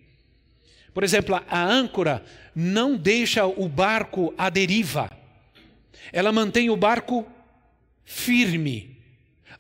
Por 0.95 1.05
exemplo, 1.05 1.41
a 1.49 1.64
âncora 1.64 2.25
não 2.55 2.97
deixa 2.97 3.47
o 3.47 3.69
barco 3.69 4.35
à 4.37 4.49
deriva. 4.51 5.11
Ela 6.12 6.33
mantém 6.33 6.71
o 6.71 6.77
barco 6.77 7.27
firme. 8.05 8.97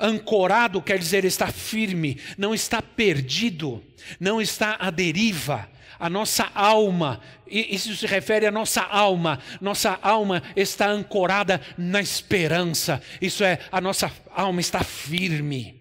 Ancorado 0.00 0.80
quer 0.80 0.98
dizer 0.98 1.24
está 1.24 1.48
firme, 1.48 2.20
não 2.36 2.54
está 2.54 2.80
perdido, 2.80 3.82
não 4.20 4.40
está 4.40 4.76
à 4.78 4.90
deriva 4.90 5.68
a 5.98 6.08
nossa 6.08 6.50
alma, 6.54 7.20
isso 7.46 7.94
se 7.96 8.06
refere 8.06 8.46
à 8.46 8.50
nossa 8.50 8.82
alma, 8.82 9.40
nossa 9.60 9.98
alma 10.00 10.42
está 10.54 10.88
ancorada 10.88 11.60
na 11.76 12.00
esperança, 12.00 13.02
isso 13.20 13.42
é, 13.42 13.58
a 13.72 13.80
nossa 13.80 14.12
alma 14.30 14.60
está 14.60 14.84
firme. 14.84 15.80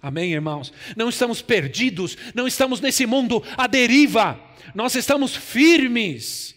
Amém, 0.00 0.32
irmãos? 0.32 0.72
Não 0.96 1.08
estamos 1.08 1.42
perdidos, 1.42 2.16
não 2.34 2.46
estamos 2.46 2.80
nesse 2.80 3.06
mundo 3.06 3.42
à 3.56 3.66
deriva, 3.66 4.40
nós 4.74 4.94
estamos 4.94 5.34
firmes 5.34 6.54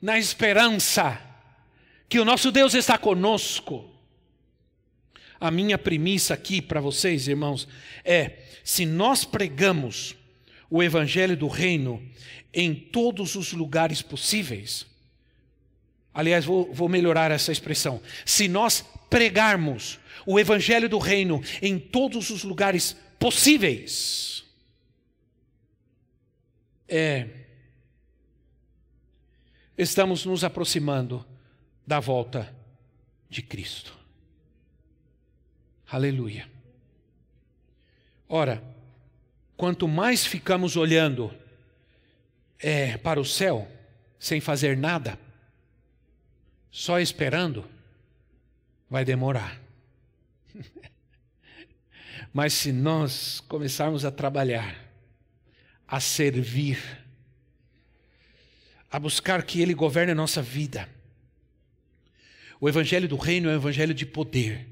na 0.00 0.18
esperança 0.18 1.20
que 2.08 2.20
o 2.20 2.24
nosso 2.24 2.52
Deus 2.52 2.74
está 2.74 2.96
conosco. 2.96 3.90
A 5.40 5.50
minha 5.50 5.76
premissa 5.76 6.34
aqui 6.34 6.62
para 6.62 6.80
vocês, 6.80 7.26
irmãos, 7.26 7.66
é: 8.04 8.44
se 8.62 8.86
nós 8.86 9.24
pregamos 9.24 10.14
o 10.72 10.82
evangelho 10.82 11.36
do 11.36 11.48
reino 11.48 12.02
em 12.52 12.74
todos 12.74 13.34
os 13.34 13.52
lugares 13.52 14.00
possíveis, 14.00 14.86
Aliás, 16.14 16.44
vou, 16.44 16.72
vou 16.72 16.88
melhorar 16.88 17.30
essa 17.30 17.50
expressão. 17.50 18.02
Se 18.26 18.46
nós 18.46 18.84
pregarmos 19.08 19.98
o 20.26 20.38
evangelho 20.38 20.88
do 20.88 20.98
reino 20.98 21.42
em 21.62 21.78
todos 21.78 22.28
os 22.28 22.44
lugares 22.44 22.94
possíveis, 23.18 24.44
é, 26.86 27.28
estamos 29.78 30.26
nos 30.26 30.44
aproximando 30.44 31.24
da 31.86 31.98
volta 31.98 32.54
de 33.30 33.40
Cristo. 33.40 33.96
Aleluia. 35.90 36.46
Ora, 38.28 38.62
quanto 39.62 39.86
mais 39.86 40.26
ficamos 40.26 40.76
olhando 40.76 41.32
é, 42.58 42.96
para 42.96 43.20
o 43.20 43.24
céu, 43.24 43.70
sem 44.18 44.40
fazer 44.40 44.76
nada, 44.76 45.16
só 46.68 46.98
esperando, 46.98 47.64
vai 48.90 49.04
demorar. 49.04 49.62
Mas 52.34 52.54
se 52.54 52.72
nós 52.72 53.38
começarmos 53.46 54.04
a 54.04 54.10
trabalhar, 54.10 54.76
a 55.86 56.00
servir, 56.00 56.80
a 58.90 58.98
buscar 58.98 59.44
que 59.44 59.62
Ele 59.62 59.74
governe 59.74 60.10
a 60.10 60.16
nossa 60.16 60.42
vida, 60.42 60.88
o 62.60 62.68
Evangelho 62.68 63.06
do 63.06 63.14
Reino 63.14 63.48
é 63.48 63.52
um 63.52 63.58
Evangelho 63.58 63.94
de 63.94 64.06
poder, 64.06 64.66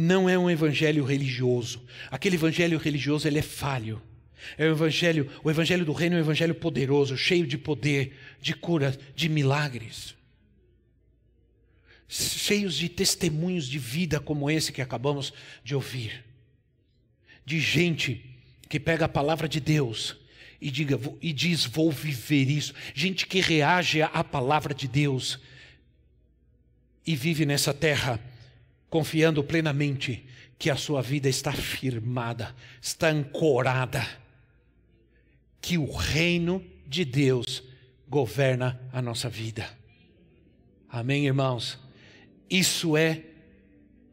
não 0.00 0.28
é 0.28 0.38
um 0.38 0.48
Evangelho 0.48 1.04
religioso. 1.04 1.84
Aquele 2.08 2.36
Evangelho 2.36 2.78
religioso 2.78 3.26
ele 3.26 3.40
é 3.40 3.42
falho. 3.42 4.00
É 4.56 4.64
o 4.64 4.70
evangelho, 4.70 5.28
o 5.42 5.50
evangelho 5.50 5.84
do 5.84 5.92
reino 5.92 6.14
é 6.14 6.18
um 6.18 6.22
evangelho 6.22 6.54
poderoso, 6.54 7.16
cheio 7.16 7.44
de 7.44 7.58
poder, 7.58 8.16
de 8.40 8.54
cura, 8.54 8.96
de 9.14 9.28
milagres. 9.28 10.14
Cheios 12.08 12.76
de 12.76 12.88
testemunhos 12.88 13.66
de 13.66 13.78
vida 13.78 14.20
como 14.20 14.48
esse 14.48 14.72
que 14.72 14.80
acabamos 14.80 15.32
de 15.62 15.74
ouvir. 15.74 16.24
De 17.44 17.58
gente 17.60 18.24
que 18.68 18.78
pega 18.78 19.06
a 19.06 19.08
palavra 19.08 19.48
de 19.48 19.60
Deus 19.60 20.16
e, 20.60 20.70
diga, 20.70 20.98
e 21.20 21.32
diz: 21.32 21.66
Vou 21.66 21.90
viver 21.90 22.48
isso. 22.48 22.72
Gente 22.94 23.26
que 23.26 23.40
reage 23.40 24.00
à 24.00 24.22
palavra 24.24 24.72
de 24.72 24.86
Deus 24.86 25.38
e 27.04 27.16
vive 27.16 27.44
nessa 27.44 27.74
terra 27.74 28.20
confiando 28.90 29.42
plenamente 29.44 30.26
que 30.58 30.70
a 30.70 30.76
sua 30.76 31.00
vida 31.02 31.28
está 31.28 31.52
firmada, 31.52 32.54
está 32.80 33.08
ancorada 33.08 34.04
que 35.60 35.78
o 35.78 35.90
reino 35.92 36.64
de 36.86 37.04
Deus 37.04 37.62
governa 38.08 38.80
a 38.92 39.02
nossa 39.02 39.28
vida. 39.28 39.68
Amém, 40.88 41.26
irmãos? 41.26 41.78
Isso 42.48 42.96
é 42.96 43.24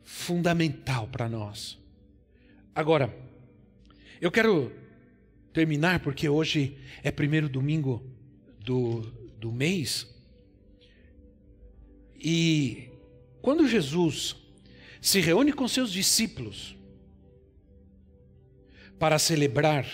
fundamental 0.04 1.08
para 1.08 1.30
nós. 1.30 1.78
Agora, 2.76 3.16
eu 4.20 4.30
quero 4.30 4.72
terminar 5.54 6.02
porque 6.02 6.28
hoje 6.28 6.78
é 7.02 7.10
primeiro 7.10 7.48
domingo 7.48 8.04
do, 8.60 9.02
do 9.40 9.52
mês. 9.52 10.06
E 12.20 12.90
quando 13.42 13.68
Jesus 13.68 14.36
se 15.06 15.20
reúne 15.20 15.54
com 15.54 15.68
seus 15.68 15.92
discípulos 15.92 16.76
para 18.98 19.20
celebrar 19.20 19.86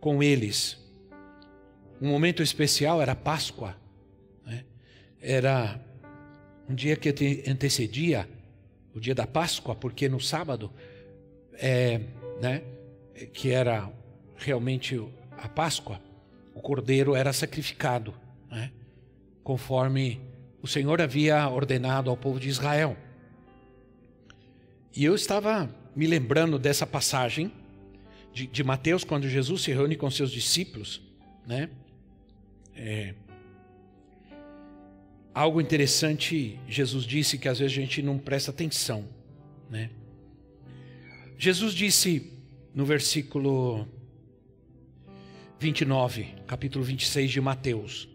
com 0.00 0.20
eles. 0.20 0.76
Um 2.02 2.08
momento 2.08 2.42
especial 2.42 3.00
era 3.00 3.14
Páscoa, 3.14 3.76
né? 4.44 4.64
era 5.20 5.80
um 6.68 6.74
dia 6.74 6.96
que 6.96 7.08
antecedia 7.48 8.28
o 8.92 8.98
dia 8.98 9.14
da 9.14 9.28
Páscoa, 9.28 9.76
porque 9.76 10.08
no 10.08 10.20
sábado, 10.20 10.72
é, 11.52 12.00
né, 12.40 12.64
que 13.32 13.52
era 13.52 13.88
realmente 14.36 15.00
a 15.36 15.48
Páscoa, 15.48 16.00
o 16.52 16.60
cordeiro 16.60 17.14
era 17.14 17.32
sacrificado, 17.32 18.12
né, 18.50 18.72
conforme 19.44 20.20
o 20.60 20.66
Senhor 20.66 21.00
havia 21.00 21.48
ordenado 21.48 22.10
ao 22.10 22.16
povo 22.16 22.40
de 22.40 22.48
Israel. 22.48 22.96
E 24.98 25.04
eu 25.04 25.14
estava 25.14 25.72
me 25.94 26.08
lembrando 26.08 26.58
dessa 26.58 26.84
passagem 26.84 27.52
de, 28.32 28.48
de 28.48 28.64
Mateus, 28.64 29.04
quando 29.04 29.28
Jesus 29.28 29.62
se 29.62 29.70
reúne 29.70 29.94
com 29.94 30.10
seus 30.10 30.28
discípulos, 30.28 31.00
né? 31.46 31.70
É, 32.74 33.14
algo 35.32 35.60
interessante, 35.60 36.58
Jesus 36.66 37.04
disse 37.04 37.38
que 37.38 37.46
às 37.46 37.60
vezes 37.60 37.78
a 37.78 37.80
gente 37.80 38.02
não 38.02 38.18
presta 38.18 38.50
atenção, 38.50 39.08
né? 39.70 39.88
Jesus 41.38 41.74
disse 41.74 42.32
no 42.74 42.84
versículo 42.84 43.86
29, 45.60 46.34
capítulo 46.44 46.84
26 46.84 47.30
de 47.30 47.40
Mateus, 47.40 48.08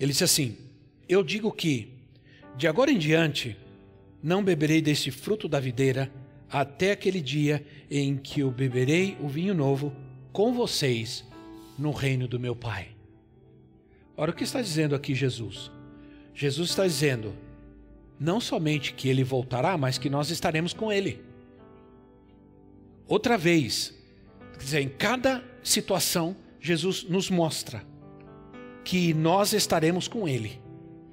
ele 0.00 0.10
disse 0.10 0.24
assim: 0.24 0.58
Eu 1.08 1.22
digo 1.22 1.52
que, 1.52 1.92
de 2.56 2.66
agora 2.66 2.90
em 2.90 2.98
diante, 2.98 3.56
não 4.22 4.42
beberei 4.42 4.82
desse 4.82 5.10
fruto 5.10 5.48
da 5.48 5.60
videira 5.60 6.10
até 6.50 6.92
aquele 6.92 7.20
dia 7.20 7.64
em 7.90 8.16
que 8.16 8.40
eu 8.40 8.50
beberei 8.50 9.16
o 9.20 9.28
vinho 9.28 9.54
novo 9.54 9.94
com 10.32 10.52
vocês 10.52 11.24
no 11.78 11.90
reino 11.90 12.26
do 12.26 12.40
meu 12.40 12.56
Pai. 12.56 12.88
Ora, 14.16 14.30
o 14.30 14.34
que 14.34 14.44
está 14.44 14.60
dizendo 14.60 14.94
aqui 14.94 15.14
Jesus? 15.14 15.70
Jesus 16.34 16.70
está 16.70 16.86
dizendo 16.86 17.34
não 18.18 18.40
somente 18.40 18.92
que 18.92 19.08
ele 19.08 19.22
voltará, 19.22 19.76
mas 19.76 19.98
que 19.98 20.10
nós 20.10 20.30
estaremos 20.30 20.72
com 20.72 20.90
ele. 20.90 21.22
Outra 23.06 23.38
vez, 23.38 23.94
quer 24.54 24.64
dizer, 24.64 24.80
em 24.80 24.88
cada 24.88 25.44
situação, 25.62 26.36
Jesus 26.60 27.04
nos 27.04 27.30
mostra 27.30 27.84
que 28.84 29.14
nós 29.14 29.52
estaremos 29.52 30.08
com 30.08 30.26
ele 30.26 30.60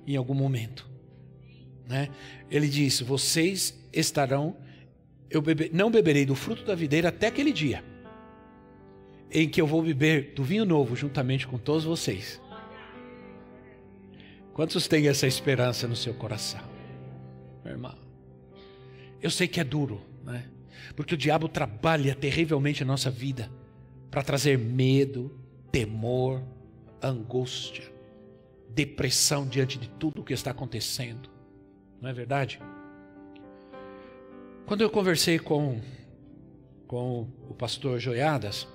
em 0.08 0.16
algum 0.16 0.34
momento. 0.34 0.95
Né? 1.88 2.10
Ele 2.50 2.68
diz: 2.68 3.02
Vocês 3.02 3.78
estarão 3.94 4.56
eu 5.30 5.42
bebe, 5.42 5.70
não 5.74 5.92
beberei 5.92 6.26
do 6.26 6.36
fruto 6.36 6.64
da 6.64 6.76
videira 6.76 7.10
até 7.10 7.28
aquele 7.28 7.52
dia 7.52 7.84
em 9.32 9.50
que 9.50 9.60
eu 9.60 9.68
vou 9.68 9.82
beber 9.82 10.34
do 10.34 10.44
vinho 10.44 10.66
novo 10.66 10.96
juntamente 10.96 11.48
com 11.48 11.58
todos 11.58 11.84
vocês. 11.84 12.40
Quantos 14.54 14.88
têm 14.88 15.08
essa 15.08 15.28
esperança 15.28 15.88
no 15.88 15.96
seu 15.96 16.14
coração, 16.14 16.62
meu 17.64 17.74
irmão? 17.74 17.98
Eu 19.22 19.30
sei 19.30 19.48
que 19.48 19.60
é 19.60 19.64
duro, 19.64 20.02
né? 20.24 20.46
Porque 20.96 21.16
o 21.16 21.18
diabo 21.18 21.50
trabalha 21.50 22.16
terrivelmente 22.16 22.84
a 22.84 22.86
nossa 22.86 23.12
vida 23.12 23.52
para 24.10 24.24
trazer 24.24 24.58
medo, 24.58 25.38
temor, 25.72 26.42
angústia, 27.02 27.92
depressão 28.70 29.46
diante 29.46 29.78
de 29.78 29.90
tudo 29.90 30.22
o 30.22 30.24
que 30.24 30.34
está 30.34 30.52
acontecendo. 30.52 31.35
Não 32.02 32.10
é 32.10 32.14
verdade? 32.14 32.60
Quando 34.66 34.82
eu 34.82 34.90
conversei 34.90 35.38
com, 35.38 35.80
com 36.88 37.28
o 37.50 37.54
pastor 37.54 38.00
Joiadas, 38.00 38.68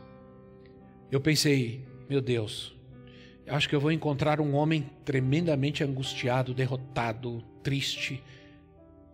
eu 1.11 1.21
pensei, 1.21 1.85
meu 2.09 2.21
Deus, 2.21 2.73
acho 3.49 3.69
que 3.69 3.75
eu 3.75 3.81
vou 3.81 3.91
encontrar 3.91 4.41
um 4.41 4.55
homem 4.55 4.89
tremendamente 5.05 5.83
angustiado, 5.83 6.55
derrotado, 6.55 7.43
triste, 7.63 8.23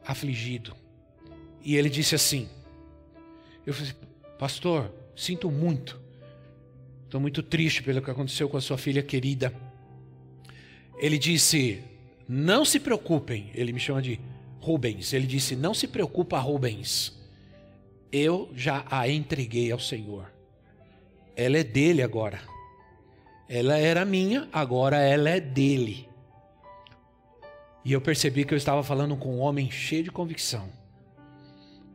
afligido. 0.05 0.77
E 1.63 1.77
ele 1.77 1.89
disse 1.89 2.15
assim: 2.15 2.49
Eu 3.65 3.73
falei, 3.73 3.93
pastor, 4.39 4.93
sinto 5.17 5.51
muito, 5.51 5.99
estou 7.05 7.21
muito 7.21 7.43
triste 7.43 7.83
pelo 7.83 8.03
que 8.03 8.11
aconteceu 8.11 8.49
com 8.49 8.57
a 8.57 8.61
sua 8.61 8.77
filha 8.77 9.03
querida. 9.03 9.53
Ele 10.99 11.19
disse: 11.19 11.83
Não 12.29 12.65
se 12.65 12.81
preocupem, 12.81 13.51
ele 13.55 13.73
me 13.73 13.79
chama 13.79 14.03
de 14.03 14.21
Rubens. 14.61 15.13
Ele 15.13 15.27
disse: 15.27 15.55
Não 15.55 15.73
se 15.73 15.87
preocupa, 15.87 16.39
Rubens. 16.39 17.17
Eu 18.11 18.51
já 18.55 18.85
a 18.91 19.09
entreguei 19.09 19.71
ao 19.71 19.79
Senhor. 19.79 20.33
Ela 21.37 21.59
é 21.59 21.65
dele 21.65 22.03
agora. 22.03 22.41
Ela 23.49 23.79
era 23.79 24.05
minha, 24.05 24.49
agora 24.53 24.97
ela 24.99 25.31
é 25.31 25.39
dele. 25.39 26.09
E 27.85 27.93
eu 27.93 28.01
percebi 28.01 28.45
que 28.45 28.53
eu 28.53 28.59
estava 28.59 28.83
falando 28.83 29.17
com 29.17 29.37
um 29.37 29.39
homem 29.39 29.71
cheio 29.71 30.03
de 30.03 30.11
convicção, 30.11 30.69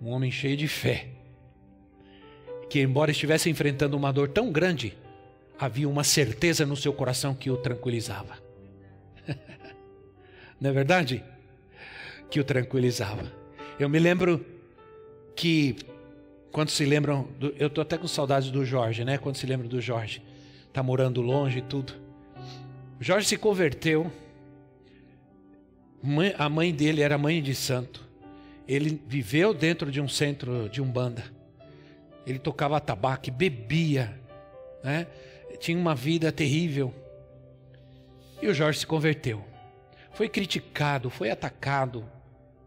um 0.01 0.09
homem 0.09 0.31
cheio 0.31 0.55
de 0.55 0.65
fé, 0.65 1.09
que, 2.69 2.79
embora 2.79 3.11
estivesse 3.11 3.49
enfrentando 3.49 3.97
uma 3.97 4.13
dor 4.13 4.29
tão 4.29 4.49
grande, 4.49 4.97
havia 5.59 5.89
uma 5.89 6.05
certeza 6.05 6.65
no 6.65 6.77
seu 6.77 6.93
coração 6.93 7.35
que 7.35 7.51
o 7.51 7.57
tranquilizava. 7.57 8.37
Não 10.61 10.69
é 10.69 10.73
verdade? 10.73 11.23
que 12.31 12.39
o 12.39 12.43
tranquilizava. 12.45 13.29
Eu 13.77 13.89
me 13.89 13.99
lembro 13.99 14.43
que, 15.35 15.75
quando 16.51 16.69
se 16.69 16.85
lembram, 16.85 17.27
do, 17.37 17.53
eu 17.59 17.67
estou 17.67 17.81
até 17.81 17.97
com 17.97 18.07
saudades 18.07 18.49
do 18.49 18.65
Jorge, 18.65 19.03
né? 19.03 19.17
Quando 19.17 19.35
se 19.35 19.45
lembra 19.45 19.67
do 19.67 19.81
Jorge, 19.81 20.23
está 20.65 20.81
morando 20.81 21.21
longe 21.21 21.59
e 21.59 21.61
tudo. 21.61 21.93
O 22.99 23.03
Jorge 23.03 23.27
se 23.27 23.37
converteu 23.37 24.11
A 26.37 26.49
mãe 26.49 26.73
dele 26.73 27.01
era 27.01 27.17
mãe 27.17 27.43
de 27.43 27.53
santo. 27.53 28.09
Ele 28.67 28.99
viveu 29.05 29.53
dentro 29.53 29.91
de 29.91 29.99
um 29.99 30.07
centro 30.07 30.69
de 30.69 30.81
umbanda. 30.81 31.23
Ele 32.25 32.39
tocava 32.39 32.79
tabaco, 32.79 33.29
bebia, 33.29 34.17
né? 34.83 35.05
tinha 35.59 35.77
uma 35.77 35.93
vida 35.93 36.31
terrível. 36.31 36.93
E 38.41 38.47
o 38.47 38.53
Jorge 38.53 38.79
se 38.79 38.87
converteu. 38.87 39.50
Foi 40.13 40.27
criticado, 40.27 41.09
foi 41.09 41.29
atacado 41.29 42.05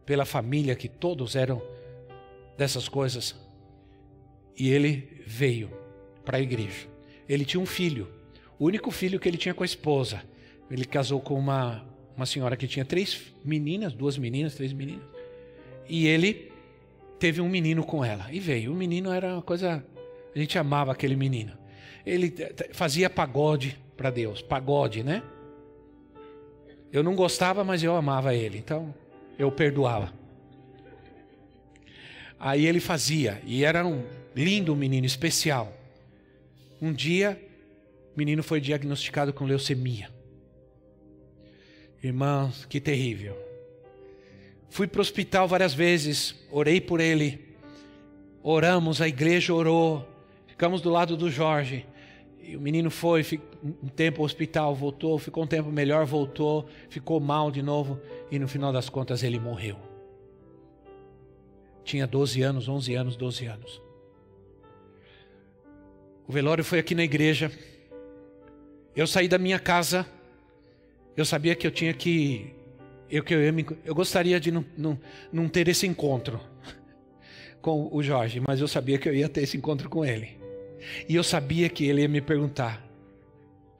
pela 0.06 0.24
família, 0.24 0.74
que 0.74 0.88
todos 0.88 1.36
eram 1.36 1.62
dessas 2.56 2.88
coisas. 2.88 3.34
E 4.56 4.70
ele 4.70 5.22
veio 5.26 5.70
para 6.24 6.38
a 6.38 6.40
igreja. 6.40 6.88
Ele 7.28 7.44
tinha 7.44 7.60
um 7.60 7.66
filho, 7.66 8.08
o 8.58 8.66
único 8.66 8.90
filho 8.90 9.18
que 9.18 9.28
ele 9.28 9.36
tinha 9.36 9.54
com 9.54 9.62
a 9.62 9.66
esposa. 9.66 10.22
Ele 10.70 10.84
casou 10.84 11.20
com 11.20 11.34
uma, 11.34 11.86
uma 12.16 12.26
senhora 12.26 12.56
que 12.56 12.66
tinha 12.66 12.84
três 12.84 13.34
meninas, 13.44 13.92
duas 13.92 14.16
meninas, 14.16 14.54
três 14.54 14.72
meninas. 14.72 15.04
E 15.88 16.06
ele 16.06 16.50
teve 17.18 17.40
um 17.40 17.48
menino 17.48 17.84
com 17.84 18.04
ela. 18.04 18.32
E 18.32 18.40
veio. 18.40 18.72
O 18.72 18.74
menino 18.74 19.12
era 19.12 19.34
uma 19.34 19.42
coisa. 19.42 19.84
A 20.34 20.38
gente 20.38 20.58
amava 20.58 20.92
aquele 20.92 21.16
menino. 21.16 21.52
Ele 22.04 22.34
fazia 22.72 23.08
pagode 23.08 23.78
para 23.96 24.10
Deus. 24.10 24.42
Pagode, 24.42 25.02
né? 25.02 25.22
Eu 26.94 27.02
não 27.02 27.16
gostava, 27.16 27.64
mas 27.64 27.82
eu 27.82 27.96
amava 27.96 28.36
ele. 28.36 28.56
Então 28.56 28.94
eu 29.36 29.50
perdoava. 29.50 30.12
Aí 32.38 32.66
ele 32.66 32.78
fazia. 32.78 33.42
E 33.44 33.64
era 33.64 33.84
um 33.84 34.04
lindo 34.32 34.76
menino, 34.76 35.04
especial. 35.04 35.76
Um 36.80 36.92
dia, 36.92 37.44
o 38.14 38.16
menino 38.16 38.44
foi 38.44 38.60
diagnosticado 38.60 39.32
com 39.32 39.44
leucemia. 39.44 40.08
Irmãos, 42.00 42.64
que 42.66 42.80
terrível. 42.80 43.36
Fui 44.70 44.86
para 44.86 45.00
o 45.00 45.02
hospital 45.02 45.48
várias 45.48 45.74
vezes, 45.74 46.46
orei 46.48 46.80
por 46.80 47.00
ele. 47.00 47.56
Oramos, 48.40 49.00
a 49.00 49.08
igreja 49.08 49.52
orou. 49.52 50.08
Ficamos 50.46 50.80
do 50.80 50.90
lado 50.90 51.16
do 51.16 51.28
Jorge. 51.28 51.84
E 52.46 52.56
o 52.56 52.60
menino 52.60 52.90
foi, 52.90 53.24
um 53.62 53.88
tempo 53.88 54.20
ao 54.20 54.26
hospital, 54.26 54.74
voltou, 54.74 55.18
ficou 55.18 55.44
um 55.44 55.46
tempo 55.46 55.72
melhor, 55.72 56.04
voltou, 56.04 56.66
ficou 56.90 57.18
mal 57.18 57.50
de 57.50 57.62
novo 57.62 57.98
e 58.30 58.38
no 58.38 58.46
final 58.46 58.70
das 58.70 58.90
contas 58.90 59.22
ele 59.22 59.40
morreu. 59.40 59.78
Tinha 61.82 62.06
12 62.06 62.42
anos, 62.42 62.68
11 62.68 62.94
anos, 62.94 63.16
12 63.16 63.46
anos. 63.46 63.82
O 66.28 66.32
velório 66.32 66.62
foi 66.62 66.78
aqui 66.78 66.94
na 66.94 67.02
igreja. 67.02 67.50
Eu 68.94 69.06
saí 69.06 69.26
da 69.26 69.38
minha 69.38 69.58
casa. 69.58 70.06
Eu 71.16 71.24
sabia 71.24 71.54
que 71.54 71.66
eu 71.66 71.70
tinha 71.70 71.94
que. 71.94 72.54
Eu, 73.10 73.22
que 73.22 73.32
eu, 73.32 73.40
eu 73.86 73.94
gostaria 73.94 74.38
de 74.38 74.50
não, 74.50 74.64
não, 74.76 75.00
não 75.32 75.48
ter 75.48 75.66
esse 75.68 75.86
encontro 75.86 76.40
com 77.62 77.88
o 77.90 78.02
Jorge, 78.02 78.40
mas 78.40 78.60
eu 78.60 78.68
sabia 78.68 78.98
que 78.98 79.08
eu 79.08 79.14
ia 79.14 79.28
ter 79.30 79.42
esse 79.42 79.56
encontro 79.56 79.88
com 79.88 80.04
ele. 80.04 80.43
E 81.08 81.14
eu 81.14 81.22
sabia 81.22 81.68
que 81.68 81.84
ele 81.84 82.02
ia 82.02 82.08
me 82.08 82.20
perguntar, 82.20 82.84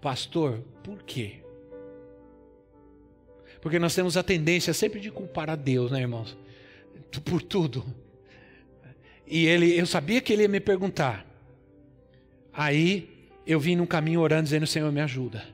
pastor, 0.00 0.60
por 0.82 1.02
quê? 1.02 1.36
Porque 3.60 3.78
nós 3.78 3.94
temos 3.94 4.16
a 4.16 4.22
tendência 4.22 4.74
sempre 4.74 5.00
de 5.00 5.10
culpar 5.10 5.48
a 5.48 5.56
Deus, 5.56 5.90
né, 5.90 6.00
irmãos? 6.00 6.36
Por 7.24 7.40
tudo. 7.40 7.84
E 9.26 9.46
ele, 9.46 9.78
eu 9.78 9.86
sabia 9.86 10.20
que 10.20 10.32
ele 10.32 10.42
ia 10.42 10.48
me 10.48 10.60
perguntar. 10.60 11.26
Aí 12.52 13.08
eu 13.46 13.58
vim 13.58 13.76
num 13.76 13.86
caminho 13.86 14.20
orando, 14.20 14.44
dizendo: 14.44 14.66
Senhor, 14.66 14.92
me 14.92 15.00
ajuda. 15.00 15.44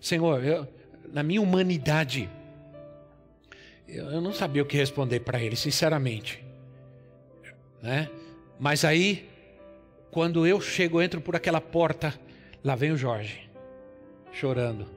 Senhor, 0.00 0.44
eu, 0.44 0.68
na 1.12 1.22
minha 1.22 1.40
humanidade, 1.40 2.28
eu, 3.88 4.20
não 4.20 4.32
sabia 4.32 4.62
o 4.62 4.66
que 4.66 4.76
responder 4.76 5.20
para 5.20 5.42
ele, 5.42 5.56
sinceramente. 5.56 6.44
Né? 7.82 8.08
Mas 8.58 8.84
aí, 8.84 9.28
quando 10.16 10.46
eu 10.46 10.62
chego, 10.62 11.02
entro 11.02 11.20
por 11.20 11.36
aquela 11.36 11.60
porta, 11.60 12.18
lá 12.64 12.74
vem 12.74 12.90
o 12.90 12.96
Jorge, 12.96 13.50
chorando. 14.32 14.88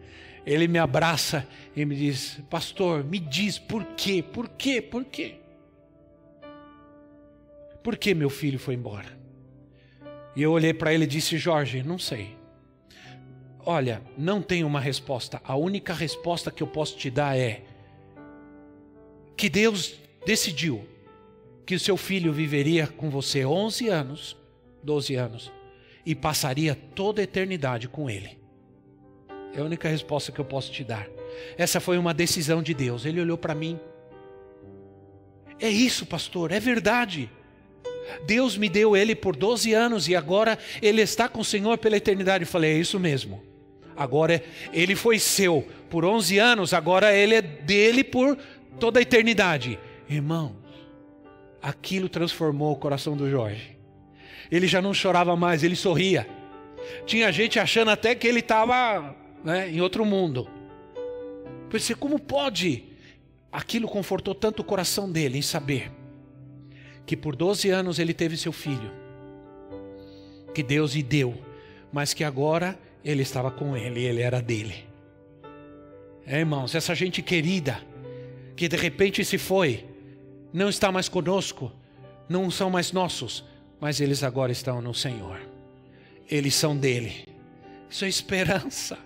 Ele 0.45 0.65
me 0.65 0.80
abraça 0.80 1.45
e 1.76 1.84
me 1.84 1.93
diz: 1.93 2.39
Pastor, 2.49 3.03
me 3.03 3.20
diz 3.20 3.59
por 3.59 3.84
quê, 3.97 4.24
por 4.24 4.47
quê, 4.47 4.82
por 4.82 5.03
quê? 5.03 5.36
Por 7.84 7.97
que 7.97 8.13
meu 8.13 8.30
filho 8.30 8.57
foi 8.57 8.76
embora? 8.76 9.09
E 10.38 10.41
eu 10.41 10.53
olhei 10.53 10.74
para 10.74 10.93
ele 10.93 11.03
e 11.03 11.07
disse: 11.07 11.38
Jorge, 11.38 11.84
não 11.84 11.99
sei. 11.99 12.38
Olha, 13.65 14.01
não 14.17 14.41
tenho 14.41 14.65
uma 14.65 14.80
resposta. 14.80 15.41
A 15.43 15.57
única 15.57 15.93
resposta 15.93 16.49
que 16.49 16.63
eu 16.63 16.67
posso 16.67 16.95
te 16.95 17.11
dar 17.11 17.38
é 17.38 17.65
que 19.36 19.49
Deus 19.49 19.99
decidiu 20.26 20.88
que 21.65 21.76
o 21.76 21.80
seu 21.80 21.97
filho 21.97 22.32
viveria 22.32 22.88
com 22.88 23.09
você 23.09 23.45
11 23.45 23.89
anos, 23.89 24.38
12 24.84 25.15
anos, 25.15 25.51
e 26.05 26.15
passaria 26.15 26.75
toda 26.95 27.21
a 27.21 27.23
eternidade 27.23 27.88
com 27.88 28.09
ele. 28.09 28.39
É 29.53 29.61
a 29.61 29.63
única 29.63 29.89
resposta 29.89 30.32
que 30.32 30.39
eu 30.39 30.45
posso 30.45 30.71
te 30.71 30.84
dar. 30.84 31.07
Essa 31.57 31.80
foi 31.80 31.97
uma 31.97 32.13
decisão 32.13 32.61
de 32.61 32.73
Deus. 32.73 33.05
Ele 33.05 33.21
olhou 33.21 33.38
para 33.38 33.55
mim. 33.55 33.80
É 35.59 35.69
isso, 35.69 36.05
pastor, 36.05 36.51
é 36.51 36.59
verdade. 36.59 37.30
Deus 38.25 38.57
me 38.57 38.69
deu 38.69 38.95
ele 38.95 39.15
por 39.15 39.36
12 39.36 39.73
anos 39.73 40.07
e 40.07 40.15
agora 40.15 40.57
ele 40.82 41.01
está 41.01 41.27
com 41.27 41.41
o 41.41 41.45
Senhor 41.45 41.77
pela 41.77 41.97
eternidade. 41.97 42.43
Eu 42.43 42.47
falei, 42.47 42.73
é 42.73 42.77
isso 42.77 42.99
mesmo. 42.99 43.43
Agora 43.95 44.41
ele 44.71 44.95
foi 44.95 45.19
seu 45.19 45.67
por 45.89 46.05
11 46.05 46.38
anos, 46.38 46.73
agora 46.73 47.13
ele 47.13 47.36
é 47.36 47.41
dele 47.41 48.03
por 48.03 48.38
toda 48.80 48.99
a 48.99 49.01
eternidade. 49.01 49.77
Irmãos, 50.07 50.55
aquilo 51.61 52.07
transformou 52.07 52.71
o 52.71 52.77
coração 52.77 53.17
do 53.17 53.30
Jorge. 53.30 53.78
Ele 54.51 54.67
já 54.67 54.81
não 54.81 54.93
chorava 54.93 55.35
mais, 55.35 55.63
ele 55.63 55.75
sorria. 55.75 56.27
Tinha 57.05 57.31
gente 57.31 57.59
achando 57.59 57.91
até 57.91 58.15
que 58.15 58.27
ele 58.27 58.39
estava 58.39 59.15
né, 59.43 59.69
em 59.69 59.81
outro 59.81 60.05
mundo. 60.05 60.47
Pensei, 61.69 61.95
como 61.95 62.19
pode? 62.19 62.83
Aquilo 63.51 63.87
confortou 63.87 64.33
tanto 64.33 64.61
o 64.61 64.65
coração 64.65 65.11
dele 65.11 65.37
em 65.37 65.41
saber 65.41 65.91
que 67.09 67.17
por 67.17 67.35
12 67.35 67.71
anos 67.71 67.97
ele 67.97 68.13
teve 68.13 68.37
seu 68.37 68.51
filho, 68.51 68.91
que 70.53 70.61
Deus 70.61 70.93
lhe 70.93 71.01
deu, 71.01 71.35
mas 71.91 72.13
que 72.13 72.23
agora 72.23 72.77
ele 73.03 73.23
estava 73.23 73.49
com 73.49 73.75
ele, 73.75 74.03
ele 74.03 74.21
era 74.21 74.39
dele. 74.39 74.85
É, 76.23 76.37
irmãos, 76.37 76.75
essa 76.75 76.93
gente 76.93 77.23
querida, 77.23 77.81
que 78.55 78.67
de 78.67 78.77
repente 78.77 79.25
se 79.25 79.39
foi, 79.39 79.87
não 80.53 80.69
está 80.69 80.91
mais 80.91 81.09
conosco, 81.09 81.71
não 82.29 82.51
são 82.51 82.69
mais 82.69 82.91
nossos, 82.91 83.43
mas 83.80 84.01
eles 84.01 84.23
agora 84.23 84.51
estão 84.51 84.82
no 84.82 84.93
Senhor, 84.93 85.39
eles 86.30 86.55
são 86.55 86.75
dele. 86.75 87.27
Isso 87.89 88.05
é 88.05 88.07
esperança, 88.07 88.97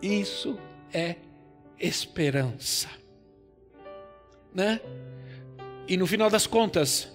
isso 0.00 0.58
é 0.92 1.16
esperança, 1.78 2.88
né? 4.54 4.80
E 5.88 5.96
no 5.96 6.06
final 6.06 6.30
das 6.30 6.46
contas, 6.46 7.10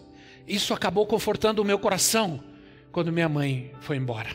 isso 0.48 0.74
acabou 0.74 1.06
confortando 1.06 1.62
o 1.62 1.66
meu 1.66 1.80
coração 1.80 2.44
quando 2.92 3.12
minha 3.12 3.30
mãe 3.30 3.72
foi 3.82 3.98
embora. 3.98 4.30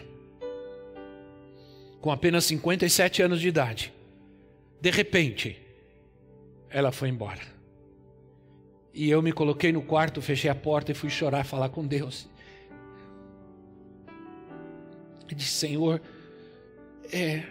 Com 2.01 2.11
apenas 2.11 2.45
57 2.45 3.23
anos 3.23 3.41
de 3.41 3.49
idade. 3.49 3.93
De 4.81 4.91
repente, 4.91 5.61
ela 6.69 6.93
foi 6.93 7.09
embora. 7.09 7.41
E 8.95 9.11
eu 9.11 9.21
me 9.21 9.33
coloquei 9.33 9.73
no 9.73 9.83
quarto, 9.83 10.23
fechei 10.23 10.49
a 10.49 10.55
porta 10.55 10.93
e 10.93 10.95
fui 10.95 11.11
chorar, 11.11 11.45
falar 11.45 11.69
com 11.69 11.85
Deus. 11.85 12.29
E 15.29 15.35
disse: 15.35 15.51
Senhor, 15.51 16.01
é, 17.13 17.43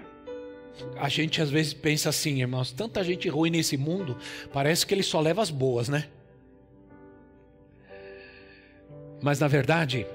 a 0.97 1.09
gente 1.09 1.41
às 1.41 1.49
vezes 1.49 1.73
pensa 1.73 2.07
assim, 2.07 2.39
irmãos, 2.39 2.71
tanta 2.71 3.03
gente 3.03 3.27
ruim 3.27 3.49
nesse 3.49 3.75
mundo, 3.75 4.17
parece 4.53 4.85
que 4.85 4.93
ele 4.93 5.03
só 5.03 5.19
leva 5.19 5.41
as 5.41 5.49
boas, 5.49 5.89
né? 5.89 6.07
Mas 9.21 9.39
na 9.39 9.47
verdade, 9.49 10.07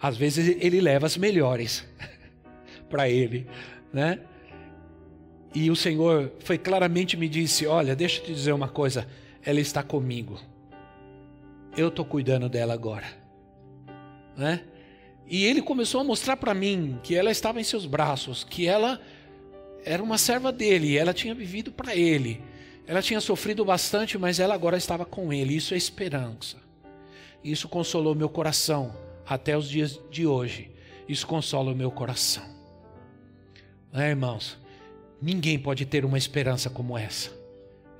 às 0.00 0.16
vezes 0.16 0.56
ele 0.60 0.80
leva 0.80 1.04
as 1.04 1.18
melhores 1.18 1.86
para 2.88 3.10
ele, 3.10 3.46
né? 3.92 4.20
E 5.54 5.70
o 5.70 5.76
Senhor 5.76 6.32
foi 6.40 6.56
claramente 6.56 7.14
me 7.16 7.28
disse: 7.28 7.66
"Olha, 7.66 7.94
deixa 7.94 8.20
eu 8.20 8.24
te 8.24 8.32
dizer 8.32 8.52
uma 8.52 8.68
coisa, 8.68 9.06
ela 9.44 9.60
está 9.60 9.82
comigo. 9.82 10.38
Eu 11.76 11.88
estou 11.88 12.04
cuidando 12.04 12.48
dela 12.48 12.74
agora." 12.74 13.06
Né? 14.36 14.62
E 15.26 15.44
ele 15.44 15.62
começou 15.62 16.00
a 16.00 16.04
mostrar 16.04 16.36
para 16.36 16.52
mim 16.54 16.98
que 17.02 17.14
ela 17.14 17.30
estava 17.30 17.60
em 17.60 17.64
seus 17.64 17.86
braços, 17.86 18.42
que 18.42 18.66
ela 18.66 19.00
era 19.84 20.02
uma 20.02 20.18
serva 20.18 20.50
dele, 20.50 20.96
ela 20.96 21.14
tinha 21.14 21.34
vivido 21.34 21.70
para 21.70 21.94
ele. 21.94 22.42
Ela 22.86 23.00
tinha 23.00 23.20
sofrido 23.20 23.64
bastante, 23.64 24.18
mas 24.18 24.40
ela 24.40 24.54
agora 24.54 24.76
estava 24.76 25.04
com 25.04 25.32
ele. 25.32 25.54
Isso 25.54 25.74
é 25.74 25.76
esperança. 25.76 26.56
Isso 27.44 27.68
consolou 27.68 28.14
meu 28.14 28.28
coração 28.28 28.92
até 29.24 29.56
os 29.56 29.68
dias 29.68 30.00
de 30.10 30.26
hoje. 30.26 30.72
Isso 31.08 31.26
consola 31.26 31.72
o 31.72 31.76
meu 31.76 31.90
coração. 31.90 32.44
É, 33.92 34.08
irmãos, 34.08 34.58
ninguém 35.22 35.58
pode 35.58 35.86
ter 35.86 36.04
uma 36.04 36.18
esperança 36.18 36.68
como 36.68 36.98
essa. 36.98 37.30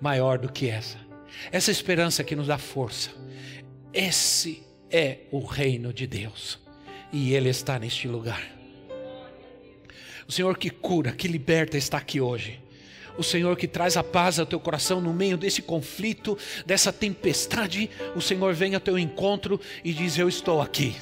maior 0.00 0.38
do 0.38 0.50
que 0.50 0.68
essa. 0.68 1.09
Essa 1.50 1.70
esperança 1.70 2.24
que 2.24 2.36
nos 2.36 2.46
dá 2.46 2.58
força. 2.58 3.10
Esse 3.92 4.62
é 4.90 5.18
o 5.30 5.44
reino 5.44 5.92
de 5.92 6.06
Deus. 6.06 6.58
E 7.12 7.34
Ele 7.34 7.48
está 7.48 7.78
neste 7.78 8.06
lugar. 8.06 8.42
O 10.28 10.32
Senhor 10.32 10.56
que 10.56 10.70
cura, 10.70 11.12
que 11.12 11.26
liberta, 11.26 11.76
está 11.76 11.98
aqui 11.98 12.20
hoje. 12.20 12.60
O 13.18 13.22
Senhor 13.22 13.56
que 13.56 13.66
traz 13.66 13.96
a 13.96 14.04
paz 14.04 14.38
ao 14.38 14.46
teu 14.46 14.60
coração 14.60 15.00
no 15.00 15.12
meio 15.12 15.36
desse 15.36 15.60
conflito, 15.60 16.38
dessa 16.64 16.92
tempestade. 16.92 17.90
O 18.14 18.20
Senhor 18.20 18.54
vem 18.54 18.74
ao 18.74 18.80
teu 18.80 18.98
encontro 18.98 19.60
e 19.84 19.92
diz: 19.92 20.16
Eu 20.16 20.28
estou 20.28 20.62
aqui. 20.62 20.94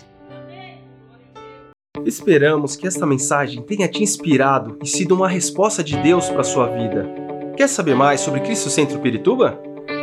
Esperamos 2.04 2.74
que 2.74 2.86
esta 2.86 3.04
mensagem 3.04 3.62
tenha 3.62 3.86
te 3.86 4.02
inspirado 4.02 4.78
e 4.82 4.86
sido 4.86 5.14
uma 5.14 5.28
resposta 5.28 5.84
de 5.84 5.96
Deus 5.98 6.28
para 6.28 6.40
a 6.40 6.44
sua 6.44 6.66
vida. 6.68 7.06
Quer 7.56 7.68
saber 7.68 7.94
mais 7.94 8.20
sobre 8.20 8.40
Cristo 8.40 8.70
Centro 8.70 8.98
Pirituba? 9.00 9.60